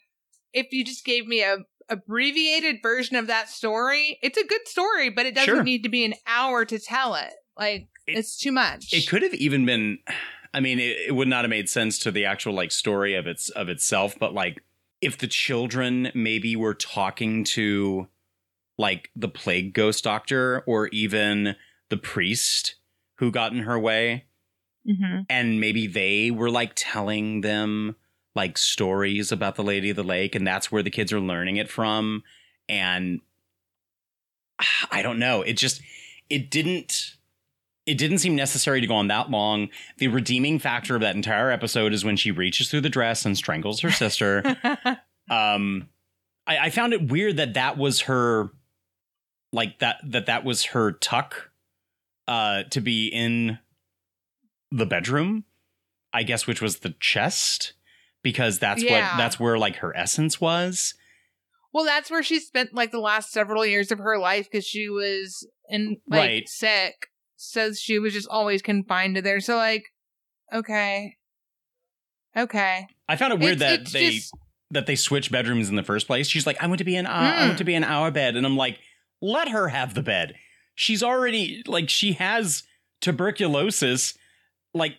if 0.52 0.66
you 0.72 0.84
just 0.84 1.04
gave 1.04 1.26
me 1.26 1.42
a 1.42 1.56
abbreviated 1.88 2.76
version 2.82 3.16
of 3.16 3.26
that 3.28 3.48
story, 3.48 4.18
it's 4.22 4.38
a 4.38 4.46
good 4.46 4.66
story, 4.66 5.08
but 5.10 5.26
it 5.26 5.34
doesn't 5.34 5.54
Sure. 5.54 5.62
need 5.62 5.82
to 5.82 5.88
be 5.88 6.04
an 6.04 6.14
hour 6.26 6.64
to 6.64 6.78
tell 6.78 7.14
it. 7.14 7.32
Like 7.58 7.88
It- 8.06 8.18
it's 8.18 8.36
too 8.38 8.52
much. 8.52 8.92
It 8.92 9.08
could 9.08 9.22
have 9.22 9.34
even 9.34 9.64
been 9.66 9.98
I 10.54 10.60
mean, 10.60 10.78
it, 10.78 10.96
it 11.08 11.14
would 11.14 11.28
not 11.28 11.44
have 11.44 11.50
made 11.50 11.68
sense 11.68 11.98
to 11.98 12.10
the 12.10 12.24
actual 12.24 12.54
like 12.54 12.72
story 12.72 13.14
of 13.14 13.26
its 13.26 13.50
of 13.50 13.68
itself, 13.68 14.18
but 14.18 14.32
like 14.32 14.62
if 15.02 15.18
the 15.18 15.26
children 15.26 16.10
maybe 16.14 16.56
were 16.56 16.72
talking 16.72 17.44
to 17.44 18.08
like 18.78 19.10
the 19.14 19.28
plague 19.28 19.74
ghost 19.74 20.04
doctor 20.04 20.62
or 20.66 20.88
even 20.88 21.56
the 21.90 21.96
priest 21.98 22.76
who 23.18 23.30
got 23.30 23.52
in 23.52 23.60
her 23.60 23.78
way 23.78 24.24
hmm 24.86 25.20
and 25.28 25.60
maybe 25.60 25.86
they 25.86 26.30
were 26.30 26.50
like 26.50 26.72
telling 26.76 27.40
them 27.40 27.96
like 28.36 28.58
stories 28.58 29.32
about 29.32 29.56
the 29.56 29.64
lady 29.64 29.90
of 29.90 29.96
the 29.96 30.04
lake 30.04 30.34
and 30.34 30.46
that's 30.46 30.70
where 30.70 30.82
the 30.82 30.90
kids 30.90 31.12
are 31.12 31.20
learning 31.20 31.56
it 31.56 31.70
from. 31.70 32.22
And 32.68 33.20
i 34.90 35.02
don't 35.02 35.18
know. 35.18 35.42
It 35.42 35.54
just 35.54 35.80
it 36.30 36.50
didn't 36.50 37.16
it 37.86 37.98
didn't 37.98 38.18
seem 38.18 38.34
necessary 38.34 38.80
to 38.80 38.86
go 38.86 38.96
on 38.96 39.08
that 39.08 39.30
long. 39.30 39.68
The 39.98 40.08
redeeming 40.08 40.58
factor 40.58 40.96
of 40.96 41.00
that 41.02 41.14
entire 41.14 41.50
episode 41.50 41.92
is 41.92 42.04
when 42.04 42.16
she 42.16 42.32
reaches 42.32 42.68
through 42.68 42.80
the 42.80 42.90
dress 42.90 43.24
and 43.24 43.36
strangles 43.36 43.80
her 43.80 43.90
sister. 43.90 44.42
Um 45.28 45.88
I, 46.46 46.58
I 46.58 46.70
found 46.70 46.92
it 46.92 47.10
weird 47.10 47.38
that 47.38 47.54
that 47.54 47.76
was 47.76 48.02
her 48.02 48.50
like 49.52 49.80
that 49.80 49.96
that 50.04 50.26
that 50.26 50.44
was 50.44 50.66
her 50.66 50.92
tuck 50.92 51.50
uh 52.28 52.64
to 52.70 52.80
be 52.80 53.08
in 53.08 53.58
the 54.70 54.86
bedroom 54.86 55.44
i 56.12 56.22
guess 56.22 56.46
which 56.46 56.60
was 56.60 56.78
the 56.78 56.94
chest 57.00 57.72
because 58.26 58.58
that's 58.58 58.82
Yeah. 58.82 59.12
what 59.12 59.18
that's 59.18 59.38
where 59.38 59.56
like 59.56 59.76
her 59.76 59.96
essence 59.96 60.40
was 60.40 60.94
well, 61.72 61.84
that's 61.84 62.10
where 62.10 62.22
she 62.22 62.40
spent 62.40 62.74
like 62.74 62.90
the 62.90 62.98
last 62.98 63.30
several 63.30 63.64
years 63.64 63.92
of 63.92 63.98
her 63.98 64.18
life 64.18 64.48
because 64.50 64.64
she 64.66 64.88
was 64.88 65.46
in 65.68 65.98
like 66.08 66.18
Right. 66.20 66.48
sick. 66.48 66.94
So 67.36 67.72
she 67.74 67.98
was 68.00 68.14
just 68.14 68.26
always 68.28 68.62
confined 68.62 69.14
to 69.16 69.22
there. 69.22 69.40
So 69.40 69.56
like, 69.56 69.84
okay, 70.52 71.16
okay. 72.36 72.86
i 73.08 73.14
found 73.16 73.32
it 73.32 73.38
weird 73.40 73.56
It's- 73.56 73.70
that 73.70 73.80
it's 73.82 73.92
they 73.92 74.10
just- 74.16 74.34
that 74.70 74.86
they 74.86 74.96
switched 74.96 75.30
bedrooms 75.30 75.68
in 75.68 75.76
the 75.76 75.82
first 75.84 76.06
place 76.06 76.26
she's 76.28 76.46
like 76.46 76.60
i 76.62 76.66
want 76.66 76.78
to 76.78 76.84
be 76.84 76.96
in 76.96 77.06
uh, 77.06 77.10
i 77.12 77.42
Mm. 77.42 77.46
want 77.48 77.58
to 77.58 77.64
be 77.64 77.74
in 77.74 77.84
our 77.84 78.10
bed 78.10 78.36
and 78.36 78.44
i'm 78.46 78.56
like 78.56 78.78
let 79.20 79.48
her 79.50 79.68
have 79.68 79.94
the 79.94 80.02
bed 80.02 80.34
she's 80.74 81.02
already 81.02 81.62
like 81.66 81.88
she 81.88 82.14
has 82.14 82.62
tuberculosis 83.00 84.14
like 84.74 84.96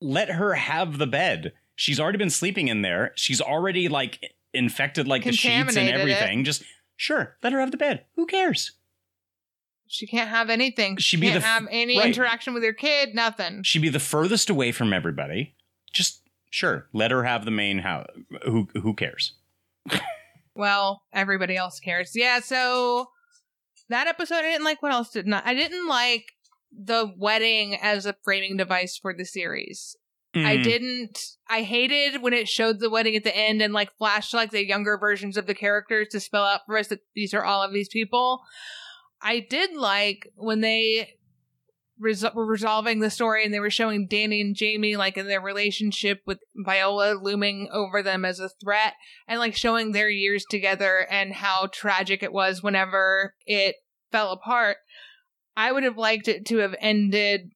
let 0.00 0.30
her 0.30 0.54
have 0.54 0.98
the 0.98 1.06
bed 1.06 1.52
she's 1.80 1.98
already 1.98 2.18
been 2.18 2.30
sleeping 2.30 2.68
in 2.68 2.82
there 2.82 3.12
she's 3.14 3.40
already 3.40 3.88
like 3.88 4.34
infected 4.52 5.06
like 5.08 5.24
the 5.24 5.32
sheets 5.32 5.46
and 5.46 5.66
Contaminated 5.68 5.94
it. 5.96 6.00
everything 6.00 6.44
just 6.44 6.62
sure 6.96 7.36
let 7.42 7.52
her 7.52 7.60
have 7.60 7.70
the 7.70 7.76
bed 7.76 8.04
who 8.16 8.26
cares 8.26 8.72
She 9.86 10.06
can't 10.06 10.28
have 10.28 10.50
anything. 10.50 10.96
She 10.98 11.18
can't 11.18 11.36
f- 11.36 11.42
have 11.42 11.66
any 11.70 11.98
right. 11.98 12.06
interaction 12.08 12.54
with 12.54 12.62
her 12.62 12.72
kid. 12.72 13.14
Nothing. 13.14 13.62
she'd 13.64 13.82
be 13.82 13.88
the 13.88 13.98
furthest 14.00 14.50
away 14.50 14.72
from 14.72 14.92
everybody 14.92 15.54
just 15.92 16.20
sure 16.50 16.86
let 16.92 17.10
her 17.10 17.24
have 17.24 17.44
the 17.44 17.50
main 17.50 17.78
house 17.78 18.06
who 18.44 18.68
who 18.82 18.92
cares 18.94 19.34
Well, 20.54 21.02
everybody 21.12 21.56
else 21.56 21.80
cares. 21.80 22.12
Yeah. 22.14 22.40
So 22.40 23.06
that 23.88 24.06
episode, 24.08 24.36
I 24.38 24.42
didn't 24.42 24.64
like. 24.64 24.82
What 24.82 24.92
else 24.92 25.10
did 25.10 25.26
not? 25.26 25.46
I 25.46 25.54
didn't 25.54 25.88
like 25.88 26.24
the 26.70 27.12
wedding 27.16 27.76
as 27.80 28.04
a 28.04 28.14
framing 28.24 28.56
device 28.56 28.96
for 28.96 29.14
the 29.14 29.24
series. 29.24 29.96
I 30.34 30.58
Mm. 30.58 30.62
didn't. 30.62 31.18
I 31.48 31.62
hated 31.62 32.22
when 32.22 32.32
it 32.32 32.48
showed 32.48 32.78
the 32.78 32.90
wedding 32.90 33.16
at 33.16 33.24
the 33.24 33.36
end 33.36 33.60
and 33.60 33.72
like 33.72 33.96
flashed 33.98 34.32
like 34.32 34.50
the 34.52 34.64
younger 34.64 34.96
versions 34.96 35.36
of 35.36 35.46
the 35.46 35.54
characters 35.54 36.08
to 36.12 36.20
spell 36.20 36.44
out 36.44 36.60
for 36.66 36.78
us 36.78 36.86
that 36.88 37.00
these 37.16 37.34
are 37.34 37.44
all 37.44 37.62
of 37.62 37.72
these 37.72 37.88
people. 37.88 38.40
I 39.20 39.40
did 39.40 39.74
like 39.74 40.28
when 40.36 40.60
they 40.60 41.14
resol- 42.00 42.34
were 42.34 42.46
resolving 42.46 43.00
the 43.00 43.10
story 43.10 43.44
and 43.44 43.52
they 43.52 43.60
were 43.60 43.70
showing 43.70 44.06
Danny 44.06 44.40
and 44.40 44.54
Jamie 44.54 44.96
like 44.96 45.16
in 45.16 45.26
their 45.26 45.40
relationship 45.40 46.20
with 46.26 46.38
Viola 46.54 47.14
looming 47.14 47.68
over 47.72 48.00
them 48.02 48.24
as 48.24 48.38
a 48.38 48.48
threat 48.62 48.94
and 49.26 49.40
like 49.40 49.56
showing 49.56 49.90
their 49.92 50.08
years 50.08 50.44
together 50.48 51.06
and 51.10 51.34
how 51.34 51.68
tragic 51.72 52.22
it 52.22 52.32
was 52.32 52.62
whenever 52.62 53.34
it 53.46 53.74
fell 54.12 54.30
apart. 54.32 54.76
I 55.56 55.72
would 55.72 55.82
have 55.82 55.98
liked 55.98 56.28
it 56.28 56.46
to 56.46 56.58
have 56.58 56.74
ended 56.80 57.50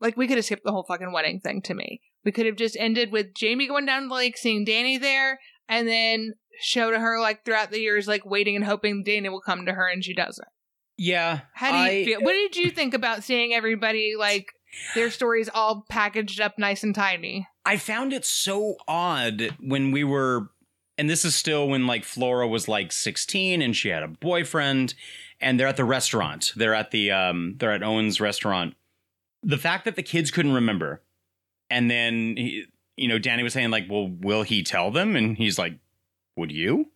like 0.00 0.16
we 0.16 0.26
could 0.28 0.36
have 0.36 0.44
skipped 0.44 0.64
the 0.64 0.72
whole 0.72 0.84
fucking 0.84 1.12
wedding 1.12 1.40
thing 1.40 1.62
to 1.62 1.74
me. 1.74 2.00
We 2.24 2.32
could 2.32 2.46
have 2.46 2.56
just 2.56 2.76
ended 2.78 3.12
with 3.12 3.34
Jamie 3.34 3.68
going 3.68 3.86
down 3.86 4.08
the 4.08 4.14
lake, 4.14 4.36
seeing 4.36 4.64
Danny 4.64 4.98
there, 4.98 5.38
and 5.68 5.86
then 5.86 6.34
show 6.60 6.90
to 6.90 6.98
her 6.98 7.20
like 7.20 7.44
throughout 7.44 7.70
the 7.70 7.80
years, 7.80 8.08
like 8.08 8.24
waiting 8.26 8.56
and 8.56 8.64
hoping 8.64 9.02
Danny 9.04 9.28
will 9.28 9.40
come 9.40 9.66
to 9.66 9.72
her, 9.72 9.86
and 9.88 10.04
she 10.04 10.14
doesn't. 10.14 10.48
yeah 10.96 11.40
How 11.54 11.70
do 11.72 11.78
you 11.94 12.00
I- 12.00 12.04
feel? 12.04 12.20
What 12.22 12.32
did 12.32 12.56
you 12.56 12.70
think 12.70 12.94
about 12.94 13.22
seeing 13.24 13.52
everybody 13.54 14.14
like 14.18 14.46
their 14.94 15.10
stories 15.10 15.48
all 15.54 15.84
packaged 15.88 16.40
up 16.40 16.54
nice 16.58 16.82
and 16.82 16.94
tiny? 16.94 17.46
I 17.64 17.76
found 17.78 18.12
it 18.12 18.24
so 18.24 18.76
odd 18.86 19.56
when 19.60 19.90
we 19.92 20.04
were, 20.04 20.50
and 20.98 21.08
this 21.10 21.24
is 21.24 21.34
still 21.34 21.68
when 21.68 21.86
like 21.86 22.04
Flora 22.04 22.46
was 22.48 22.68
like 22.68 22.92
16 22.92 23.60
and 23.62 23.74
she 23.76 23.88
had 23.88 24.02
a 24.02 24.08
boyfriend, 24.08 24.94
and 25.40 25.58
they're 25.60 25.68
at 25.68 25.76
the 25.76 25.84
restaurant. 25.84 26.52
They're 26.56 26.74
at 26.74 26.90
the 26.90 27.10
um, 27.12 27.54
they're 27.58 27.72
at 27.72 27.82
Owen's 27.82 28.20
restaurant. 28.20 28.74
The 29.46 29.58
fact 29.58 29.84
that 29.86 29.96
the 29.96 30.02
kids 30.02 30.30
couldn't 30.30 30.52
remember, 30.52 31.02
and 31.70 31.90
then 31.90 32.36
he, 32.36 32.64
you 32.96 33.08
know, 33.08 33.18
Danny 33.18 33.42
was 33.42 33.52
saying 33.52 33.70
like, 33.70 33.86
"Well, 33.88 34.08
will 34.08 34.42
he 34.42 34.62
tell 34.62 34.90
them?" 34.90 35.16
And 35.16 35.36
he's 35.36 35.58
like, 35.58 35.78
"Would 36.36 36.52
you?" 36.52 36.90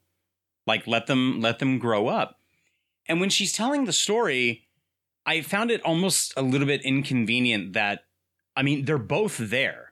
Like 0.67 0.87
let 0.87 1.07
them 1.07 1.41
let 1.41 1.59
them 1.59 1.79
grow 1.79 2.09
up. 2.09 2.39
And 3.09 3.21
when 3.21 3.31
she's 3.31 3.53
telling 3.53 3.85
the 3.85 3.93
story, 3.93 4.69
I 5.25 5.41
found 5.41 5.71
it 5.71 5.83
almost 5.83 6.35
a 6.37 6.43
little 6.43 6.67
bit 6.67 6.83
inconvenient 6.83 7.73
that, 7.73 8.05
I 8.55 8.63
mean, 8.63 8.85
they're 8.85 8.99
both 8.99 9.39
there 9.39 9.91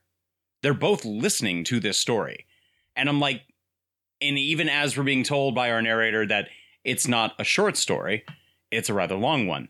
they're 0.62 0.74
both 0.74 1.04
listening 1.04 1.64
to 1.64 1.80
this 1.80 1.98
story. 1.98 2.46
And 2.96 3.08
I'm 3.08 3.20
like, 3.20 3.42
and 4.20 4.38
even 4.38 4.68
as 4.68 4.96
we're 4.96 5.04
being 5.04 5.22
told 5.22 5.54
by 5.54 5.70
our 5.70 5.80
narrator 5.80 6.26
that 6.26 6.48
it's 6.84 7.06
not 7.06 7.34
a 7.38 7.44
short 7.44 7.76
story, 7.76 8.24
it's 8.70 8.88
a 8.88 8.94
rather 8.94 9.14
long 9.14 9.46
one. 9.46 9.68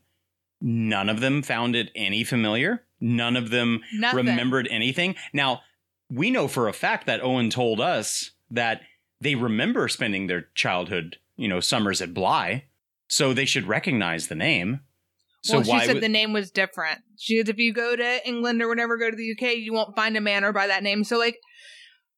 None 0.60 1.08
of 1.08 1.20
them 1.20 1.42
found 1.42 1.76
it 1.76 1.90
any 1.94 2.24
familiar. 2.24 2.84
None 3.00 3.36
of 3.36 3.50
them 3.50 3.80
Nothing. 3.94 4.16
remembered 4.16 4.66
anything. 4.70 5.14
Now, 5.32 5.60
we 6.10 6.30
know 6.30 6.48
for 6.48 6.68
a 6.68 6.72
fact 6.72 7.06
that 7.06 7.22
Owen 7.22 7.50
told 7.50 7.80
us 7.80 8.32
that 8.50 8.80
they 9.20 9.34
remember 9.34 9.88
spending 9.88 10.26
their 10.26 10.48
childhood, 10.54 11.18
you 11.36 11.46
know, 11.48 11.60
summers 11.60 12.00
at 12.02 12.14
Bly, 12.14 12.64
so 13.08 13.32
they 13.32 13.44
should 13.44 13.66
recognize 13.68 14.28
the 14.28 14.34
name. 14.34 14.80
So 15.42 15.58
well, 15.58 15.64
she 15.64 15.70
why 15.70 15.86
said 15.86 15.94
would- 15.94 16.02
the 16.02 16.08
name 16.08 16.32
was 16.32 16.50
different. 16.50 17.00
She 17.16 17.36
said 17.38 17.48
if 17.48 17.58
you 17.58 17.72
go 17.72 17.94
to 17.94 18.26
England 18.26 18.60
or 18.60 18.68
whatever, 18.68 18.96
go 18.96 19.10
to 19.10 19.16
the 19.16 19.32
UK, 19.32 19.54
you 19.58 19.72
won't 19.72 19.94
find 19.94 20.16
a 20.16 20.20
manor 20.20 20.52
by 20.52 20.66
that 20.66 20.82
name. 20.82 21.04
So 21.04 21.16
like, 21.18 21.38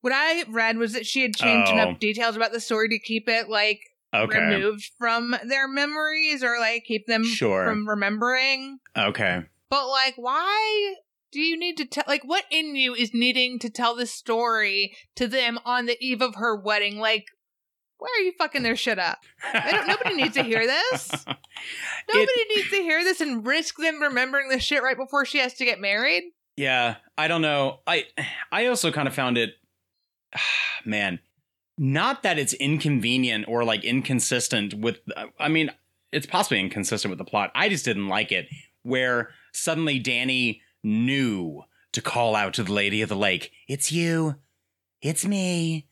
what 0.01 0.14
I 0.14 0.45
read 0.49 0.78
was 0.78 0.95
that 0.95 1.05
she 1.07 1.20
had 1.20 1.36
changed 1.36 1.70
Oh. 1.70 1.74
enough 1.74 1.99
details 1.99 2.34
about 2.36 2.53
the 2.53 2.61
story 2.61 2.88
to 2.88 2.99
keep 2.99 3.28
it 3.28 3.51
like 3.51 3.80
okay, 4.14 4.38
removed 4.38 4.90
from 4.98 5.34
their 5.46 5.68
memories 5.68 6.42
or 6.42 6.58
like 6.58 6.84
keep 6.84 7.06
them 7.06 7.24
Sure. 7.24 7.64
from 7.66 7.88
remembering. 7.88 8.78
okay, 8.96 9.42
But 9.68 9.88
like, 9.88 10.14
why 10.16 10.94
do 11.32 11.40
you 11.40 11.56
need 11.58 11.76
to 11.76 11.84
tell? 11.84 12.04
Like, 12.08 12.22
what 12.24 12.44
in 12.50 12.74
you 12.76 12.94
is 12.94 13.14
needing 13.14 13.58
to 13.61 13.70
tell 13.70 13.94
this 13.94 14.12
story 14.12 14.96
to 15.16 15.26
them 15.28 15.58
on 15.64 15.86
the 15.86 15.96
eve 16.00 16.22
of 16.22 16.34
her 16.36 16.56
wedding? 16.56 16.98
Like, 16.98 17.26
why 17.98 18.08
are 18.18 18.22
you 18.22 18.32
fucking 18.38 18.62
their 18.62 18.76
shit 18.76 18.98
up? 18.98 19.18
I 19.52 19.70
don't, 19.72 19.86
nobody 19.86 20.16
needs 20.16 20.34
to 20.34 20.42
hear 20.42 20.66
this. 20.66 21.11
Nobody 22.12 22.44
needs 22.56 22.70
to 22.70 22.76
hear 22.76 23.04
this 23.04 23.20
and 23.20 23.46
risk 23.46 23.76
them 23.76 24.00
remembering 24.00 24.48
this 24.48 24.62
shit 24.62 24.82
right 24.82 24.96
before 24.96 25.24
she 25.26 25.38
has 25.38 25.52
to 25.54 25.64
get 25.66 25.80
married. 25.80 26.24
Yeah, 26.56 26.96
I 27.18 27.28
don't 27.28 27.42
know. 27.42 27.80
I 27.86 28.06
I 28.50 28.66
also 28.66 28.90
kind 28.90 29.06
of 29.06 29.14
found 29.14 29.36
it 29.38 29.50
man, 30.84 31.20
not 31.81 32.22
that 32.22 32.39
it's 32.39 32.53
inconvenient 32.53 33.47
or 33.49 33.64
like 33.64 33.85
inconsistent 33.85 34.74
with 34.74 34.99
I 35.39 35.49
mean, 35.49 35.72
it's 36.12 36.26
possibly 36.26 36.61
inconsistent 36.61 37.11
with 37.11 37.18
the 37.18 37.24
plot. 37.24 37.51
I 37.55 37.70
just 37.70 37.87
didn't 37.87 38.09
like 38.09 38.31
it 38.31 38.49
where 38.83 39.31
suddenly 39.53 39.99
Danny 39.99 40.61
knew 40.85 41.62
to 41.93 42.03
call 42.03 42.37
out 42.37 42.53
to 42.55 42.62
the 42.62 42.72
lady 42.72 43.01
of 43.01 43.09
the 43.09 43.16
lake, 43.16 43.51
"It's 43.66 43.91
you. 43.91 44.37
It's 45.01 45.24
me. 45.24 45.89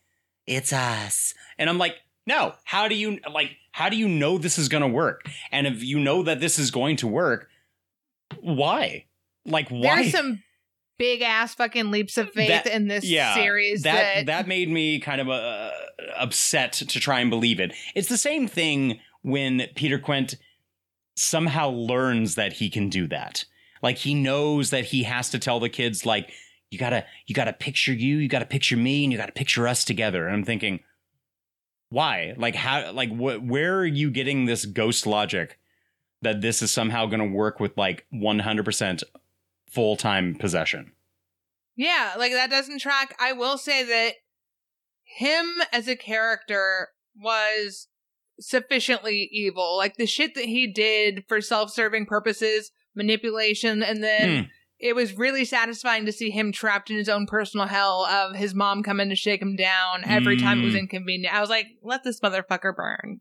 It's 0.47 0.75
us." 0.75 1.33
And 1.57 1.71
I'm 1.71 1.79
like, 1.79 1.97
"No, 2.27 2.53
how 2.65 2.87
do 2.87 2.95
you 2.95 3.19
like 3.33 3.57
how 3.73 3.89
do 3.89 3.97
you 3.97 4.09
know 4.09 4.37
this 4.37 4.59
is 4.59 4.69
going 4.69 4.83
to 4.83 4.89
work? 4.89 5.23
And 5.51 5.67
if 5.67 5.83
you 5.83 5.99
know 5.99 6.23
that 6.25 6.41
this 6.41 6.59
is 6.59 6.71
going 6.71 6.97
to 6.97 7.07
work, 7.07 7.49
why? 8.41 9.07
Like 9.47 9.71
why 9.71 10.03
There's 10.03 10.13
some 10.13 10.43
big 10.99 11.23
ass 11.23 11.55
fucking 11.55 11.91
leaps 11.91 12.19
of 12.19 12.31
faith 12.33 12.49
That- 12.49 12.67
in 12.67 12.89
this 12.89 13.05
yeah, 13.05 13.35
series 13.35 13.83
that 13.83 14.15
that, 14.15 14.27
that 14.27 14.49
made 14.49 14.69
me 14.69 15.01
kind 15.01 15.21
of 15.21 15.29
uh, 15.29 15.71
upset 16.17 16.73
to 16.73 17.01
try 17.01 17.21
and 17.21 17.31
believe 17.31 17.61
it. 17.61 17.73
It's 17.95 18.09
the 18.09 18.19
same 18.19 18.47
thing 18.49 19.01
when 19.23 19.63
Peter 19.75 19.99
Quint 19.99 20.37
somehow 21.17 21.71
learns 21.71 22.35
that 22.37 22.55
he 22.55 22.71
can 22.71 22.89
do 22.89 23.07
that. 23.09 23.45
Like 23.83 23.99
he 23.99 24.15
knows 24.15 24.71
that 24.71 24.87
he 24.87 25.05
has 25.05 25.31
to 25.31 25.39
tell 25.39 25.61
the 25.61 25.69
kids 25.69 26.05
like 26.05 26.31
you 26.71 26.79
got 26.79 26.91
to 26.91 27.05
you 27.27 27.35
got 27.35 27.45
to 27.45 27.53
picture 27.53 27.93
you, 27.93 28.17
you 28.19 28.29
got 28.29 28.41
to 28.41 28.47
picture 28.47 28.77
me 28.77 29.05
and 29.05 29.13
you 29.13 29.19
got 29.19 29.27
to 29.27 29.33
picture 29.33 29.67
us 29.67 29.85
together. 29.85 30.27
And 30.27 30.35
I'm 30.37 30.45
thinking 30.45 30.81
Why? 31.91 32.35
Like 32.37 32.55
how? 32.55 32.93
Like 32.93 33.11
what? 33.11 33.43
Where 33.43 33.79
are 33.79 33.87
you 33.87 34.11
getting 34.11 34.45
this 34.45 34.67
ghost 34.67 35.07
logic 35.07 35.59
that 36.23 36.41
this 36.41 36.61
is 36.63 36.71
somehow 36.73 37.07
going 37.07 37.21
to 37.21 37.37
work 37.37 37.61
with 37.61 37.77
like 37.79 38.05
100% 38.13 39.03
full 39.71 39.97
time 39.97 40.35
possession? 40.35 40.93
Yeah, 41.77 42.15
like 42.19 42.33
that 42.33 42.51
doesn't 42.51 42.81
track. 42.81 43.15
I 43.21 43.33
will 43.33 43.57
say 43.59 43.85
that 43.85 44.15
him 45.05 45.47
as 45.73 45.89
a 45.89 45.97
character 45.97 46.89
was 47.17 47.89
sufficiently 48.41 49.29
evil. 49.33 49.77
Like 49.77 49.97
the 49.97 50.07
shit 50.07 50.35
that 50.35 50.45
he 50.45 50.67
did 50.73 51.25
for 51.29 51.41
self 51.41 51.71
serving 51.71 52.07
purposes, 52.07 52.71
manipulation, 52.95 53.83
and 53.83 54.03
then 54.03 54.45
Hmm. 54.45 54.49
it 54.79 54.95
was 54.95 55.17
really 55.17 55.45
satisfying 55.45 56.07
to 56.07 56.13
see 56.13 56.31
him 56.31 56.53
trapped 56.53 56.91
in 56.91 56.97
his 56.97 57.09
own 57.09 57.27
personal 57.27 57.67
hell 57.67 58.05
of 58.07 58.37
his 58.37 58.55
mom 58.55 58.83
coming 58.83 59.09
to 59.09 59.17
shake 59.17 59.43
him 59.43 59.57
down 59.57 60.03
every 60.05 60.37
time 60.37 60.61
it 60.61 60.65
was 60.67 60.75
Mm. 60.75 60.81
inconvenient. 60.81 61.35
I 61.35 61.41
was 61.41 61.51
like, 61.51 61.67
let 61.83 62.05
this 62.05 62.21
motherfucker 62.21 62.75
burn. 62.77 63.21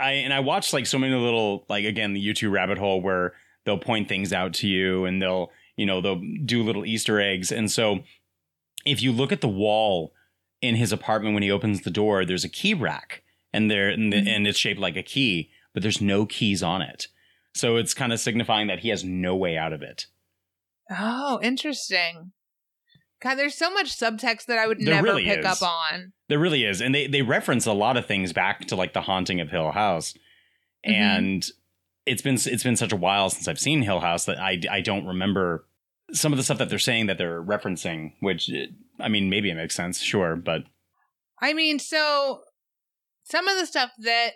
I 0.00 0.12
and 0.12 0.32
I 0.32 0.40
watched 0.40 0.72
like 0.72 0.86
so 0.86 0.98
many 0.98 1.14
little 1.14 1.66
like 1.68 1.84
again 1.84 2.12
the 2.14 2.24
YouTube 2.26 2.50
rabbit 2.52 2.78
hole 2.78 3.02
where 3.02 3.34
they'll 3.64 3.78
point 3.78 4.08
things 4.08 4.32
out 4.32 4.54
to 4.54 4.66
you 4.68 5.04
and 5.04 5.20
they'll 5.20 5.50
you 5.80 5.86
know 5.86 6.00
they'll 6.00 6.22
do 6.44 6.62
little 6.62 6.84
Easter 6.84 7.20
eggs 7.20 7.50
and 7.50 7.70
so 7.70 8.00
if 8.84 9.02
you 9.02 9.10
look 9.12 9.32
at 9.32 9.40
the 9.40 9.48
wall 9.64 10.12
in 10.60 10.74
his 10.76 10.92
apartment 10.92 11.32
when 11.34 11.42
he 11.42 11.50
opens 11.50 11.80
the 11.82 11.90
door 12.00 12.24
there's 12.24 12.44
a 12.44 12.48
key 12.60 12.74
rack 12.74 13.22
and 13.52 13.70
there 13.70 13.88
and, 13.88 14.12
Mhm. 14.12 14.26
and 14.28 14.46
it's 14.46 14.58
shaped 14.58 14.80
like 14.80 14.96
a 14.96 15.02
key 15.02 15.50
but 15.72 15.82
there's 15.82 16.00
no 16.00 16.26
keys 16.26 16.62
on 16.62 16.82
it 16.82 17.08
so 17.54 17.76
it's 17.76 17.94
kind 17.94 18.12
of 18.12 18.20
signifying 18.20 18.66
that 18.68 18.80
he 18.80 18.90
has 18.90 19.02
no 19.04 19.34
way 19.34 19.56
out 19.56 19.72
of 19.72 19.82
it 19.82 20.06
Oh, 20.92 21.38
interesting. 21.40 22.32
God, 23.22 23.36
there's 23.36 23.54
so 23.54 23.70
much 23.70 23.96
subtext 23.96 24.46
that 24.46 24.58
I 24.58 24.66
would 24.66 24.80
There 24.80 24.94
never 24.96 25.06
really 25.06 25.24
pick 25.24 25.40
is. 25.40 25.44
up 25.46 25.62
on. 25.62 26.12
There 26.28 26.38
really 26.38 26.64
is, 26.64 26.80
and 26.80 26.92
they 26.94 27.06
they 27.06 27.22
reference 27.22 27.64
a 27.66 27.72
lot 27.72 27.96
of 27.96 28.06
things 28.06 28.32
back 28.32 28.66
to 28.66 28.74
like 28.76 28.92
the 28.92 29.02
haunting 29.02 29.40
of 29.40 29.50
Hill 29.50 29.70
House, 29.72 30.14
Mhm. 30.86 30.92
and 30.92 31.46
it's 32.06 32.22
been 32.22 32.34
it's 32.34 32.64
been 32.64 32.74
such 32.76 32.92
a 32.92 32.96
while 32.96 33.30
since 33.30 33.46
I've 33.46 33.60
seen 33.60 33.82
Hill 33.82 34.00
House 34.00 34.24
that 34.24 34.40
I 34.40 34.58
I 34.70 34.80
don't 34.80 35.06
remember 35.06 35.66
some 36.12 36.32
of 36.32 36.36
the 36.36 36.42
stuff 36.42 36.58
that 36.58 36.68
they're 36.68 36.78
saying 36.78 37.06
that 37.06 37.18
they're 37.18 37.42
referencing. 37.42 38.12
Which 38.20 38.50
I 38.98 39.08
mean, 39.08 39.30
maybe 39.30 39.50
it 39.50 39.54
makes 39.54 39.74
sense, 39.74 40.00
sure, 40.00 40.36
but 40.36 40.62
I 41.40 41.52
mean, 41.52 41.78
so 41.78 42.40
some 43.24 43.48
of 43.48 43.58
the 43.58 43.66
stuff 43.66 43.90
that 44.00 44.32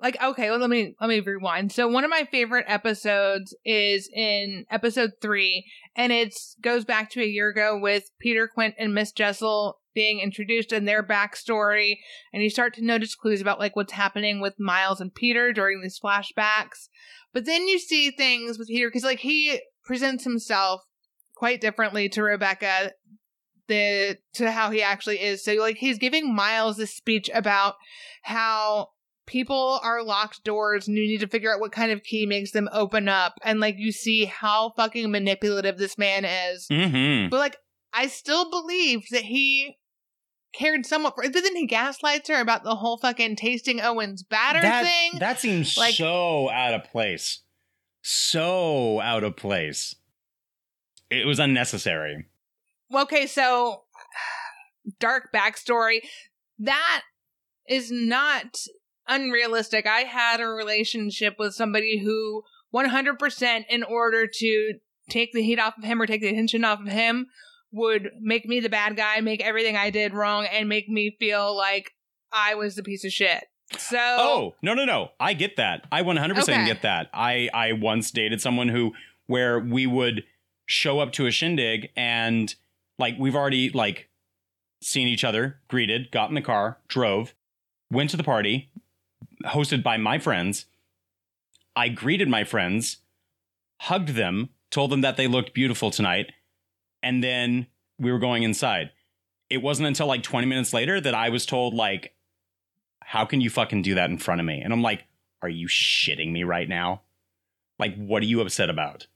like 0.00 0.20
okay, 0.22 0.50
well, 0.50 0.60
let 0.60 0.70
me 0.70 0.94
let 1.00 1.08
me 1.08 1.20
rewind. 1.20 1.72
So 1.72 1.88
one 1.88 2.04
of 2.04 2.10
my 2.10 2.24
favorite 2.30 2.66
episodes 2.68 3.54
is 3.64 4.08
in 4.14 4.64
episode 4.70 5.12
3 5.20 5.64
and 5.96 6.12
it 6.12 6.34
goes 6.62 6.84
back 6.84 7.10
to 7.10 7.22
a 7.22 7.26
year 7.26 7.48
ago 7.48 7.78
with 7.80 8.04
Peter 8.20 8.48
Quint 8.48 8.74
and 8.78 8.94
Miss 8.94 9.12
Jessel 9.12 9.80
being 9.94 10.20
introduced 10.20 10.70
and 10.70 10.86
their 10.86 11.02
backstory 11.02 11.96
and 12.32 12.42
you 12.42 12.50
start 12.50 12.74
to 12.74 12.84
notice 12.84 13.16
clues 13.16 13.40
about 13.40 13.58
like 13.58 13.74
what's 13.74 13.92
happening 13.92 14.40
with 14.40 14.54
Miles 14.60 15.00
and 15.00 15.12
Peter 15.12 15.52
during 15.52 15.82
these 15.82 15.98
flashbacks. 15.98 16.88
But 17.34 17.44
then 17.44 17.66
you 17.66 17.80
see 17.80 18.12
things 18.12 18.56
with 18.56 18.68
Peter 18.68 18.90
cuz 18.92 19.02
like 19.02 19.20
he 19.20 19.60
presents 19.84 20.22
himself 20.22 20.82
quite 21.38 21.60
differently 21.60 22.08
to 22.08 22.22
Rebecca 22.22 22.90
the 23.68 24.18
to 24.34 24.50
how 24.50 24.70
he 24.70 24.82
actually 24.82 25.20
is. 25.20 25.44
So 25.44 25.52
like 25.54 25.76
he's 25.76 25.98
giving 25.98 26.34
Miles 26.34 26.78
this 26.78 26.96
speech 26.96 27.30
about 27.32 27.76
how 28.22 28.88
people 29.26 29.78
are 29.84 30.02
locked 30.02 30.42
doors 30.42 30.88
and 30.88 30.96
you 30.96 31.06
need 31.06 31.20
to 31.20 31.28
figure 31.28 31.52
out 31.52 31.60
what 31.60 31.70
kind 31.70 31.92
of 31.92 32.02
key 32.02 32.26
makes 32.26 32.50
them 32.50 32.68
open 32.72 33.08
up 33.08 33.34
and 33.44 33.60
like 33.60 33.76
you 33.78 33.92
see 33.92 34.24
how 34.24 34.72
fucking 34.74 35.10
manipulative 35.10 35.78
this 35.78 35.96
man 35.96 36.24
is. 36.24 36.66
mm-hmm. 36.72 37.28
But 37.28 37.38
like 37.38 37.56
I 37.92 38.08
still 38.08 38.50
believe 38.50 39.04
that 39.12 39.22
he 39.22 39.76
cared 40.54 40.86
somewhat 40.86 41.14
for 41.14 41.22
but 41.22 41.34
then 41.34 41.54
he 41.54 41.66
gaslights 41.66 42.28
her 42.30 42.40
about 42.40 42.64
the 42.64 42.74
whole 42.74 42.96
fucking 42.98 43.36
tasting 43.36 43.80
Owen's 43.80 44.22
batter 44.22 44.62
that 44.62 44.84
thing. 44.84 45.20
that 45.20 45.38
seems 45.38 45.76
Like- 45.76 45.94
so 45.94 46.50
out 46.50 46.74
of 46.74 46.84
place, 46.84 47.42
so 48.02 49.00
out 49.00 49.22
of 49.22 49.36
place. 49.36 49.94
It 51.10 51.26
was 51.26 51.38
unnecessary. 51.38 52.26
okay, 52.94 53.26
so 53.26 53.82
dark 55.00 55.30
backstory. 55.34 56.00
That 56.58 57.02
is 57.68 57.90
not 57.90 58.56
unrealistic. 59.06 59.86
I 59.86 60.00
had 60.00 60.40
a 60.40 60.46
relationship 60.46 61.36
with 61.38 61.54
somebody 61.54 61.98
who 62.04 62.42
100% 62.74 63.64
in 63.70 63.82
order 63.82 64.26
to 64.26 64.74
take 65.08 65.32
the 65.32 65.42
heat 65.42 65.58
off 65.58 65.78
of 65.78 65.84
him 65.84 66.00
or 66.02 66.06
take 66.06 66.20
the 66.20 66.28
attention 66.28 66.64
off 66.64 66.80
of 66.80 66.88
him 66.88 67.26
would 67.72 68.10
make 68.20 68.46
me 68.46 68.60
the 68.60 68.68
bad 68.68 68.96
guy, 68.96 69.20
make 69.20 69.42
everything 69.42 69.76
I 69.76 69.90
did 69.90 70.12
wrong 70.14 70.46
and 70.46 70.68
make 70.68 70.88
me 70.88 71.16
feel 71.18 71.56
like 71.56 71.92
I 72.32 72.54
was 72.54 72.74
the 72.74 72.82
piece 72.82 73.04
of 73.04 73.12
shit. 73.12 73.44
So 73.78 73.98
Oh, 73.98 74.54
no, 74.62 74.74
no, 74.74 74.84
no. 74.84 75.10
I 75.20 75.34
get 75.34 75.56
that. 75.56 75.86
I 75.92 76.02
100% 76.02 76.38
Okay. 76.42 76.64
get 76.66 76.82
that. 76.82 77.08
I, 77.12 77.48
I 77.52 77.72
once 77.72 78.10
dated 78.10 78.40
someone 78.40 78.68
who, 78.68 78.92
where 79.26 79.58
we 79.60 79.86
would 79.86 80.22
show 80.68 81.00
up 81.00 81.12
to 81.12 81.26
a 81.26 81.30
shindig 81.30 81.90
and 81.96 82.54
like 82.98 83.16
we've 83.18 83.34
already 83.34 83.70
like 83.70 84.10
seen 84.82 85.08
each 85.08 85.24
other, 85.24 85.58
greeted, 85.66 86.10
got 86.10 86.28
in 86.28 86.34
the 86.34 86.42
car, 86.42 86.78
drove, 86.86 87.34
went 87.90 88.10
to 88.10 88.16
the 88.16 88.22
party, 88.22 88.70
hosted 89.46 89.82
by 89.82 89.96
my 89.96 90.18
friends. 90.18 90.66
I 91.74 91.88
greeted 91.88 92.28
my 92.28 92.44
friends, 92.44 92.98
hugged 93.80 94.10
them, 94.10 94.50
told 94.70 94.90
them 94.90 95.00
that 95.00 95.16
they 95.16 95.26
looked 95.26 95.54
beautiful 95.54 95.90
tonight, 95.90 96.32
and 97.02 97.24
then 97.24 97.66
we 97.98 98.12
were 98.12 98.18
going 98.18 98.42
inside. 98.42 98.90
It 99.48 99.62
wasn't 99.62 99.88
until 99.88 100.06
like 100.06 100.22
20 100.22 100.46
minutes 100.46 100.74
later 100.74 101.00
that 101.00 101.14
I 101.14 101.30
was 101.30 101.46
told 101.46 101.72
like 101.72 102.14
how 103.00 103.24
can 103.24 103.40
you 103.40 103.48
fucking 103.48 103.80
do 103.80 103.94
that 103.94 104.10
in 104.10 104.18
front 104.18 104.38
of 104.38 104.46
me? 104.46 104.60
And 104.60 104.70
I'm 104.70 104.82
like, 104.82 105.06
are 105.40 105.48
you 105.48 105.66
shitting 105.66 106.30
me 106.30 106.44
right 106.44 106.68
now? 106.68 107.00
Like, 107.78 107.96
what 107.96 108.22
are 108.22 108.26
you 108.26 108.42
upset 108.42 108.68
about? 108.68 109.06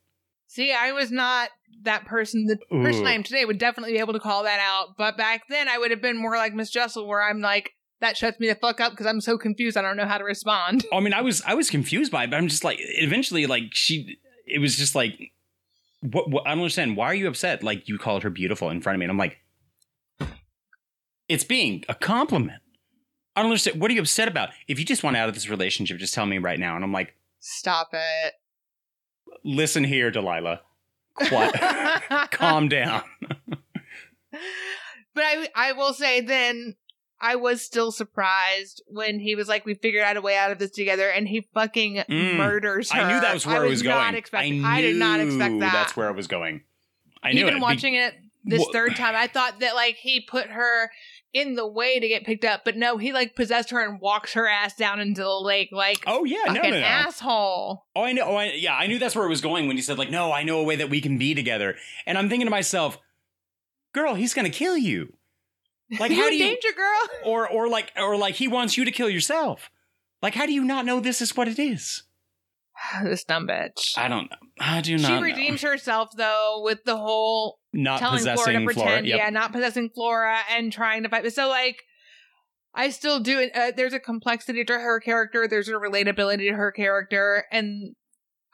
See, 0.53 0.71
I 0.71 0.93
was 0.93 1.11
not 1.11 1.49
that 1.85 2.05
person. 2.05 2.45
The 2.45 2.59
person 2.83 3.07
I 3.07 3.13
am 3.13 3.23
today 3.23 3.47
would 3.47 3.57
definitely 3.57 3.95
be 3.95 4.01
able 4.01 4.13
to 4.13 4.21
call 4.21 4.43
that 4.43 4.61
out. 4.61 4.99
But 4.99 5.17
back 5.17 5.45
then, 5.49 5.67
I 5.67 5.79
would 5.79 5.91
have 5.91 6.03
been 6.03 6.19
more 6.19 6.37
like 6.37 6.53
Miss 6.53 6.69
Jessel, 6.69 7.09
where 7.09 7.23
I'm 7.23 7.41
like, 7.41 7.71
that 8.03 8.19
shuts 8.19 8.39
me 8.39 8.49
the 8.49 8.55
fuck 8.55 8.79
up 8.79 8.93
because 8.93 9.07
I'm 9.07 9.23
so 9.23 9.39
confused. 9.39 9.79
I 9.79 9.83
don't 9.83 9.97
know 9.97 10.05
how 10.05 10.19
to 10.19 10.25
respond. 10.25 10.85
I 10.93 11.01
mean, 11.01 11.15
I 11.15 11.23
was 11.23 11.41
I 11.47 11.55
was 11.55 11.71
confused 11.71 12.13
by 12.13 12.25
it, 12.25 12.31
but 12.31 12.37
I'm 12.37 12.49
just 12.49 12.65
like, 12.65 12.77
eventually, 12.81 13.47
like 13.47 13.63
she, 13.73 14.19
it 14.47 14.59
was 14.59 14.77
just 14.77 14.95
like, 14.95 15.33
what, 16.03 16.29
what? 16.29 16.47
I 16.47 16.51
don't 16.51 16.59
understand. 16.59 16.99
Why 16.99 17.07
are 17.07 17.15
you 17.15 17.29
upset? 17.29 17.63
Like 17.63 17.89
you 17.89 17.97
called 17.97 18.23
her 18.23 18.31
beautiful 18.31 18.69
in 18.69 18.83
front 18.83 18.97
of 18.97 18.99
me, 18.99 19.07
and 19.07 19.11
I'm 19.11 19.17
like, 19.17 19.39
it's 21.31 21.45
being 21.45 21.83
a 21.89 21.95
compliment. 21.95 22.61
I 23.35 23.41
don't 23.41 23.51
understand. 23.53 23.81
What 23.81 23.91
are 23.91 23.95
you 23.95 24.03
upset 24.03 24.29
about? 24.29 24.51
If 24.69 24.79
you 24.79 24.85
just 24.85 25.03
want 25.03 25.17
out 25.17 25.31
of 25.31 25.35
this 25.35 25.49
relationship, 25.49 25.97
just 25.97 26.13
tell 26.13 26.27
me 26.27 26.37
right 26.37 26.59
now. 26.59 26.77
And 26.77 26.85
I'm 26.85 26.93
like, 26.93 27.15
Stop 27.45 27.89
it. 27.95 28.35
Listen 29.45 29.85
here, 29.85 30.11
Delilah. 30.11 30.61
Quiet. 31.15 31.55
Calm 32.31 32.69
down. 32.69 33.03
But 35.15 35.25
I, 35.25 35.49
I 35.55 35.73
will 35.73 35.93
say 35.93 36.21
then, 36.23 36.77
I 37.21 37.37
was 37.37 37.61
still 37.63 37.93
surprised 37.93 38.83
when 38.87 39.21
he 39.21 39.35
was 39.35 39.47
like, 39.47 39.67
"We 39.67 39.75
figured 39.75 40.03
out 40.05 40.17
a 40.17 40.23
way 40.23 40.37
out 40.37 40.51
of 40.51 40.59
this 40.59 40.71
together," 40.71 41.09
and 41.09 41.29
he 41.29 41.47
fucking 41.55 41.97
Mm. 42.09 42.37
murders 42.39 42.91
her. 42.91 43.01
I 43.01 43.13
knew 43.13 43.21
that 43.21 43.35
was 43.35 43.47
where 43.47 43.63
I 43.63 43.67
was, 43.69 43.83
not 43.83 44.05
going. 44.07 44.15
expecting- 44.15 44.65
I, 44.65 44.79
I 44.79 44.81
did 44.83 44.97
not 44.97 45.21
expect 45.21 45.61
that. 45.61 45.73
That's 45.73 45.97
where 45.97 46.09
I 46.09 46.13
was 46.13 46.27
going. 46.27 46.63
I 47.23 47.33
knew 47.33 47.41
Even 47.43 47.55
it. 47.55 47.57
Be- 47.59 47.63
watching 47.63 47.95
it 47.95 48.15
this 48.45 48.67
third 48.73 48.97
time, 48.97 49.15
I 49.15 49.27
thought 49.29 49.61
that 49.61 49.75
like 49.75 49.97
he 49.97 50.21
put 50.21 50.47
her 50.49 50.91
in 51.33 51.55
the 51.55 51.67
way 51.67 51.99
to 51.99 52.09
get 52.09 52.25
picked 52.25 52.45
up, 52.45 52.63
but 52.65 52.77
no, 52.77 52.99
he 52.99 53.13
like 53.13 53.35
possessed 53.35 53.71
her 53.71 53.81
and 53.81 54.01
walks 54.01 54.35
her 54.35 54.47
ass 54.47 54.77
down 54.77 55.01
into 55.01 55.23
the 55.23 55.29
lake 55.29 55.71
like 55.73 56.03
Oh 56.07 56.25
yeah, 56.25 56.45
no, 56.47 56.63
no, 56.63 56.71
no. 56.71 56.77
asshole. 56.77 57.87
Oh, 57.97 58.03
I 58.03 58.13
know. 58.13 58.25
Oh, 58.25 58.37
I, 58.37 58.53
yeah, 58.53 58.77
I 58.77 58.87
knew 58.87 58.99
that's 58.99 59.17
where 59.17 59.25
it 59.25 59.31
was 59.31 59.41
going 59.41 59.67
when 59.67 59.77
he 59.77 59.83
said 59.83 59.99
like, 59.99 60.11
"No, 60.11 60.33
I 60.33 60.43
know 60.43 60.61
a 60.61 60.65
way 60.65 60.77
that 60.77 60.91
we 60.91 61.01
can 61.01 61.19
be 61.19 61.35
together." 61.35 61.77
And 62.07 62.19
I'm 62.19 62.29
thinking 62.29 62.47
to 62.47 62.51
myself, 62.51 62.99
"Girl, 63.95 64.15
he's 64.15 64.35
gonna 64.35 64.51
kill 64.51 64.77
you." 64.77 65.15
Like, 65.99 66.13
how 66.13 66.29
do 66.29 66.37
you? 66.37 66.45
danger, 66.45 66.69
girl? 66.77 67.09
Or, 67.25 67.49
or 67.49 67.69
like, 67.69 67.93
or 67.97 68.17
like, 68.17 68.35
he 68.35 68.49
wants 68.49 68.77
you 68.77 68.85
to 68.85 68.91
kill 68.91 69.09
yourself. 69.09 69.71
Like, 70.21 70.35
how 70.35 70.47
do 70.47 70.53
you 70.53 70.65
not 70.65 70.85
know 70.85 70.99
this 71.01 71.23
is 71.23 71.37
what 71.37 71.49
it 71.49 71.59
is? 71.59 72.03
this 73.05 73.25
dumb 73.25 73.47
bitch. 73.47 73.97
I 73.97 74.09
don't 74.09 74.31
know. 74.31 74.37
I 74.61 74.81
do 74.81 74.99
not. 74.99 75.07
she 75.07 75.15
know. 75.15 75.23
redeems 75.23 75.63
herself 75.63 76.11
though 76.17 76.61
with 76.65 76.85
the 76.85 76.97
whole 76.97 77.59
not 77.73 77.99
telling 78.01 78.19
Flora 78.21 78.37
possessing 78.37 78.67
to 78.69 78.75
Flora. 78.75 78.87
pretend, 78.89 79.07
Yep. 79.07 79.19
yeah, 79.19 79.31
not 79.31 79.53
possessing 79.53 79.91
Flora 79.95 80.39
and 80.51 80.73
trying 80.73 81.03
to 81.03 81.09
fight. 81.09 81.33
So 81.33 81.49
like, 81.49 81.83
I 82.75 82.91
still 82.91 83.21
do. 83.21 83.49
Uh, 83.55 83.73
there's 83.77 83.93
a 83.93 84.01
complexity 84.01 84.65
to 84.65 84.73
her 84.75 84.99
character. 85.01 85.47
There's 85.47 85.69
a 85.69 85.73
relatability 85.73 86.49
to 86.49 86.55
her 86.55 86.73
character, 86.73 87.45
and 87.53 87.95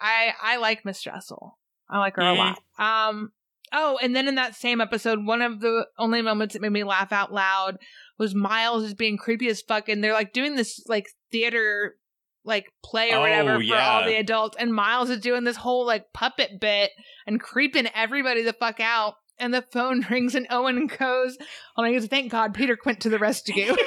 I 0.01 0.33
I 0.43 0.57
like 0.57 0.85
Miss 0.85 1.03
Jessel. 1.03 1.59
I 1.89 1.99
like 1.99 2.17
her 2.17 2.23
Mhm. 2.23 2.35
a 2.35 2.39
lot. 2.39 2.59
Um. 2.79 3.33
Oh, 3.71 3.99
and 4.03 4.17
then 4.17 4.27
in 4.29 4.37
that 4.37 4.55
same 4.55 4.81
episode, 4.81 5.27
one 5.27 5.43
of 5.43 5.61
the 5.61 5.87
only 5.99 6.23
moments 6.23 6.55
that 6.55 6.63
made 6.63 6.73
me 6.73 6.85
laugh 6.85 7.13
out 7.13 7.33
loud 7.35 7.77
was 8.19 8.35
Miles 8.35 8.83
is 8.83 8.95
being 8.95 9.19
creepy 9.19 9.47
as 9.49 9.61
fuck, 9.61 9.91
and 9.91 10.03
they're 10.03 10.15
like 10.15 10.33
doing 10.33 10.57
this 10.57 10.83
like 10.87 11.07
theater 11.31 11.97
like 12.49 12.73
play 12.83 13.13
or 13.13 13.17
Oh, 13.17 13.21
whatever 13.21 13.63
for 13.63 13.77
all 13.77 14.05
the 14.05 14.17
adults, 14.17 14.57
and 14.59 14.75
Miles 14.75 15.11
is 15.11 15.21
doing 15.21 15.45
this 15.45 15.57
whole 15.57 15.87
like 15.87 16.13
puppet 16.13 16.59
bit 16.61 16.91
and 17.27 17.41
creeping 17.41 17.89
everybody 17.95 18.43
the 18.43 18.53
fuck 18.53 18.81
out. 18.81 19.15
And 19.39 19.55
the 19.55 19.63
phone 19.71 20.05
rings, 20.11 20.35
and 20.35 20.49
Owen 20.51 20.89
goes, 20.89 21.39
"Oh, 21.77 21.85
he 21.85 21.93
goes, 21.93 22.07
thank 22.07 22.33
God, 22.33 22.55
Peter 22.55 22.77
Quint 22.77 23.01
to 23.03 23.09
the 23.09 23.21
rescue." 23.21 23.77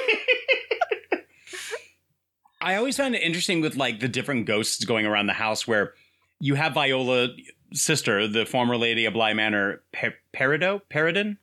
I 2.60 2.76
always 2.76 2.96
find 2.96 3.14
it 3.14 3.22
interesting 3.22 3.60
with 3.60 3.76
like 3.76 4.00
the 4.00 4.08
different 4.08 4.46
ghosts 4.46 4.84
going 4.84 5.04
around 5.04 5.26
the 5.26 5.32
house 5.32 5.66
where 5.66 5.94
you 6.40 6.54
have 6.54 6.74
Viola 6.74 7.28
sister, 7.72 8.28
the 8.28 8.46
former 8.46 8.76
lady 8.76 9.04
of 9.04 9.14
Bly 9.14 9.32
Manor, 9.34 9.82
per- 9.92 10.14
Perido, 10.32 10.80
Peridon. 10.90 11.38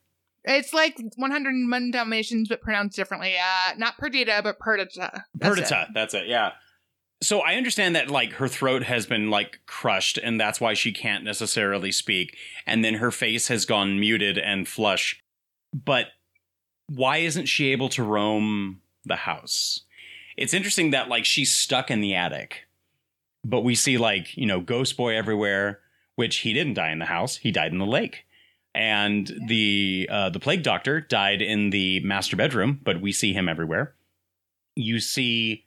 It's 0.45 0.73
like 0.73 0.97
101 1.17 1.91
Dalmatians, 1.91 2.47
but 2.47 2.61
pronounced 2.61 2.95
differently. 2.95 3.35
Uh, 3.35 3.75
not 3.77 3.97
Perdita, 3.97 4.39
but 4.43 4.59
Perdita. 4.59 5.25
Perdita, 5.39 5.81
it. 5.83 5.87
that's 5.93 6.13
it, 6.13 6.27
yeah. 6.27 6.51
So 7.21 7.41
I 7.41 7.55
understand 7.55 7.95
that 7.95 8.09
like 8.09 8.33
her 8.33 8.47
throat 8.47 8.83
has 8.83 9.05
been 9.05 9.29
like 9.29 9.59
crushed 9.65 10.17
and 10.17 10.39
that's 10.39 10.61
why 10.61 10.73
she 10.73 10.91
can't 10.93 11.23
necessarily 11.23 11.91
speak 11.91 12.37
and 12.65 12.83
then 12.83 12.95
her 12.95 13.11
face 13.11 13.49
has 13.49 13.65
gone 13.65 13.99
muted 13.99 14.37
and 14.37 14.67
flush. 14.67 15.21
But 15.73 16.07
why 16.87 17.17
isn't 17.17 17.47
she 17.47 17.71
able 17.71 17.89
to 17.89 18.03
roam 18.03 18.81
the 19.05 19.17
house? 19.17 19.81
It's 20.37 20.53
interesting 20.53 20.91
that 20.91 21.09
like 21.09 21.25
she's 21.25 21.53
stuck 21.53 21.91
in 21.91 21.99
the 21.99 22.15
attic. 22.15 22.67
But 23.43 23.61
we 23.61 23.75
see 23.75 23.97
like, 23.97 24.35
you 24.35 24.45
know, 24.45 24.61
ghost 24.61 24.97
boy 24.97 25.15
everywhere, 25.15 25.79
which 26.15 26.37
he 26.37 26.53
didn't 26.53 26.73
die 26.73 26.91
in 26.91 26.99
the 26.99 27.05
house, 27.05 27.37
he 27.37 27.51
died 27.51 27.71
in 27.71 27.77
the 27.77 27.85
lake. 27.85 28.25
And 28.75 29.31
the 29.47 30.07
uh, 30.11 30.29
the 30.29 30.39
plague 30.39 30.63
doctor 30.63 31.01
died 31.01 31.41
in 31.41 31.71
the 31.71 31.99
master 32.01 32.35
bedroom, 32.35 32.79
but 32.83 33.01
we 33.01 33.11
see 33.11 33.33
him 33.33 33.49
everywhere. 33.49 33.95
You 34.75 34.99
see 34.99 35.65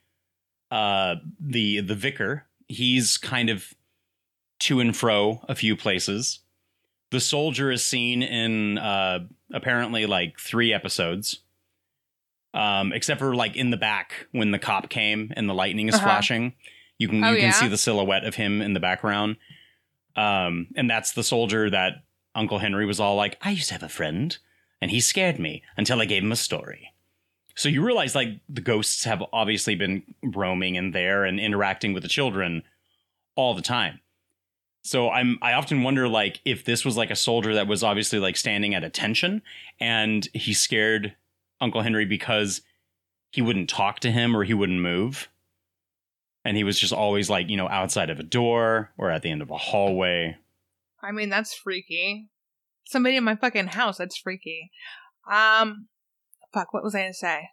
uh 0.73 1.15
the 1.39 1.81
the 1.81 1.95
vicar 1.95 2.45
he's 2.67 3.17
kind 3.17 3.49
of 3.49 3.73
to 4.59 4.79
and 4.79 4.95
fro 4.95 5.41
a 5.47 5.55
few 5.55 5.75
places 5.75 6.39
the 7.11 7.19
soldier 7.19 7.69
is 7.71 7.85
seen 7.85 8.23
in 8.23 8.77
uh 8.77 9.19
apparently 9.53 10.05
like 10.05 10.39
three 10.39 10.73
episodes 10.73 11.41
um 12.53 12.91
except 12.93 13.19
for 13.19 13.35
like 13.35 13.55
in 13.55 13.69
the 13.71 13.77
back 13.77 14.27
when 14.31 14.51
the 14.51 14.59
cop 14.59 14.89
came 14.89 15.31
and 15.35 15.49
the 15.49 15.53
lightning 15.53 15.87
is 15.89 15.95
Uh-huh. 15.95 16.03
flashing 16.05 16.53
you 16.97 17.07
can 17.07 17.23
Oh, 17.23 17.31
you 17.31 17.37
can 17.37 17.45
yeah? 17.45 17.51
see 17.51 17.67
the 17.67 17.77
silhouette 17.77 18.25
of 18.25 18.35
him 18.35 18.61
in 18.61 18.73
the 18.73 18.79
background 18.79 19.37
um 20.15 20.67
and 20.75 20.89
that's 20.89 21.11
the 21.13 21.23
soldier 21.23 21.69
that 21.69 22.03
uncle 22.35 22.59
henry 22.59 22.85
was 22.85 22.99
all 22.99 23.15
like 23.15 23.37
i 23.41 23.51
used 23.51 23.67
to 23.67 23.73
have 23.73 23.83
a 23.83 23.89
friend 23.89 24.37
and 24.81 24.91
he 24.91 24.99
scared 25.01 25.39
me 25.39 25.61
until 25.77 25.99
i 26.01 26.05
gave 26.05 26.23
him 26.23 26.31
a 26.31 26.35
story 26.37 26.92
so 27.55 27.69
you 27.69 27.85
realize 27.85 28.15
like 28.15 28.39
the 28.49 28.61
ghosts 28.61 29.03
have 29.03 29.23
obviously 29.31 29.75
been 29.75 30.03
roaming 30.23 30.75
in 30.75 30.91
there 30.91 31.23
and 31.23 31.39
interacting 31.39 31.93
with 31.93 32.03
the 32.03 32.09
children 32.09 32.63
all 33.35 33.53
the 33.53 33.61
time. 33.61 33.99
So 34.83 35.09
I'm 35.09 35.37
I 35.41 35.53
often 35.53 35.83
wonder 35.83 36.07
like 36.07 36.41
if 36.45 36.65
this 36.65 36.83
was 36.83 36.97
like 36.97 37.11
a 37.11 37.15
soldier 37.15 37.53
that 37.53 37.67
was 37.67 37.83
obviously 37.83 38.19
like 38.19 38.35
standing 38.35 38.73
at 38.75 38.83
attention 38.83 39.41
and 39.79 40.27
he 40.33 40.53
scared 40.53 41.15
Uncle 41.61 41.81
Henry 41.81 42.05
because 42.05 42.61
he 43.31 43.41
wouldn't 43.41 43.69
talk 43.69 43.99
to 43.99 44.11
him 44.11 44.35
or 44.35 44.43
he 44.43 44.53
wouldn't 44.53 44.81
move. 44.81 45.29
And 46.45 46.57
he 46.57 46.65
was 46.65 46.77
just 46.77 46.91
always 46.91 47.29
like, 47.29 47.49
you 47.49 47.55
know, 47.55 47.69
outside 47.69 48.09
of 48.09 48.19
a 48.19 48.23
door 48.23 48.91
or 48.97 49.09
at 49.09 49.21
the 49.21 49.31
end 49.31 49.41
of 49.41 49.49
a 49.49 49.57
hallway. 49.57 50.35
I 51.01 51.11
mean, 51.11 51.29
that's 51.29 51.53
freaky. 51.53 52.27
Somebody 52.85 53.15
in 53.15 53.23
my 53.23 53.35
fucking 53.35 53.67
house, 53.67 53.97
that's 53.97 54.17
freaky. 54.17 54.69
Um, 55.31 55.87
fuck, 56.53 56.73
what 56.73 56.83
was 56.83 56.95
I 56.95 57.01
gonna 57.01 57.13
say? 57.13 57.49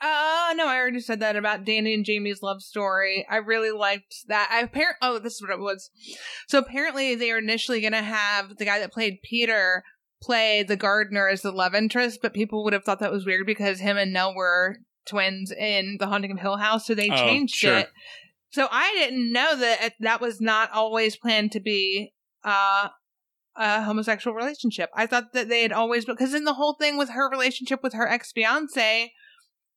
Uh, 0.00 0.52
no, 0.54 0.68
I 0.68 0.76
already 0.76 1.00
said 1.00 1.18
that 1.20 1.34
about 1.34 1.64
Danny 1.64 1.92
and 1.92 2.04
Jamie's 2.04 2.40
love 2.42 2.62
story. 2.62 3.26
I 3.28 3.36
really 3.38 3.72
liked 3.72 4.14
that. 4.28 4.48
I 4.52 4.60
apparent, 4.60 4.96
oh, 5.02 5.18
this 5.18 5.34
is 5.34 5.42
what 5.42 5.50
it 5.50 5.58
was. 5.58 5.90
So 6.46 6.58
apparently 6.58 7.16
they 7.16 7.32
were 7.32 7.38
initially 7.38 7.80
gonna 7.80 8.02
have 8.02 8.56
the 8.58 8.64
guy 8.64 8.78
that 8.78 8.92
played 8.92 9.18
Peter 9.22 9.82
play 10.22 10.62
the 10.62 10.76
gardener 10.76 11.28
as 11.28 11.42
the 11.42 11.50
love 11.52 11.74
interest, 11.74 12.20
but 12.22 12.32
people 12.34 12.64
would 12.64 12.72
have 12.72 12.84
thought 12.84 13.00
that 13.00 13.12
was 13.12 13.26
weird 13.26 13.46
because 13.46 13.80
him 13.80 13.96
and 13.96 14.12
Nell 14.12 14.34
were 14.34 14.78
twins 15.08 15.50
in 15.52 15.96
The 15.98 16.06
Haunting 16.06 16.32
of 16.32 16.38
Hill 16.40 16.56
House, 16.56 16.86
so 16.86 16.94
they 16.94 17.10
Oh, 17.10 17.16
changed 17.16 17.54
sure. 17.54 17.78
it. 17.78 17.88
So 18.50 18.66
I 18.70 18.92
didn't 18.98 19.32
know 19.32 19.56
that 19.56 19.94
that 20.00 20.20
was 20.20 20.40
not 20.40 20.70
always 20.72 21.16
planned 21.16 21.52
to 21.52 21.60
be 21.60 22.12
uh 22.44 22.88
a 23.58 23.82
homosexual 23.82 24.34
relationship. 24.34 24.88
I 24.94 25.06
thought 25.06 25.32
that 25.32 25.48
they 25.48 25.62
had 25.62 25.72
always 25.72 26.04
because 26.04 26.32
in 26.34 26.44
the 26.44 26.54
whole 26.54 26.74
thing 26.74 26.96
with 26.96 27.10
her 27.10 27.28
relationship 27.30 27.82
with 27.82 27.92
her 27.94 28.08
ex 28.08 28.32
fiance, 28.32 29.12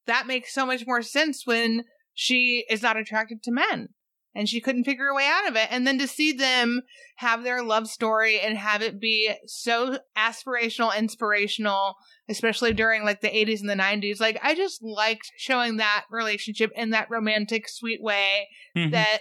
that 0.05 0.27
makes 0.27 0.53
so 0.53 0.65
much 0.65 0.85
more 0.85 1.01
sense 1.01 1.43
when 1.45 1.83
she 2.13 2.65
is 2.69 2.81
not 2.81 2.97
attracted 2.97 3.41
to 3.43 3.51
men 3.51 3.89
and 4.33 4.47
she 4.47 4.61
couldn't 4.61 4.85
figure 4.85 5.07
a 5.07 5.15
way 5.15 5.27
out 5.27 5.47
of 5.47 5.55
it. 5.55 5.67
And 5.71 5.85
then 5.85 5.97
to 5.99 6.07
see 6.07 6.31
them 6.31 6.81
have 7.17 7.43
their 7.43 7.63
love 7.63 7.87
story 7.87 8.39
and 8.39 8.57
have 8.57 8.81
it 8.81 8.99
be 8.99 9.33
so 9.45 9.99
aspirational, 10.17 10.97
inspirational, 10.97 11.95
especially 12.29 12.73
during 12.73 13.03
like 13.03 13.21
the 13.21 13.27
80s 13.27 13.61
and 13.61 13.69
the 13.69 13.75
90s, 13.75 14.19
like 14.19 14.39
I 14.41 14.55
just 14.55 14.81
liked 14.81 15.31
showing 15.37 15.77
that 15.77 16.05
relationship 16.09 16.71
in 16.75 16.91
that 16.91 17.09
romantic, 17.09 17.67
sweet 17.67 18.01
way 18.01 18.47
Mhm. 18.75 18.91
that 18.91 19.19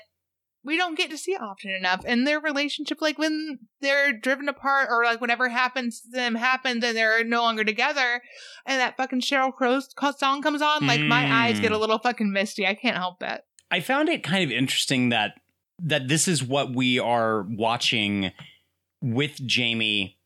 we 0.63 0.77
don't 0.77 0.97
get 0.97 1.11
to 1.11 1.17
see 1.19 1.35
often 1.37 1.71
enough. 1.71 2.03
And 2.07 2.27
their 2.27 2.39
relationship, 2.41 3.01
like 3.01 3.19
when 3.19 3.61
they're 3.81 4.13
driven 4.13 4.49
apart 4.49 4.89
or 4.91 5.05
like 5.05 5.21
whatever 5.21 5.49
happens 5.49 6.01
to 6.03 6.11
them 6.11 6.35
happens 6.35 6.85
and 6.85 6.97
they're 6.97 7.25
no 7.25 7.43
longer 7.43 7.65
together, 7.65 8.23
and 8.67 8.79
that 8.81 8.97
fucking 8.97 9.23
Sheryl 9.23 9.55
Crow 9.55 9.81
song 10.17 10.43
comes 10.43 10.61
on, 10.63 10.87
like 10.87 11.01
my 11.01 11.25
eyes 11.33 11.59
Mm. 11.59 11.63
get 11.63 11.73
a 11.73 11.79
little 11.79 11.99
fucking 11.99 12.33
misty. 12.33 12.67
I 12.67 12.75
can't 12.75 12.97
help 12.97 13.23
it. 13.23 13.43
I 13.71 13.81
found 13.81 14.09
it 14.09 14.23
kind 14.23 14.45
of 14.45 14.51
interesting 14.51 15.09
that 15.11 15.35
that 15.83 16.09
this 16.09 16.29
is 16.29 16.43
what 16.45 16.75
we 16.75 16.99
are 16.99 17.43
watching 17.49 18.33
with 19.01 19.37
Jamie, 19.47 20.19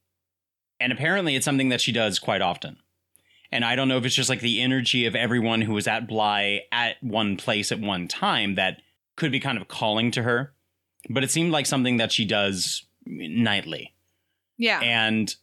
and 0.81 0.93
apparently 0.93 1.37
it's 1.37 1.45
something 1.45 1.69
that 1.69 1.81
she 1.81 1.93
does 1.93 2.19
quite 2.19 2.43
often. 2.43 2.79
And 3.53 3.65
I 3.65 3.77
don't 3.77 3.87
know 3.87 3.99
if 3.99 4.05
it's 4.05 4.17
just 4.17 4.29
like 4.29 4.41
the 4.41 4.61
energy 4.61 5.07
of 5.07 5.15
everyone 5.15 5.61
who 5.61 5.75
was 5.75 5.87
at 5.87 6.09
Bly 6.09 6.63
at 6.73 6.97
one 7.03 7.37
place 7.37 7.71
at 7.71 7.79
one 7.79 8.09
time 8.09 8.57
that 8.57 8.79
could 9.17 9.33
be 9.33 9.41
kind 9.41 9.59
of 9.59 9.69
calling 9.69 10.11
to 10.13 10.23
her, 10.23 10.53
but 11.11 11.25
it 11.25 11.31
seemed 11.31 11.53
like 11.53 11.67
something 11.67 11.97
that 11.99 12.13
she 12.13 12.25
does 12.25 12.85
nightly. 13.07 13.95
Yeah. 14.59 14.81
And 14.81 15.35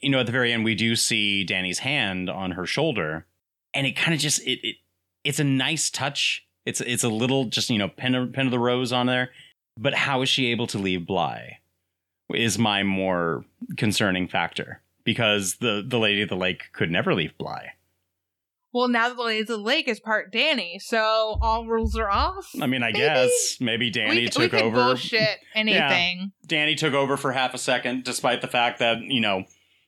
you 0.00 0.10
know, 0.10 0.20
at 0.20 0.26
the 0.26 0.32
very 0.32 0.52
end, 0.52 0.64
we 0.64 0.74
do 0.74 0.94
see 0.94 1.44
Danny's 1.44 1.80
hand 1.80 2.30
on 2.30 2.52
her 2.52 2.66
shoulder, 2.66 3.26
and 3.74 3.86
it 3.86 3.96
kind 3.96 4.14
of 4.14 4.20
just 4.20 4.40
it, 4.42 4.60
it 4.62 4.76
it's 5.24 5.40
a 5.40 5.44
nice 5.44 5.90
touch. 5.90 6.46
It's 6.64 6.80
it's 6.80 7.04
a 7.04 7.08
little 7.08 7.46
just 7.46 7.70
you 7.70 7.78
know 7.78 7.88
pen 7.88 8.14
of, 8.14 8.32
pen 8.32 8.46
of 8.46 8.52
the 8.52 8.58
rose 8.58 8.92
on 8.92 9.06
there, 9.06 9.30
but 9.76 9.94
how 9.94 10.22
is 10.22 10.28
she 10.28 10.50
able 10.50 10.66
to 10.68 10.78
leave 10.78 11.06
Bly? 11.06 11.58
Is 12.32 12.58
my 12.58 12.82
more 12.82 13.44
concerning 13.76 14.28
factor 14.28 14.80
because 15.02 15.56
the 15.56 15.84
the 15.86 15.98
lady 15.98 16.22
of 16.22 16.28
the 16.28 16.36
lake 16.36 16.64
could 16.72 16.90
never 16.90 17.14
leave 17.14 17.36
Bly. 17.38 17.72
Well, 18.72 18.88
now 18.88 19.12
the 19.12 19.22
Lady 19.22 19.40
of 19.40 19.46
the 19.46 19.56
Lake 19.56 19.88
is 19.88 20.00
part 20.00 20.30
Danny, 20.32 20.78
so 20.82 21.38
all 21.40 21.66
rules 21.66 21.96
are 21.96 22.10
off. 22.10 22.50
I 22.60 22.66
mean, 22.66 22.82
I 22.82 22.86
Maybe. 22.92 22.98
guess 22.98 23.56
maybe 23.60 23.90
Danny 23.90 24.10
we, 24.16 24.20
we 24.22 24.28
took 24.28 24.50
could 24.50 24.62
over. 24.62 24.76
bullshit 24.76 25.38
anything. 25.54 26.32
Danny 26.46 26.74
took 26.74 26.94
over 26.94 27.16
for 27.16 27.32
half 27.32 27.54
a 27.54 27.58
second, 27.58 28.04
despite 28.04 28.40
the 28.40 28.48
fact 28.48 28.78
that 28.80 28.98
you 29.02 29.20
know 29.20 29.44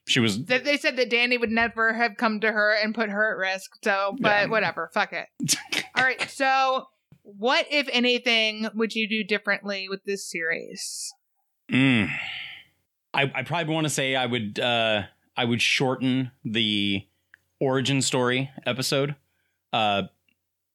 she 0.07 0.19
was 0.19 0.45
That 0.45 0.63
they 0.65 0.77
said 0.77 0.95
that 0.97 1.09
Danny 1.09 1.37
would 1.37 1.51
never 1.51 1.93
have 1.93 2.17
come 2.17 2.39
to 2.41 2.51
her 2.51 2.73
and 2.73 2.93
put 2.95 3.09
her 3.09 3.31
at 3.33 3.37
risk. 3.37 3.71
So, 3.83 4.15
but 4.19 4.43
Yeah. 4.43 4.45
whatever, 4.47 4.89
fuck 4.93 5.13
it. 5.13 5.27
All 5.95 6.03
right, 6.03 6.21
so 6.29 6.85
what 7.23 7.67
if 7.69 7.87
anything 7.91 8.67
would 8.73 8.95
you 8.95 9.07
do 9.07 9.23
differently 9.23 9.87
with 9.89 10.03
this 10.05 10.27
series? 10.29 11.13
Mm. 11.71 12.09
I 13.13 13.31
I 13.35 13.43
probably 13.43 13.73
want 13.73 13.85
to 13.85 13.89
say 13.91 14.15
I 14.15 14.25
would 14.25 14.59
uh 14.59 15.03
I 15.37 15.45
would 15.45 15.61
shorten 15.61 16.31
the 16.43 17.05
origin 17.61 18.01
story 18.01 18.49
episode. 18.65 19.15
Uh 19.71 20.03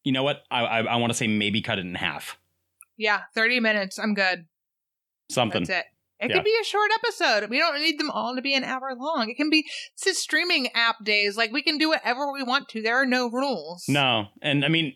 you 0.05 0.13
know 0.13 0.23
what? 0.23 0.45
I 0.51 0.65
I, 0.65 0.81
I 0.85 0.97
want 0.97 1.11
to 1.11 1.17
say 1.17 1.27
maybe 1.27 1.61
cut 1.61 1.79
it 1.79 1.85
in 1.85 1.95
half. 1.97 2.39
Yeah, 2.97 3.23
thirty 3.35 3.61
minutes. 3.61 3.99
I'm 3.99 4.15
good. 4.15 4.47
Something. 5.31 5.65
That's 5.65 5.81
it. 5.81 5.87
It 6.19 6.31
Yeah. 6.31 6.37
could 6.37 6.45
be 6.45 6.57
a 6.59 6.65
short 6.65 6.91
episode. 6.95 7.51
We 7.51 7.59
don't 7.59 7.79
need 7.83 8.01
them 8.01 8.11
all 8.11 8.35
to 8.37 8.41
be 8.41 8.55
an 8.55 8.65
hour 8.65 8.95
long. 8.97 9.29
It 9.29 9.37
can 9.37 9.51
be 9.51 9.67
it's 9.95 10.07
a 10.07 10.15
streaming 10.15 10.69
app 10.75 11.05
days. 11.05 11.37
Like 11.37 11.53
we 11.53 11.61
can 11.63 11.77
do 11.77 11.91
whatever 11.91 12.33
we 12.33 12.43
want 12.43 12.69
to. 12.71 12.81
There 12.81 12.97
are 12.97 13.05
no 13.05 13.29
rules. 13.29 13.85
No. 13.89 14.29
And 14.41 14.65
I 14.65 14.69
mean 14.69 14.95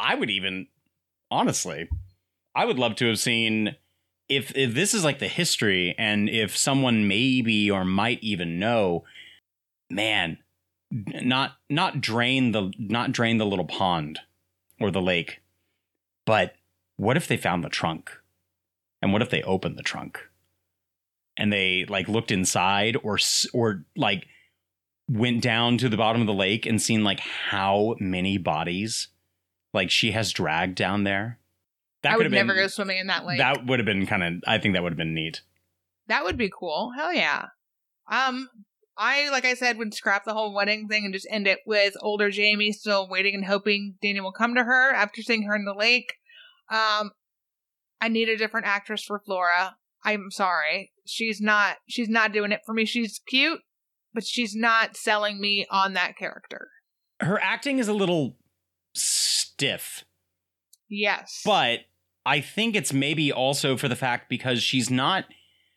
I 0.00 0.16
would 0.16 0.30
even 0.30 0.66
honestly 1.30 1.88
I 2.56 2.64
would 2.64 2.78
love 2.80 2.96
to 2.96 3.06
have 3.06 3.18
seen 3.20 3.76
if 4.28 4.56
if 4.56 4.74
this 4.74 4.94
is 4.94 5.04
like 5.04 5.18
the 5.20 5.28
history 5.28 5.94
and 5.98 6.28
if 6.28 6.56
someone 6.56 7.06
maybe 7.06 7.70
or 7.70 7.84
might 7.84 8.18
even 8.22 8.58
know 8.58 9.04
man 9.90 10.38
not 11.22 11.56
not 11.68 12.00
drain 12.00 12.52
the 12.52 12.72
not 12.78 13.10
drain 13.12 13.38
the 13.38 13.46
little 13.46 13.64
pond 13.64 14.20
or 14.80 14.90
the 14.90 15.02
lake 15.02 15.40
but 16.24 16.54
what 16.96 17.16
if 17.16 17.26
they 17.26 17.36
found 17.36 17.64
the 17.64 17.68
trunk 17.68 18.10
and 19.02 19.12
what 19.12 19.20
if 19.22 19.28
they 19.30 19.42
opened 19.42 19.76
the 19.76 19.82
trunk 19.82 20.20
and 21.36 21.52
they 21.52 21.84
like 21.88 22.08
looked 22.08 22.30
inside 22.30 22.96
or 23.02 23.18
or 23.52 23.84
like 23.96 24.26
went 25.10 25.42
down 25.42 25.76
to 25.78 25.88
the 25.88 25.96
bottom 25.96 26.20
of 26.20 26.26
the 26.28 26.32
lake 26.32 26.64
and 26.64 26.80
seen 26.80 27.02
like 27.02 27.20
how 27.20 27.96
many 27.98 28.38
bodies 28.38 29.08
like 29.72 29.90
she 29.90 30.12
has 30.12 30.32
dragged 30.32 30.76
down 30.76 31.02
there 31.02 31.38
that 32.02 32.12
I 32.12 32.16
would 32.16 32.26
have 32.26 32.30
been 32.30 32.46
never 32.46 32.54
go 32.58 32.68
swimming 32.68 32.98
in 32.98 33.08
that 33.08 33.26
lake. 33.26 33.38
that 33.38 33.66
would 33.66 33.80
have 33.80 33.86
been 33.86 34.06
kind 34.06 34.22
of 34.22 34.34
i 34.46 34.58
think 34.58 34.74
that 34.74 34.82
would 34.84 34.92
have 34.92 34.98
been 34.98 35.14
neat 35.14 35.42
That 36.06 36.22
would 36.24 36.36
be 36.36 36.50
cool. 36.50 36.92
Hell 36.96 37.12
yeah. 37.12 37.46
Um, 38.10 38.48
I, 38.96 39.28
like 39.30 39.44
I 39.44 39.54
said, 39.54 39.76
would 39.78 39.92
scrap 39.94 40.24
the 40.24 40.34
whole 40.34 40.54
wedding 40.54 40.86
thing 40.88 41.04
and 41.04 41.12
just 41.12 41.26
end 41.30 41.46
it 41.46 41.58
with 41.66 41.94
older 42.00 42.30
Jamie 42.30 42.72
still 42.72 43.08
waiting 43.08 43.34
and 43.34 43.44
hoping 43.44 43.96
Danny 44.00 44.20
will 44.20 44.32
come 44.32 44.54
to 44.54 44.62
her 44.64 44.92
after 44.94 45.20
seeing 45.22 45.42
her 45.44 45.54
in 45.56 45.64
the 45.64 45.74
lake. 45.74 46.14
Um, 46.70 47.10
I 48.00 48.08
need 48.08 48.28
a 48.28 48.36
different 48.36 48.66
actress 48.66 49.02
for 49.02 49.18
Flora. 49.18 49.76
I'm 50.04 50.30
sorry. 50.30 50.92
She's 51.06 51.40
not 51.40 51.76
she's 51.88 52.08
not 52.08 52.32
doing 52.32 52.52
it 52.52 52.60
for 52.64 52.72
me. 52.74 52.84
She's 52.84 53.20
cute, 53.26 53.60
but 54.12 54.24
she's 54.24 54.54
not 54.54 54.96
selling 54.96 55.40
me 55.40 55.66
on 55.70 55.94
that 55.94 56.16
character. 56.16 56.68
Her 57.20 57.40
acting 57.40 57.78
is 57.78 57.88
a 57.88 57.92
little 57.94 58.36
stiff, 58.94 60.04
Yes. 60.88 61.40
but 61.44 61.80
I 62.26 62.40
think 62.40 62.74
it's 62.76 62.92
maybe 62.92 63.32
also 63.32 63.76
for 63.76 63.88
the 63.88 63.96
fact 63.96 64.28
because 64.28 64.62
she's 64.62 64.90
not 64.90 65.24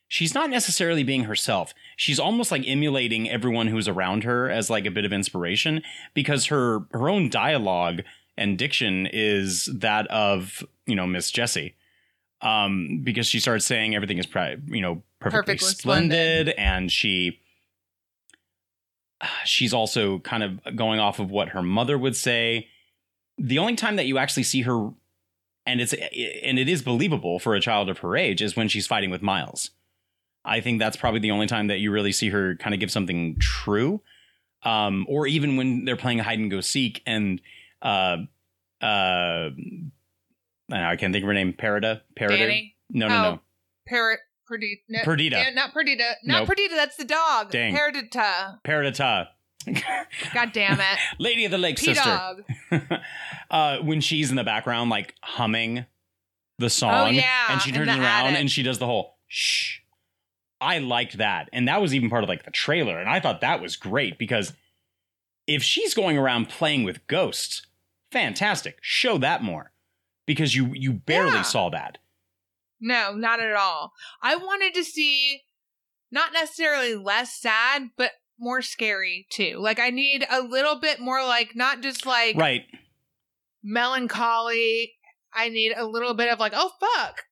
she's 0.07 0.33
not 0.33 0.49
necessarily 0.49 1.03
being 1.03 1.23
herself. 1.25 1.73
She's 1.95 2.19
almost 2.19 2.51
like 2.51 2.63
emulating 2.67 3.29
everyone 3.29 3.67
who's 3.67 3.87
around 3.87 4.23
her 4.23 4.49
as 4.49 4.69
like 4.69 4.85
a 4.85 4.91
bit 4.91 5.05
of 5.05 5.11
inspiration 5.13 5.81
because 6.13 6.45
her 6.47 6.81
her 6.91 7.09
own 7.09 7.29
dialogue 7.29 8.01
and 8.37 8.57
diction 8.57 9.07
is 9.11 9.65
that 9.73 10.07
of, 10.07 10.63
you 10.85 10.95
know, 10.95 11.07
Miss 11.07 11.31
Jessie. 11.31 11.75
Um 12.41 13.01
because 13.03 13.25
she 13.27 13.39
starts 13.39 13.65
saying 13.65 13.95
everything 13.95 14.19
is 14.19 14.27
pri- 14.27 14.57
you 14.67 14.81
know 14.81 15.01
perfectly, 15.19 15.55
Perfectly 15.55 15.67
splendid, 15.69 16.47
splendid. 16.47 16.49
and 16.59 16.91
she 16.91 17.39
she's 19.45 19.73
also 19.73 20.19
kind 20.19 20.43
of 20.43 20.59
going 20.75 20.99
off 20.99 21.19
of 21.19 21.31
what 21.31 21.49
her 21.49 21.63
mother 21.63 21.97
would 21.97 22.15
say. 22.15 22.67
The 23.39 23.57
only 23.57 23.75
time 23.75 23.95
that 23.95 24.05
you 24.05 24.17
actually 24.19 24.43
see 24.43 24.61
her 24.61 24.91
and 25.65 25.81
it's 25.81 25.93
and 25.93 26.59
it 26.59 26.69
is 26.69 26.81
believable 26.83 27.39
for 27.39 27.55
a 27.55 27.59
child 27.59 27.89
of 27.89 27.97
her 27.99 28.15
age 28.15 28.41
is 28.41 28.55
when 28.55 28.67
she's 28.67 28.85
fighting 28.87 29.09
with 29.09 29.21
Miles. 29.23 29.71
I 30.47 30.61
think 30.61 30.79
that's 30.79 30.97
probably 30.97 31.19
the 31.19 31.31
only 31.31 31.47
time 31.47 31.67
that 31.67 31.79
you 31.79 31.91
really 31.91 32.11
see 32.11 32.29
her 32.29 32.55
kind 32.55 32.73
of 32.73 32.79
give 32.79 32.89
something 32.91 33.37
true. 33.39 34.01
Um, 34.63 35.05
or 35.07 35.27
even 35.27 35.55
when 35.57 35.85
they're 35.85 35.95
playing 35.97 36.19
hide 36.19 36.39
and 36.39 36.49
go 36.49 36.61
seek 36.61 37.01
and 37.05 37.39
uh 37.81 38.17
uh 38.81 39.49
I 40.71 40.95
can't 40.97 41.13
think 41.13 41.23
of 41.23 41.27
her 41.27 41.33
name. 41.33 41.53
Parida? 41.53 42.01
Parida? 42.17 42.37
Danny. 42.37 42.75
No, 42.89 43.07
no, 43.07 43.15
Oh, 43.15 43.21
no. 43.33 43.39
Parrot. 43.87 44.19
Perdita. 44.47 44.81
No, 44.89 44.99
Perdita. 45.03 45.35
yeah, 45.37 45.49
not 45.51 45.73
Perdita. 45.73 46.13
Not 46.23 46.39
Nope. 46.39 46.47
Perdita. 46.49 46.75
That's 46.75 46.95
the 46.95 47.03
dog. 47.05 47.51
Dang. 47.51 47.75
Perdita. 47.75 48.59
Paradita. 48.65 49.27
God 50.33 50.51
damn 50.53 50.79
it. 50.79 50.99
Lady 51.19 51.43
of 51.45 51.51
the 51.51 51.57
Lake 51.57 51.77
P 51.77 51.93
sister. 51.93 52.45
uh, 53.51 53.77
when 53.79 53.99
she's 54.01 54.29
in 54.29 54.37
the 54.37 54.43
background, 54.45 54.89
like 54.89 55.13
humming 55.21 55.85
the 56.59 56.69
song, 56.69 57.07
Oh, 57.07 57.09
yeah, 57.09 57.47
and 57.49 57.61
she 57.61 57.71
turns 57.73 57.89
around 57.89 58.01
attic. 58.03 58.39
and 58.39 58.49
she 58.49 58.63
does 58.63 58.79
the 58.79 58.85
whole 58.85 59.17
shh. 59.27 59.79
I 60.59 60.79
liked 60.79 61.17
that, 61.17 61.49
and 61.53 61.67
that 61.67 61.81
was 61.81 61.93
even 61.93 62.09
part 62.09 62.23
of 62.23 62.29
like 62.29 62.43
the 62.45 62.51
trailer, 62.51 62.99
and 62.99 63.09
I 63.09 63.19
thought 63.19 63.41
that 63.41 63.61
was 63.61 63.75
great 63.75 64.17
because 64.17 64.53
if 65.45 65.61
she's 65.63 65.93
going 65.93 66.17
around 66.17 66.49
playing 66.49 66.83
with 66.83 67.05
ghosts, 67.07 67.67
fantastic. 68.11 68.77
Show 68.81 69.17
that 69.19 69.43
more 69.43 69.71
because 70.25 70.55
you 70.55 70.71
you 70.73 70.93
barely 70.93 71.31
Yeah. 71.33 71.41
saw 71.43 71.69
that. 71.69 71.99
No, 72.79 73.13
not 73.13 73.39
at 73.39 73.53
all. 73.55 73.93
I 74.21 74.35
wanted 74.35 74.73
to 74.75 74.83
see 74.83 75.43
not 76.11 76.33
necessarily 76.33 76.95
less 76.95 77.33
sad, 77.33 77.89
but 77.97 78.11
more 78.39 78.61
scary 78.61 79.25
too. 79.31 79.57
Like 79.59 79.79
I 79.79 79.89
need 79.89 80.25
a 80.29 80.41
little 80.41 80.79
bit 80.79 80.99
more 80.99 81.23
like 81.23 81.55
not 81.55 81.81
just 81.81 82.05
like 82.05 82.35
Right? 82.35 82.65
melancholy. 83.63 84.93
I 85.33 85.49
need 85.49 85.73
a 85.75 85.85
little 85.85 86.13
bit 86.13 86.31
of 86.31 86.39
like, 86.39 86.53
oh 86.55 86.71
fuck. 86.79 87.23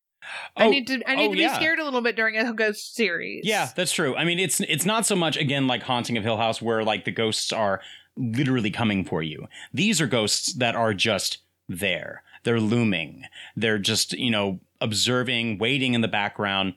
I 0.57 0.65
Oh, 0.65 0.69
need 0.69 0.88
to 0.88 1.01
I 1.09 1.15
need 1.15 1.28
oh, 1.28 1.32
to 1.32 1.36
be 1.36 1.41
yeah. 1.41 1.55
scared 1.55 1.80
a 1.80 1.84
little 1.84 2.01
bit 2.01 2.15
during 2.15 2.38
a 2.38 2.53
ghost 2.53 2.95
series. 2.95 3.41
Yeah, 3.45 3.69
that's 3.76 3.91
true. 3.91 4.15
I 4.15 4.23
mean, 4.26 4.39
it's 4.39 4.59
it's 4.61 4.86
not 4.86 5.05
so 5.05 5.15
much 5.15 5.38
again 5.38 5.67
like 5.67 5.84
Haunting 5.84 6.17
of 6.17 6.23
Hill 6.23 6.38
House 6.38 6.61
where 6.61 6.84
like 6.84 7.05
the 7.05 7.11
ghosts 7.11 7.51
are 7.53 7.82
literally 8.17 8.71
coming 8.71 9.03
for 9.03 9.21
you. 9.21 9.47
These 9.73 9.99
are 10.01 10.07
ghosts 10.07 10.53
that 10.53 10.76
are 10.76 10.93
just 10.93 11.39
there. 11.67 12.23
They're 12.43 12.61
looming. 12.61 13.23
They're 13.55 13.80
just, 13.80 14.13
you 14.13 14.30
know, 14.32 14.59
observing, 14.80 15.57
waiting 15.57 15.93
in 15.95 16.01
the 16.01 16.07
background. 16.07 16.76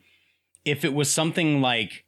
If 0.65 0.83
it 0.83 0.93
was 0.93 1.11
something 1.11 1.61
like 1.61 2.05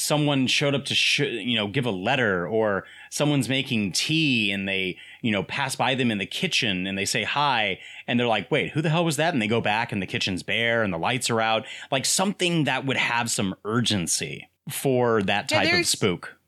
someone 0.00 0.46
showed 0.46 0.74
up 0.74 0.84
to 0.86 0.94
sh- 0.94 1.20
you 1.20 1.54
know 1.56 1.66
give 1.68 1.86
a 1.86 1.90
letter 1.90 2.46
or 2.48 2.84
someone's 3.10 3.48
making 3.48 3.92
tea 3.92 4.50
and 4.50 4.68
they 4.68 4.96
you 5.22 5.30
know 5.30 5.42
pass 5.42 5.76
by 5.76 5.94
them 5.94 6.10
in 6.10 6.18
the 6.18 6.26
kitchen 6.26 6.86
and 6.86 6.96
they 6.96 7.04
say 7.04 7.22
hi 7.24 7.78
and 8.06 8.18
they're 8.18 8.26
like 8.26 8.50
wait 8.50 8.70
who 8.72 8.80
the 8.82 8.88
hell 8.90 9.04
was 9.04 9.16
that 9.16 9.32
and 9.32 9.42
they 9.42 9.46
go 9.48 9.60
back 9.60 9.92
and 9.92 10.00
the 10.02 10.06
kitchen's 10.06 10.42
bare 10.42 10.82
and 10.82 10.92
the 10.92 10.98
lights 10.98 11.28
are 11.30 11.40
out 11.40 11.64
like 11.92 12.04
something 12.04 12.64
that 12.64 12.84
would 12.86 12.96
have 12.96 13.30
some 13.30 13.54
urgency 13.64 14.48
for 14.68 15.22
that 15.22 15.50
Yeah, 15.50 15.62
type 15.64 15.80
of 15.80 15.86
spook 15.86 16.38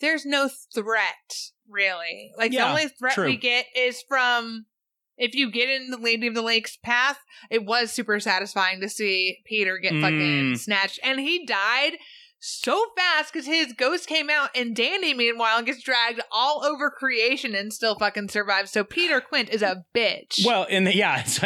There's 0.00 0.26
no 0.26 0.48
threat, 0.74 1.50
really. 1.68 2.32
Like 2.36 2.52
Yeah, 2.52 2.64
the 2.64 2.70
only 2.70 2.88
threat 2.88 3.14
true. 3.14 3.26
we 3.26 3.36
get 3.36 3.66
is 3.74 4.02
from 4.06 4.66
if 5.18 5.34
you 5.34 5.50
get 5.50 5.70
in 5.70 5.90
the 5.90 5.96
Lady 5.96 6.26
of 6.26 6.34
the 6.34 6.42
Lake's 6.42 6.76
path, 6.76 7.18
it 7.48 7.64
was 7.64 7.90
super 7.90 8.20
satisfying 8.20 8.82
to 8.82 8.88
see 8.90 9.38
Peter 9.46 9.78
get 9.78 9.92
fucking 9.92 10.52
Mm. 10.52 10.58
snatched. 10.58 11.00
And 11.02 11.18
he 11.18 11.46
died 11.46 11.92
so 12.46 12.86
fast 12.96 13.32
because 13.32 13.46
his 13.46 13.72
ghost 13.72 14.06
came 14.06 14.30
out, 14.30 14.50
and 14.54 14.74
Danny, 14.74 15.14
meanwhile, 15.14 15.62
gets 15.62 15.82
dragged 15.82 16.20
all 16.30 16.64
over 16.64 16.90
creation 16.90 17.54
and 17.54 17.72
still 17.72 17.98
fucking 17.98 18.28
survives. 18.28 18.70
So 18.70 18.84
Peter 18.84 19.20
Quint 19.20 19.48
is 19.50 19.62
a 19.62 19.84
bitch. 19.94 20.44
well 20.44 20.66
and 20.70 20.92
yeah 20.92 21.20
it's, 21.24 21.40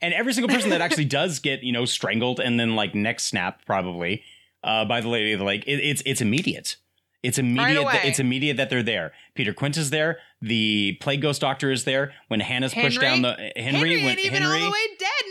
and 0.00 0.14
every 0.14 0.32
single 0.32 0.54
person 0.54 0.70
that 0.70 0.80
actually 0.80 1.04
does 1.04 1.38
get 1.38 1.62
you 1.62 1.72
know 1.72 1.84
strangled 1.84 2.40
and 2.40 2.58
then 2.58 2.76
like 2.76 2.94
neck 2.94 3.20
snap 3.20 3.64
probably 3.66 4.22
uh, 4.64 4.84
by 4.84 5.00
the 5.00 5.08
lady 5.08 5.32
of 5.32 5.38
the 5.38 5.44
lake 5.44 5.64
it, 5.66 5.80
it's 5.80 6.02
it's 6.06 6.20
immediate. 6.20 6.76
It's 7.20 7.36
immediate 7.36 7.82
that, 7.82 8.04
it's 8.04 8.20
immediate 8.20 8.58
that 8.58 8.70
they're 8.70 8.82
there. 8.82 9.12
Peter 9.34 9.52
quint 9.52 9.76
is 9.76 9.90
there. 9.90 10.18
The 10.40 10.96
plague 11.00 11.20
ghost 11.20 11.40
doctor 11.40 11.72
is 11.72 11.82
there. 11.82 12.12
When 12.28 12.38
hannah's 12.38 12.72
pushed 12.72 13.00
down 13.00 13.22
the 13.22 13.34
henry, 13.56 14.00
Henry 14.00 14.04
when 14.04 14.18
henry 14.18 14.70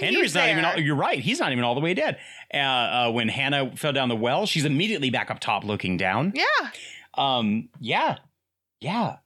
all 0.02 0.12
the 0.12 0.16
way 0.16 0.16
dead. 0.16 0.16
and 0.16 0.16
Henry's 0.16 0.36
not 0.36 0.50
even. 0.50 0.66
All, 0.66 0.80
you're 0.80 0.95
right. 0.95 1.20
He's 1.20 1.39
not 1.39 1.52
even 1.52 1.64
all 1.64 1.76
the 1.76 1.82
way 1.82 1.93
dead. 1.93 2.18
Uh, 2.54 2.58
uh, 2.58 3.12
when 3.12 3.28
Hannah 3.30 3.76
fell 3.76 3.93
down 3.93 4.10
the 4.10 4.16
well, 4.16 4.45
she's 4.45 4.66
immediately 4.66 5.10
back 5.10 5.30
up 5.32 5.39
top, 5.39 5.64
looking 5.64 5.98
down. 5.98 6.34
Yeah, 6.36 6.70
Um. 7.14 7.70
Yeah. 7.80 8.18
Yeah. 8.80 9.18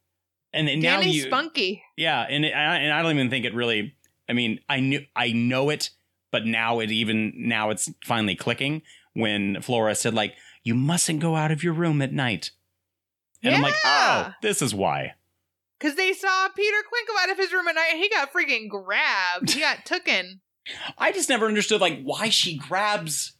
And, 0.53 0.67
then 0.67 0.79
now 0.79 0.99
you. 0.99 1.23
spunky. 1.23 1.81
Yeah, 1.95 2.25
and 2.29 2.43
it, 2.43 2.53
I, 2.53 2.77
and 2.77 2.93
I 2.93 3.01
don't 3.01 3.13
even 3.15 3.29
think 3.29 3.45
it 3.45 3.53
really. 3.53 3.95
I 4.27 4.33
mean, 4.33 4.59
I 4.67 4.79
knew 4.79 5.01
I 5.15 5.31
know 5.31 5.69
it, 5.69 5.89
but 6.31 6.45
now 6.45 6.79
it 6.79 6.91
even 6.91 7.33
now 7.35 7.69
it's 7.69 7.89
finally 8.05 8.35
clicking 8.35 8.81
when 9.13 9.61
Flora 9.61 9.95
said 9.95 10.13
like, 10.13 10.35
"You 10.63 10.75
mustn't 10.75 11.19
go 11.19 11.35
out 11.35 11.51
of 11.51 11.63
your 11.63 11.73
room 11.73 12.01
at 12.01 12.11
night," 12.11 12.51
and 13.43 13.55
I'm 13.55 13.61
like, 13.61 13.75
"Oh, 13.85 14.31
this 14.41 14.61
is 14.61 14.73
why." 14.75 15.13
Because 15.79 15.95
they 15.95 16.13
saw 16.13 16.47
Peter 16.49 16.77
Quint 16.87 17.07
go 17.07 17.15
out 17.23 17.31
of 17.31 17.37
his 17.37 17.51
room 17.51 17.67
at 17.67 17.73
night 17.73 17.89
and 17.93 17.99
he 17.99 18.07
got 18.09 18.31
freaking 18.31 18.69
grabbed. 18.69 19.49
He 19.51 19.61
got 19.61 19.77
tooken. 19.85 20.39
I 20.97 21.11
just 21.11 21.29
never 21.29 21.47
understood 21.47 21.81
like 21.81 22.01
why 22.03 22.29
she 22.29 22.57
grabs 22.57 23.33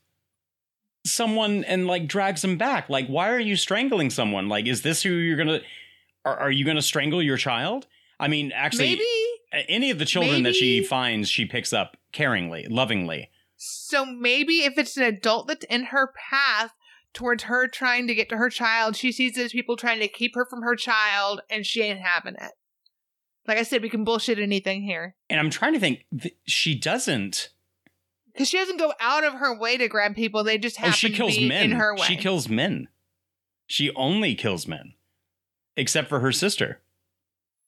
someone 1.06 1.64
and 1.64 1.88
like 1.88 2.08
drags 2.08 2.42
them 2.42 2.58
back. 2.58 2.90
Like, 2.90 3.08
why 3.08 3.30
are 3.32 3.40
you 3.40 3.56
strangling 3.56 4.10
someone? 4.10 4.50
Like, 4.50 4.68
is 4.68 4.82
this 4.82 5.04
who 5.04 5.12
you're 5.12 5.38
gonna? 5.38 5.62
Are, 6.26 6.38
are 6.38 6.52
you 6.52 6.66
gonna 6.66 6.82
strangle 6.82 7.22
your 7.22 7.38
child? 7.38 7.88
I 8.20 8.28
mean, 8.28 8.52
actually, 8.54 8.90
Maybe. 8.90 9.68
any 9.70 9.90
of 9.90 10.00
the 10.00 10.06
children 10.06 10.44
that 10.44 10.56
she 10.56 10.84
finds, 10.84 11.30
she 11.30 11.46
picks 11.46 11.74
up 11.74 11.98
caringly, 12.14 12.68
lovingly. 12.70 13.30
So 13.58 14.06
maybe 14.06 14.64
if 14.64 14.78
it's 14.78 14.98
an 14.98 15.04
adult 15.04 15.48
that's 15.48 15.66
in 15.66 15.86
her 15.86 16.12
path 16.30 16.72
towards 17.14 17.44
her 17.44 17.68
trying 17.68 18.08
to 18.08 18.16
get 18.16 18.30
to 18.30 18.38
her 18.38 18.50
child, 18.50 18.96
she 18.96 19.12
sees 19.12 19.36
those 19.36 19.52
people 19.52 19.76
trying 19.76 20.00
to 20.00 20.08
keep 20.08 20.36
her 20.36 20.46
from 20.46 20.62
her 20.62 20.76
child 20.76 21.42
and 21.50 21.66
she 21.66 21.82
ain't 21.82 22.00
having 22.00 22.36
it. 22.36 22.52
Like 23.52 23.60
I 23.60 23.64
said, 23.64 23.82
we 23.82 23.90
can 23.90 24.06
bullshit 24.06 24.40
anything 24.40 24.82
here. 24.82 25.14
And 25.30 25.38
I'm 25.38 25.50
trying 25.50 25.74
to 25.74 25.80
think. 25.82 26.06
Th- 26.18 26.38
she 26.48 26.74
doesn't. 26.74 27.50
Because 28.32 28.48
she 28.48 28.56
doesn't 28.56 28.80
go 28.80 28.94
out 29.02 29.26
of 29.26 29.34
her 29.34 29.54
way 29.60 29.76
to 29.76 29.90
grab 29.90 30.16
people. 30.16 30.42
They 30.46 30.58
just 30.58 30.78
happen 30.78 30.92
oh, 30.92 30.96
she 30.96 31.10
kills 31.10 31.34
to 31.34 31.42
be 31.42 31.50
men. 31.50 31.66
in 31.66 31.72
her 31.72 31.94
way. 31.94 32.04
She 32.08 32.16
kills 32.16 32.48
men. 32.48 32.88
She 33.68 33.92
only 33.94 34.36
kills 34.36 34.70
men, 34.70 34.94
except 35.76 36.08
for 36.08 36.22
her 36.22 36.32
sister. 36.32 36.80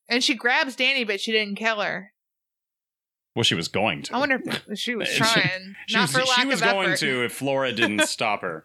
and 0.07 0.23
she 0.23 0.36
grabs 0.36 0.77
Danny, 0.77 1.03
but 1.03 1.19
she 1.19 1.34
didn't 1.34 1.55
kill 1.55 1.81
her. 1.81 2.13
Well, 3.36 3.43
she 3.43 3.55
was 3.55 3.67
going 3.67 4.03
to. 4.03 4.15
I 4.15 4.19
wonder 4.19 4.41
if 4.69 4.79
she 4.79 4.95
was 4.95 5.13
trying. 5.13 5.75
She 5.88 5.97
Not 5.97 6.03
was, 6.03 6.11
for 6.13 6.19
lack 6.19 6.39
she 6.39 6.45
was 6.45 6.61
of 6.61 6.69
going 6.69 6.88
effort. 6.91 6.99
to 6.99 7.25
if 7.25 7.34
Flora 7.34 7.73
didn't 7.73 8.07
stop 8.07 8.39
her. 8.39 8.63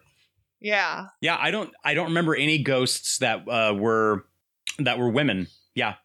Yeah. 0.61 1.07
Yeah, 1.19 1.35
I 1.37 1.51
don't 1.51 1.71
I 1.83 1.95
don't 1.95 2.07
remember 2.07 2.33
any 2.33 2.63
ghosts 2.63 3.17
that 3.17 3.45
uh, 3.45 3.73
were 3.77 4.23
that 4.77 4.97
were 4.97 5.09
women. 5.09 5.47
Yeah. 5.75 5.95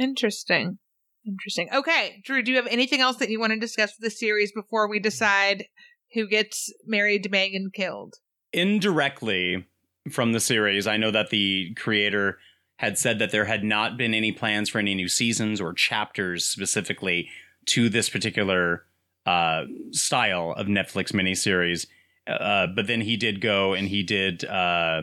Interesting. 0.00 0.78
Interesting. 1.26 1.68
Okay, 1.72 2.22
Drew, 2.24 2.42
do 2.42 2.50
you 2.50 2.56
have 2.56 2.66
anything 2.66 3.00
else 3.00 3.16
that 3.18 3.28
you 3.28 3.38
want 3.38 3.52
to 3.52 3.58
discuss 3.58 3.92
with 3.98 4.10
the 4.10 4.16
series 4.16 4.50
before 4.52 4.88
we 4.88 4.98
decide 4.98 5.66
who 6.14 6.26
gets 6.26 6.72
married 6.86 7.22
to 7.24 7.28
Megan 7.28 7.70
killed? 7.72 8.14
Indirectly 8.52 9.66
from 10.10 10.32
the 10.32 10.40
series, 10.40 10.86
I 10.86 10.96
know 10.96 11.10
that 11.10 11.28
the 11.28 11.74
creator 11.74 12.38
had 12.78 12.96
said 12.96 13.18
that 13.18 13.30
there 13.30 13.44
had 13.44 13.62
not 13.62 13.98
been 13.98 14.14
any 14.14 14.32
plans 14.32 14.70
for 14.70 14.78
any 14.78 14.94
new 14.94 15.08
seasons 15.08 15.60
or 15.60 15.74
chapters 15.74 16.46
specifically 16.46 17.28
to 17.66 17.90
this 17.90 18.08
particular 18.08 18.86
uh, 19.26 19.64
style 19.90 20.54
of 20.56 20.66
Netflix 20.66 21.12
miniseries. 21.12 21.86
Uh, 22.26 22.66
but 22.74 22.86
then 22.86 23.02
he 23.02 23.18
did 23.18 23.42
go 23.42 23.74
and 23.74 23.88
he 23.88 24.02
did 24.02 24.44
uh, 24.46 25.02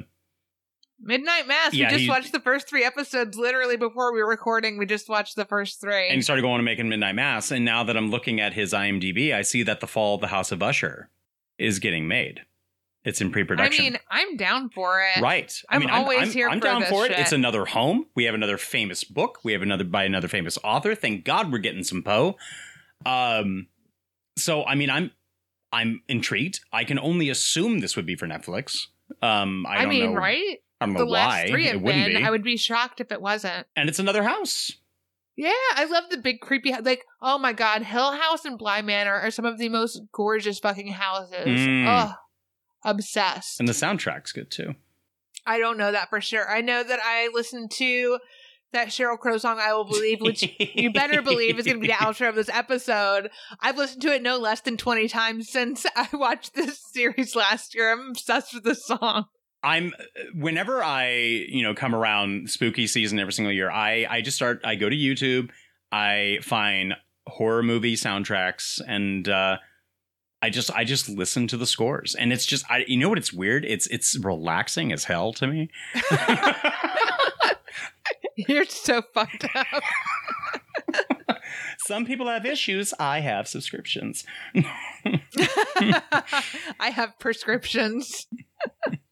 Midnight 1.00 1.48
Mass. 1.48 1.74
Yeah, 1.74 1.88
we 1.88 1.92
just 1.92 2.02
he- 2.04 2.10
watched 2.10 2.32
the 2.32 2.40
first 2.40 2.68
three 2.68 2.84
episodes 2.84 3.38
literally 3.38 3.78
before 3.78 4.12
we 4.14 4.20
were 4.20 4.28
recording. 4.30 4.78
We 4.78 4.86
just 4.86 5.08
watched 5.10 5.36
the 5.36 5.46
first 5.46 5.80
three. 5.80 6.08
and 6.08 6.16
he 6.16 6.22
started 6.22 6.42
going 6.42 6.58
to 6.60 6.64
making 6.64 6.90
Midnight 6.90 7.16
Mass. 7.16 7.52
And 7.52 7.64
now 7.64 7.84
that 7.84 7.96
I'm 7.96 8.10
looking 8.10 8.40
at 8.40 8.54
his 8.54 8.74
IMDb, 8.74 9.34
I 9.34 9.42
see 9.44 9.64
that 9.64 9.80
The 9.80 9.88
Fall 9.88 10.16
of 10.16 10.22
the 10.22 10.28
House 10.28 10.52
of 10.52 10.62
Usher 10.64 11.10
is 11.58 11.80
getting 11.80 12.08
made. 12.08 12.42
It's 13.06 13.22
in 13.22 13.32
pre-production. 13.32 13.86
I 13.86 13.90
mean, 13.90 13.98
I'm 14.12 14.36
down 14.36 14.70
for 14.70 15.00
it. 15.02 15.22
right. 15.22 15.54
I 15.70 15.76
I'm 15.76 15.82
mean, 15.82 15.90
always 15.92 16.20
I'm, 16.24 16.30
here 16.32 16.50
I'm 16.50 16.60
for 16.60 16.66
down 16.66 16.84
for 16.84 17.06
it. 17.06 17.10
shit. 17.12 17.20
It's 17.20 17.32
another 17.32 17.64
home. 17.66 18.08
We 18.16 18.26
have 18.26 18.36
another 18.36 18.58
famous 18.58 19.06
book. 19.06 19.40
We 19.46 19.54
have 19.54 19.62
another 19.62 19.86
by 19.86 20.04
another 20.04 20.28
famous 20.28 20.58
author. 20.64 20.94
Thank 20.94 21.24
God 21.24 21.50
we're 21.52 21.60
getting 21.60 21.84
some 21.86 22.04
Poe. 22.04 22.36
Um, 23.06 23.68
so 24.38 24.66
I 24.66 24.76
mean, 24.76 24.90
I'm 24.90 25.12
I'm 25.72 26.02
intrigued. 26.10 26.62
I 26.74 26.84
can 26.84 27.00
only 27.00 27.30
assume 27.30 27.80
this 27.80 27.96
would 27.96 28.06
be 28.06 28.16
for 28.16 28.28
Netflix. 28.28 28.88
Um, 29.22 29.66
I, 29.66 29.78
I, 29.78 29.82
don't 29.84 29.90
mean, 29.90 30.14
know. 30.14 30.20
right? 30.20 30.58
I 30.80 30.86
don't 30.86 30.94
know 30.94 31.00
The 31.00 31.06
why 31.08 31.12
last 31.42 31.48
three 31.50 31.68
it 31.68 31.74
have 31.74 31.82
wouldn't 31.82 32.06
been. 32.14 32.18
be. 32.18 32.24
I 32.24 32.30
would 32.30 32.44
be 32.44 32.58
shocked 32.58 33.02
if 33.02 33.12
it 33.12 33.22
wasn't. 33.22 33.66
and 33.76 33.90
it's 33.90 34.00
another 34.00 34.24
house. 34.24 34.72
Yeah, 35.36 35.52
I 35.76 35.86
love 35.86 36.06
the 36.10 36.18
big 36.18 36.40
creepy 36.40 36.74
like 36.82 37.06
oh 37.22 37.38
my 37.38 37.54
god, 37.54 37.84
Hill 37.84 38.12
House 38.14 38.44
and 38.46 38.58
Bly 38.58 38.82
Manor 38.82 39.14
are 39.14 39.30
some 39.32 39.46
of 39.46 39.58
the 39.60 39.70
most 39.70 40.02
gorgeous 40.12 40.60
fucking 40.60 40.90
houses. 40.94 41.46
Mm. 41.46 41.86
Ugh. 41.88 42.16
Obsessed. 42.84 43.60
And 43.60 43.68
the 43.68 43.74
soundtrack's 43.74 44.32
good 44.32 44.50
too. 44.52 44.76
I 45.46 45.60
don't 45.60 45.78
know 45.78 45.92
that 45.92 46.10
for 46.10 46.22
sure. 46.22 46.50
I 46.50 46.62
know 46.62 46.84
that 46.84 47.00
I 47.04 47.30
listened 47.34 47.72
to 47.72 48.20
that 48.74 48.90
Sheryl 48.90 49.18
Crow 49.18 49.38
song 49.38 49.60
I 49.62 49.74
Will 49.74 49.86
Believe, 49.86 50.20
which 50.22 50.44
you 50.60 50.92
better 50.92 51.22
believe 51.22 51.58
is 51.58 51.66
going 51.66 51.78
to 51.78 51.82
be 51.82 51.88
the 51.88 51.94
outro 52.00 52.30
of 52.30 52.36
this 52.36 52.50
episode. 52.50 53.30
I've 53.62 53.78
listened 53.78 54.02
to 54.04 54.14
it 54.14 54.22
no 54.22 54.38
less 54.38 54.62
than 54.62 54.76
20 54.78 55.08
times 55.08 55.50
since 55.50 55.86
I 55.96 56.10
watched 56.14 56.54
this 56.54 56.80
series 56.92 57.36
last 57.36 57.74
year. 57.76 57.92
I'm 57.94 58.10
obsessed 58.10 58.54
with 58.54 58.64
this 58.64 58.86
song. 58.86 59.26
I'm 59.64 59.94
whenever 60.34 60.84
I 60.84 61.10
you 61.50 61.64
know 61.64 61.74
come 61.74 61.96
around 61.96 62.50
spooky 62.50 62.88
season 62.88 63.20
every 63.20 63.34
single 63.34 63.54
year, 63.54 63.70
I 63.72 64.06
I 64.10 64.22
just 64.22 64.38
start 64.38 64.62
I 64.64 64.76
go 64.76 64.90
to 64.90 64.96
YouTube, 64.96 65.50
I 65.92 66.40
find 66.42 66.94
horror 67.28 67.64
movie 67.64 67.96
soundtracks, 67.96 68.80
and 68.88 69.28
uh, 69.28 69.58
I 70.42 70.50
just 70.50 70.72
I 70.72 70.84
just 70.84 71.10
listen 71.10 71.48
to 71.48 71.58
the 71.58 71.66
scores, 71.66 72.16
and 72.16 72.32
it's 72.32 72.46
just 72.46 72.70
I 72.70 72.86
you 72.88 72.98
know 72.98 73.10
what 73.10 73.18
it's 73.18 73.34
weird 73.34 73.66
it's 73.66 73.88
it's 73.88 74.18
relaxing 74.18 74.92
as 74.92 75.06
hell 75.06 75.34
to 75.34 75.48
me. 75.48 75.70
You're 78.36 78.66
so 78.66 79.02
fucked 79.14 79.46
up. 79.56 79.84
Some 81.80 82.06
people 82.06 82.28
have 82.28 82.46
issues. 82.46 82.94
I 83.00 83.22
have 83.22 83.48
subscriptions. 83.48 84.24
I 86.80 86.92
have 86.92 87.18
prescriptions. 87.20 88.28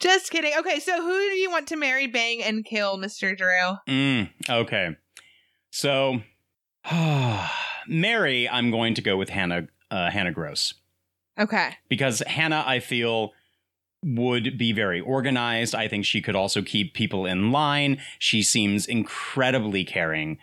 Just 0.00 0.30
kidding. 0.30 0.52
Okay, 0.58 0.80
so 0.80 1.00
who 1.02 1.12
do 1.30 1.36
you 1.36 1.50
want 1.50 1.66
to 1.68 1.76
marry, 1.76 2.06
bang, 2.06 2.42
and 2.42 2.64
kill, 2.64 2.98
Mr. 2.98 3.36
Drew? 3.36 3.76
Mm, 3.88 4.30
okay, 4.48 4.96
so 5.70 6.20
Mary, 7.86 8.48
I'm 8.48 8.70
going 8.70 8.94
to 8.94 9.02
go 9.02 9.16
with 9.16 9.28
Hannah 9.30 9.68
uh, 9.90 10.10
Hannah 10.10 10.32
Grose. 10.32 10.74
Okay. 11.38 11.70
because 11.88 12.20
Hannah, 12.28 12.62
I 12.64 12.78
feel, 12.78 13.32
would 14.04 14.56
be 14.56 14.72
very 14.72 15.00
organized. 15.00 15.74
I 15.74 15.88
think 15.88 16.04
she 16.04 16.20
could 16.20 16.36
also 16.36 16.62
keep 16.62 16.94
people 16.94 17.26
in 17.26 17.50
line. 17.50 17.98
She 18.18 18.42
seems 18.42 18.86
incredibly 18.86 19.84
caring, 19.84 20.38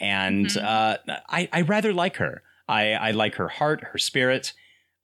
and 0.00 0.46
Mhm. 0.46 0.62
uh, 0.64 0.98
I 1.28 1.48
I 1.52 1.60
rather 1.62 1.92
like 1.92 2.16
her. 2.16 2.42
I 2.68 2.92
I 2.94 3.10
like 3.12 3.34
her 3.36 3.48
heart, 3.48 3.84
her 3.92 3.98
spirit. 3.98 4.52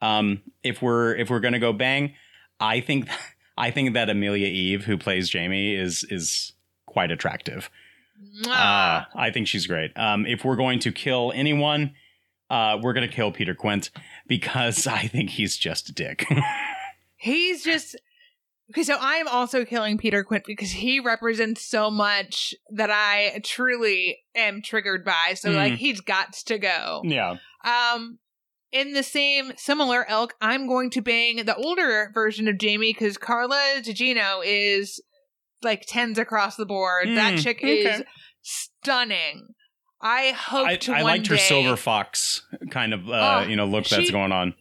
Um, 0.01 0.43
if 0.63 0.81
we're 0.83 1.15
if 1.17 1.29
we're 1.31 1.41
gonna 1.41 1.59
go 1.59 1.73
bang, 1.73 2.15
I 2.59 2.81
think 2.81 3.09
I 3.59 3.71
think 3.71 3.93
that 3.95 4.09
Amelia 4.09 4.47
Eve, 4.47 4.85
who 4.85 4.97
plays 4.97 5.29
Jamie, 5.29 5.75
is 5.75 6.05
is 6.11 6.53
quite 6.87 7.11
attractive. 7.11 7.69
Uh, 8.49 9.03
I 9.15 9.31
think 9.33 9.47
she's 9.47 9.67
great. 9.67 9.93
Um, 9.97 10.27
if 10.27 10.45
we're 10.45 10.57
going 10.57 10.79
to 10.81 10.91
kill 10.93 11.33
anyone, 11.35 11.95
uh, 12.51 12.79
we're 12.83 12.93
going 12.93 13.09
to 13.09 13.15
kill 13.15 13.31
Peter 13.33 13.55
Quint 13.55 13.91
because 14.27 14.87
I 15.01 15.07
think 15.07 15.31
he's 15.31 15.57
just 15.57 15.89
a 15.89 15.93
dick. 15.93 16.27
He's 17.21 17.65
just 17.65 17.97
okay. 18.71 18.85
So 18.85 18.97
I 19.01 19.15
am 19.17 19.27
also 19.27 19.65
killing 19.65 19.99
Peter 19.99 20.23
Quint 20.23 20.45
because 20.47 20.71
he 20.71 21.01
represents 21.01 21.65
so 21.65 21.91
much 21.91 22.55
that 22.71 22.91
I 22.93 23.41
truly 23.43 24.19
am 24.37 24.63
triggered 24.63 25.05
by. 25.05 25.35
So 25.35 25.49
Mm. 25.51 25.57
like 25.57 25.73
he's 25.75 26.01
got 26.01 26.33
to 26.35 26.59
go. 26.59 27.03
yeah. 27.05 27.39
Um, 27.65 28.21
in 28.73 28.93
the 28.93 29.03
same 29.03 29.53
similar 29.57 30.05
elk, 30.09 30.35
I'm 30.41 30.67
going 30.67 30.91
to 30.91 31.01
bang 31.01 31.45
the 31.45 31.57
older 31.57 32.11
version 32.15 32.49
of 32.49 32.59
Jamie 32.59 32.93
because 32.93 33.17
Carla 33.19 33.61
Gugino 33.79 34.41
is 34.45 35.03
like 35.63 35.85
tens 35.87 36.19
across 36.19 36.57
the 36.57 36.67
board. 36.67 37.09
that 37.09 37.35
Mm, 37.35 37.43
chick 37.43 37.59
okay. 37.59 37.79
is 37.81 38.03
stunning. 38.43 39.49
I 40.01 40.31
hope 40.31 40.67
I, 40.67 40.77
to 40.77 40.93
I 40.93 41.03
one 41.03 41.13
liked 41.13 41.27
her 41.29 41.37
silver 41.37 41.77
fox 41.77 42.43
kind 42.71 42.95
of 42.95 43.09
uh, 43.09 43.43
Oh, 43.45 43.49
you 43.49 43.57
know 43.57 43.65
look 43.67 43.89
that's 43.89 44.11
going 44.13 44.31
on. 44.31 44.55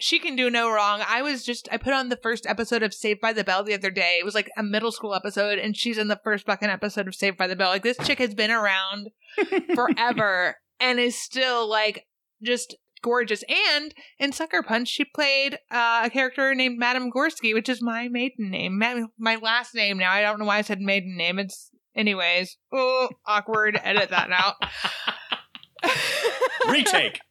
she 0.00 0.18
can 0.18 0.34
do 0.34 0.50
no 0.50 0.68
wrong. 0.70 1.02
I 1.06 1.22
was 1.22 1.44
just 1.44 1.68
I 1.70 1.76
put 1.76 1.92
on 1.92 2.08
the 2.08 2.16
first 2.20 2.46
episode 2.46 2.82
of 2.82 2.92
Saved 2.92 3.20
by 3.20 3.32
the 3.32 3.44
Bell 3.44 3.62
the 3.62 3.74
other 3.74 3.90
day. 3.92 4.16
It 4.18 4.24
was 4.24 4.34
like 4.34 4.50
a 4.56 4.64
middle 4.64 4.90
school 4.90 5.14
episode, 5.14 5.58
and 5.60 5.76
she's 5.76 5.98
in 5.98 6.08
the 6.08 6.20
first 6.24 6.46
fucking 6.46 6.68
episode 6.68 7.06
of 7.06 7.14
Saved 7.14 7.36
by 7.36 7.46
the 7.46 7.54
Bell. 7.54 7.68
Like 7.68 7.84
this 7.84 7.96
chick 7.98 8.18
has 8.18 8.34
been 8.34 8.50
around 8.50 9.10
forever 9.76 10.56
and 10.80 10.98
is 10.98 11.16
still 11.16 11.68
like 11.68 12.04
just 12.42 12.74
gorgeous. 13.06 13.44
And 13.70 13.94
in 14.18 14.32
Sucker 14.32 14.64
Punch, 14.64 14.88
she 14.88 15.04
played 15.04 15.54
uh, 15.70 16.02
a 16.04 16.10
character 16.10 16.54
named 16.56 16.76
Madame 16.76 17.10
Gorski, 17.10 17.54
which 17.54 17.68
is 17.68 17.80
my 17.80 18.08
maiden 18.08 18.50
name, 18.50 18.78
Ma- 18.80 19.06
my 19.16 19.36
last 19.36 19.76
name. 19.76 19.96
Now 19.96 20.10
I 20.10 20.22
don't 20.22 20.40
know 20.40 20.44
why 20.44 20.58
I 20.58 20.62
said 20.62 20.80
maiden 20.80 21.16
name. 21.16 21.38
It's 21.38 21.70
anyways. 21.94 22.56
Oh, 22.72 23.08
awkward. 23.24 23.78
Edit 23.80 24.10
that 24.10 24.30
out. 24.32 24.56
Retake. 26.68 27.20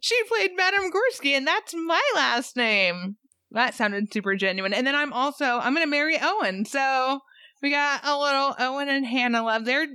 She 0.00 0.22
played 0.28 0.50
Madame 0.54 0.90
Gorski, 0.92 1.32
and 1.32 1.46
that's 1.46 1.74
my 1.74 2.02
last 2.14 2.56
name. 2.56 3.16
That 3.52 3.74
sounded 3.74 4.12
super 4.12 4.36
genuine. 4.36 4.74
And 4.74 4.86
then 4.86 4.94
I'm 4.94 5.14
also 5.14 5.44
I'm 5.44 5.72
gonna 5.72 5.86
marry 5.86 6.18
Owen. 6.20 6.66
So 6.66 7.20
we 7.62 7.70
got 7.70 8.04
a 8.04 8.18
little 8.18 8.54
Owen 8.58 8.90
and 8.90 9.06
Hannah 9.06 9.42
love. 9.42 9.64
They're 9.64 9.86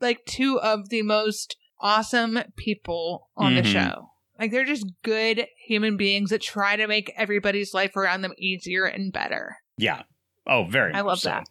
like 0.00 0.24
two 0.24 0.60
of 0.60 0.88
the 0.88 1.02
most 1.02 1.56
awesome 1.80 2.38
people 2.56 3.28
on 3.36 3.54
the 3.54 3.62
Mhm. 3.62 3.72
show. 3.72 4.10
Like 4.38 4.50
they're 4.52 4.64
just 4.64 4.86
good 5.02 5.46
human 5.66 5.96
beings 5.96 6.30
that 6.30 6.40
try 6.40 6.76
to 6.76 6.86
make 6.86 7.12
everybody's 7.16 7.74
life 7.74 7.96
around 7.96 8.22
them 8.22 8.32
easier 8.38 8.84
and 8.86 9.12
better. 9.12 9.58
Yeah. 9.76 10.02
Oh, 10.46 10.64
very. 10.64 10.94
I 10.94 11.02
love 11.02 11.20
so. 11.20 11.28
that. 11.30 11.46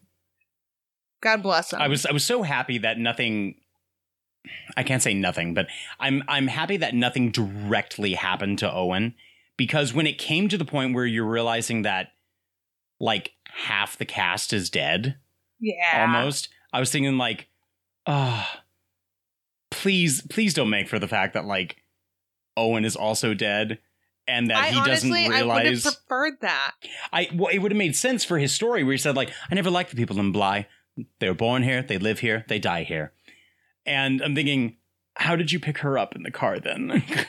God 1.21 1.43
bless 1.43 1.69
them. 1.71 1.81
I 1.81 1.87
was 1.87 2.05
I 2.05 2.11
was 2.11 2.23
so 2.25 2.43
happy 2.43 2.77
that 2.79 2.97
nothing. 2.97 3.55
I 4.77 4.83
can't 4.83 5.03
say 5.03 5.13
nothing, 5.13 5.53
but 5.53 5.67
I'm 5.99 6.23
I'm 6.27 6.47
happy 6.47 6.77
that 6.77 6.95
nothing 6.95 7.29
directly 7.31 8.13
happened 8.13 8.57
to 8.59 8.71
Owen 8.73 9.15
because 9.57 9.93
when 9.93 10.07
it 10.07 10.17
came 10.17 10.47
to 10.47 10.57
the 10.57 10.65
point 10.65 10.95
where 10.95 11.05
you're 11.05 11.25
realizing 11.29 11.81
that 11.83 12.13
like 12.99 13.33
half 13.45 13.97
the 13.97 14.05
cast 14.05 14.53
is 14.53 14.69
dead, 14.69 15.17
yeah. 15.59 16.07
almost, 16.07 16.49
I 16.73 16.79
was 16.79 16.91
thinking 16.91 17.17
like, 17.17 17.47
ah, 18.07 18.61
please, 19.71 20.21
please 20.29 20.53
don't 20.53 20.69
make 20.69 20.87
for 20.89 20.99
the 20.99 21.07
fact 21.07 21.33
that 21.33 21.45
like 21.45 21.77
Owen 22.57 22.85
is 22.85 22.95
also 22.95 23.33
dead 23.33 23.79
and 24.27 24.49
that 24.49 24.57
I 24.57 24.67
he 24.69 24.79
honestly, 24.79 25.09
doesn't 25.23 25.31
realize. 25.31 25.41
I 25.41 25.69
would 25.69 25.73
have 25.73 25.83
preferred 25.83 26.33
that. 26.41 26.71
I 27.11 27.29
well, 27.33 27.47
it 27.53 27.59
would 27.59 27.71
have 27.71 27.77
made 27.77 27.95
sense 27.95 28.23
for 28.23 28.37
his 28.37 28.53
story 28.53 28.83
where 28.83 28.91
he 28.93 28.97
said 28.97 29.15
like, 29.15 29.31
I 29.49 29.55
never 29.55 29.69
liked 29.71 29.89
the 29.91 29.95
people 29.95 30.19
in 30.19 30.31
Bly. 30.31 30.67
They 31.19 31.27
were 31.29 31.35
born 31.35 31.63
here, 31.63 31.81
they 31.81 31.97
live 31.97 32.19
here, 32.19 32.45
they 32.47 32.59
die 32.59 32.83
here. 32.83 33.13
And 33.85 34.21
I'm 34.21 34.35
thinking, 34.35 34.77
how 35.15 35.35
did 35.35 35.51
you 35.51 35.59
pick 35.59 35.79
her 35.79 35.97
up 35.97 36.15
in 36.15 36.23
the 36.23 36.31
car 36.31 36.59
then? 36.59 37.03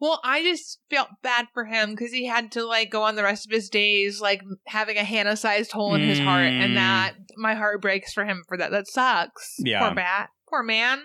Well, 0.00 0.20
I 0.22 0.42
just 0.42 0.80
felt 0.90 1.08
bad 1.22 1.46
for 1.54 1.64
him 1.64 1.92
because 1.92 2.12
he 2.12 2.26
had 2.26 2.52
to 2.52 2.64
like 2.66 2.90
go 2.90 3.04
on 3.04 3.14
the 3.14 3.22
rest 3.22 3.46
of 3.46 3.52
his 3.52 3.70
days 3.70 4.20
like 4.20 4.42
having 4.66 4.98
a 4.98 5.04
Hannah-sized 5.04 5.72
hole 5.72 5.94
in 5.94 6.02
his 6.02 6.18
heart, 6.18 6.50
Mm. 6.50 6.60
and 6.64 6.76
that 6.76 7.14
my 7.38 7.54
heart 7.54 7.80
breaks 7.80 8.12
for 8.12 8.24
him 8.26 8.42
for 8.46 8.58
that. 8.58 8.70
That 8.70 8.86
sucks. 8.86 9.54
Yeah. 9.60 9.80
poor 9.86 9.94
bat, 9.94 10.28
poor 10.50 10.62
man. 10.62 11.04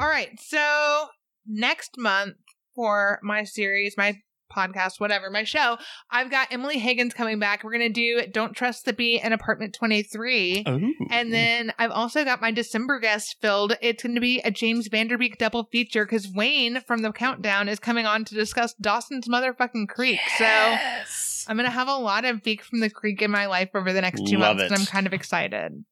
All 0.00 0.08
right, 0.08 0.30
so 0.40 1.08
next 1.46 1.96
month 1.98 2.36
for 2.74 3.20
my 3.22 3.44
series, 3.44 3.96
my 3.98 4.16
podcast, 4.50 4.98
whatever, 4.98 5.30
my 5.30 5.44
show, 5.44 5.76
I've 6.10 6.30
got 6.30 6.48
Emily 6.50 6.78
Higgins 6.78 7.12
coming 7.12 7.38
back. 7.38 7.62
We're 7.62 7.72
gonna 7.72 7.90
do 7.90 8.22
"Don't 8.32 8.54
Trust 8.56 8.86
the 8.86 8.94
Bee" 8.94 9.20
in 9.22 9.34
Apartment 9.34 9.74
Twenty 9.74 10.02
Three. 10.02 10.64
oh. 10.66 10.80
And 11.10 11.32
then 11.34 11.72
I've 11.78 11.90
also 11.90 12.24
got 12.24 12.40
my 12.40 12.50
December 12.50 12.98
guest 12.98 13.36
filled. 13.42 13.76
It's 13.82 14.02
going 14.02 14.14
to 14.14 14.20
be 14.22 14.40
a 14.40 14.50
James 14.50 14.88
Van 14.88 15.06
Der 15.06 15.18
Beek 15.18 15.36
double 15.38 15.64
feature 15.70 16.06
because 16.06 16.28
Wayne 16.32 16.80
from 16.80 17.02
the 17.02 17.12
Countdown 17.12 17.68
is 17.68 17.78
coming 17.78 18.06
on 18.06 18.24
to 18.24 18.34
discuss 18.34 18.72
Dawson's 18.80 19.28
motherfucking 19.28 19.88
Creek. 19.88 20.20
So 20.38 20.46
I'm 20.46 21.56
going 21.56 21.66
to 21.66 21.70
have 21.70 21.88
a 21.88 21.96
lot 21.96 22.24
of 22.24 22.42
Beak 22.42 22.62
from 22.62 22.80
the 22.80 22.90
Creek 22.90 23.20
in 23.22 23.30
my 23.30 23.46
life 23.46 23.68
over 23.74 23.92
the 23.92 24.00
next 24.00 24.26
two 24.26 24.38
Love 24.38 24.56
months, 24.56 24.72
it. 24.72 24.72
and 24.72 24.80
I'm 24.80 24.86
kind 24.86 25.06
of 25.06 25.12
excited. 25.12 25.84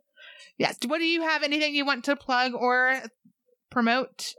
Yes. 0.57 0.79
What 0.87 0.99
do 0.99 1.05
you 1.05 1.23
have? 1.23 1.45
Anything 1.45 1.75
you 1.77 1.85
want 1.87 2.05
to 2.07 2.17
plug 2.17 2.53
or 2.53 3.01
promote? 3.79 4.35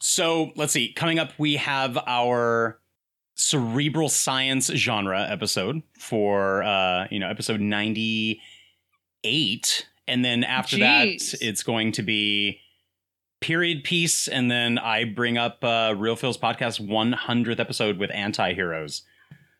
So 0.00 0.52
let's 0.56 0.72
see. 0.74 0.92
Coming 0.92 1.18
up, 1.18 1.32
we 1.38 1.56
have 1.56 1.96
our 2.06 2.78
cerebral 3.36 4.10
science 4.10 4.66
genre 4.66 5.26
episode 5.28 5.82
for 5.98 6.62
uh, 6.62 7.06
you 7.10 7.18
know 7.18 7.28
episode 7.30 7.60
ninety 7.60 8.40
eight, 9.24 9.86
and 10.06 10.22
then 10.22 10.44
after 10.44 10.76
Jeez. 10.76 11.30
that, 11.30 11.38
it's 11.42 11.62
going 11.62 11.92
to 11.92 12.02
be 12.02 12.60
period 13.40 13.82
piece, 13.82 14.28
and 14.28 14.50
then 14.50 14.76
I 14.78 15.04
bring 15.04 15.38
up 15.38 15.64
uh, 15.64 15.94
Real 15.96 16.16
Phil's 16.16 16.36
podcast 16.36 16.86
one 16.86 17.12
hundredth 17.12 17.60
episode 17.60 17.96
with 17.98 18.10
anti 18.10 18.52
heroes. 18.52 19.02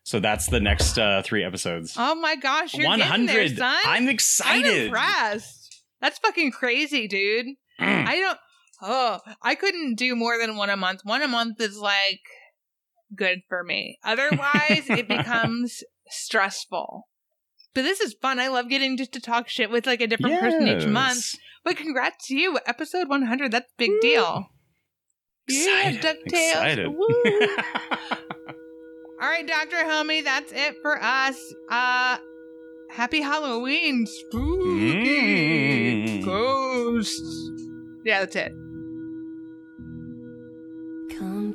So 0.05 0.20
that's 0.20 0.49
the 0.49 0.61
next 0.61 0.99
uh, 0.99 1.22
three 1.24 1.43
episodes. 1.45 1.95
Oh 1.97 2.14
my 2.16 2.37
gosh, 2.37 2.74
you're 2.74 2.87
One 2.87 2.99
getting 2.99 3.24
there, 3.26 3.37
hundred. 3.39 3.57
son. 3.57 3.76
I'm 3.87 4.03
I'm 4.03 4.09
excited. 4.11 4.87
impressed. 4.89 5.83
That's 6.03 6.18
fucking 6.18 6.51
crazy, 6.51 7.09
dude. 7.09 7.47
Mm. 7.80 8.07
I 8.07 8.16
don't. 8.16 8.39
Oh, 8.83 9.20
I 9.43 9.55
couldn't 9.55 9.95
do 9.97 10.16
more 10.16 10.37
than 10.39 10.57
one 10.57 10.68
a 10.70 10.76
month. 10.76 11.01
One 11.05 11.22
a 11.22 11.28
month 11.28 11.61
is 11.61 11.78
like 11.78 12.20
good 13.16 13.43
for 13.49 13.62
me. 13.62 13.99
Otherwise, 14.05 14.89
it 14.91 15.07
becomes 15.16 15.83
stressful. 16.09 17.07
But 17.74 17.83
this 17.83 18.01
is 18.01 18.14
fun. 18.20 18.39
I 18.41 18.49
love 18.49 18.68
getting 18.68 18.97
just 18.97 19.12
to 19.12 19.20
talk 19.20 19.49
shit 19.49 19.70
with 19.70 19.87
like 19.87 20.01
a 20.01 20.07
different 20.07 20.41
person 20.41 20.66
each 20.68 20.87
month. 20.87 21.24
But 21.64 21.76
congrats 21.76 22.26
to 22.26 22.35
you, 22.35 22.59
episode 22.66 23.09
100. 23.09 23.53
That's 23.53 23.70
a 23.70 23.78
big 23.78 23.93
deal. 24.03 24.49
Yeah, 25.49 25.89
Excited. 25.89 26.03
DuckTales. 26.03 26.51
Excited. 26.51 26.89
Woo. 26.89 27.07
All 29.22 29.28
right, 29.28 29.47
Dr. 29.47 29.76
Homie, 29.76 30.24
that's 30.24 30.51
it 30.53 30.74
for 30.83 31.01
us. 31.03 31.37
Uh 31.70 32.18
happy 32.91 33.20
Halloween. 33.22 34.07
Spooky 34.07 34.93
Mm. 36.20 36.24
ghosts. 36.24 37.51
Yeah, 38.05 38.20
that's 38.20 38.37
it. 38.37 38.53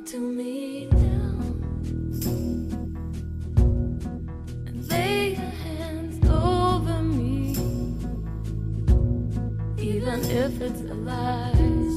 To 0.06 0.18
me 0.20 0.86
now 0.86 1.34
and 4.66 4.88
lay 4.88 5.30
your 5.32 5.52
hands 5.66 6.16
over 6.30 7.02
me. 7.02 7.56
Even 9.76 10.20
if 10.24 10.60
it's 10.62 10.80
a 10.80 10.94
lie, 10.94 11.52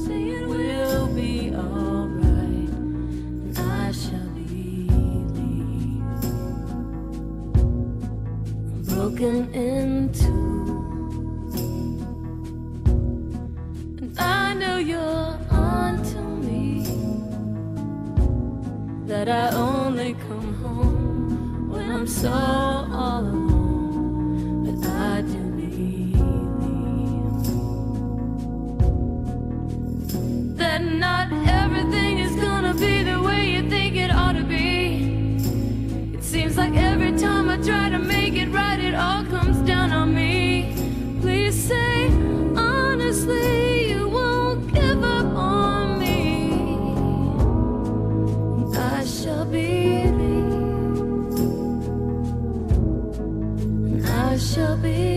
say 0.06 0.22
it 0.28 0.46
will 0.46 1.06
be 1.14 1.54
alright, 1.54 2.68
and 2.74 3.58
I 3.58 3.92
shall 3.92 4.28
believe. 4.34 4.90
I'm 8.68 8.82
broken 8.82 9.54
into, 9.54 10.32
and 14.02 14.18
I 14.18 14.52
know 14.54 14.76
you're 14.76 15.21
that 19.12 19.28
I 19.28 19.54
only 19.54 20.14
come 20.26 20.54
home 20.62 21.68
when 21.68 21.92
I'm 21.92 22.06
so 22.06 22.30
all 22.30 23.20
alone. 23.20 24.64
But 24.64 24.88
I 24.88 25.20
do 25.20 25.42
believe 25.60 26.16
that 30.56 30.80
not 30.82 31.30
everything 31.60 32.20
is 32.26 32.34
gonna 32.36 32.72
be 32.72 33.02
the 33.02 33.20
way 33.20 33.50
you 33.50 33.68
think 33.68 33.96
it 33.96 34.10
ought 34.10 34.36
to 34.42 34.44
be. 34.44 34.70
It 36.16 36.24
seems 36.24 36.56
like 36.56 36.74
every 36.74 37.12
time 37.18 37.50
I 37.50 37.58
try 37.58 37.90
to 37.90 37.98
make 37.98 38.34
it 38.34 38.48
right, 38.48 38.80
it 38.80 38.94
all 38.94 39.24
I 54.84 55.11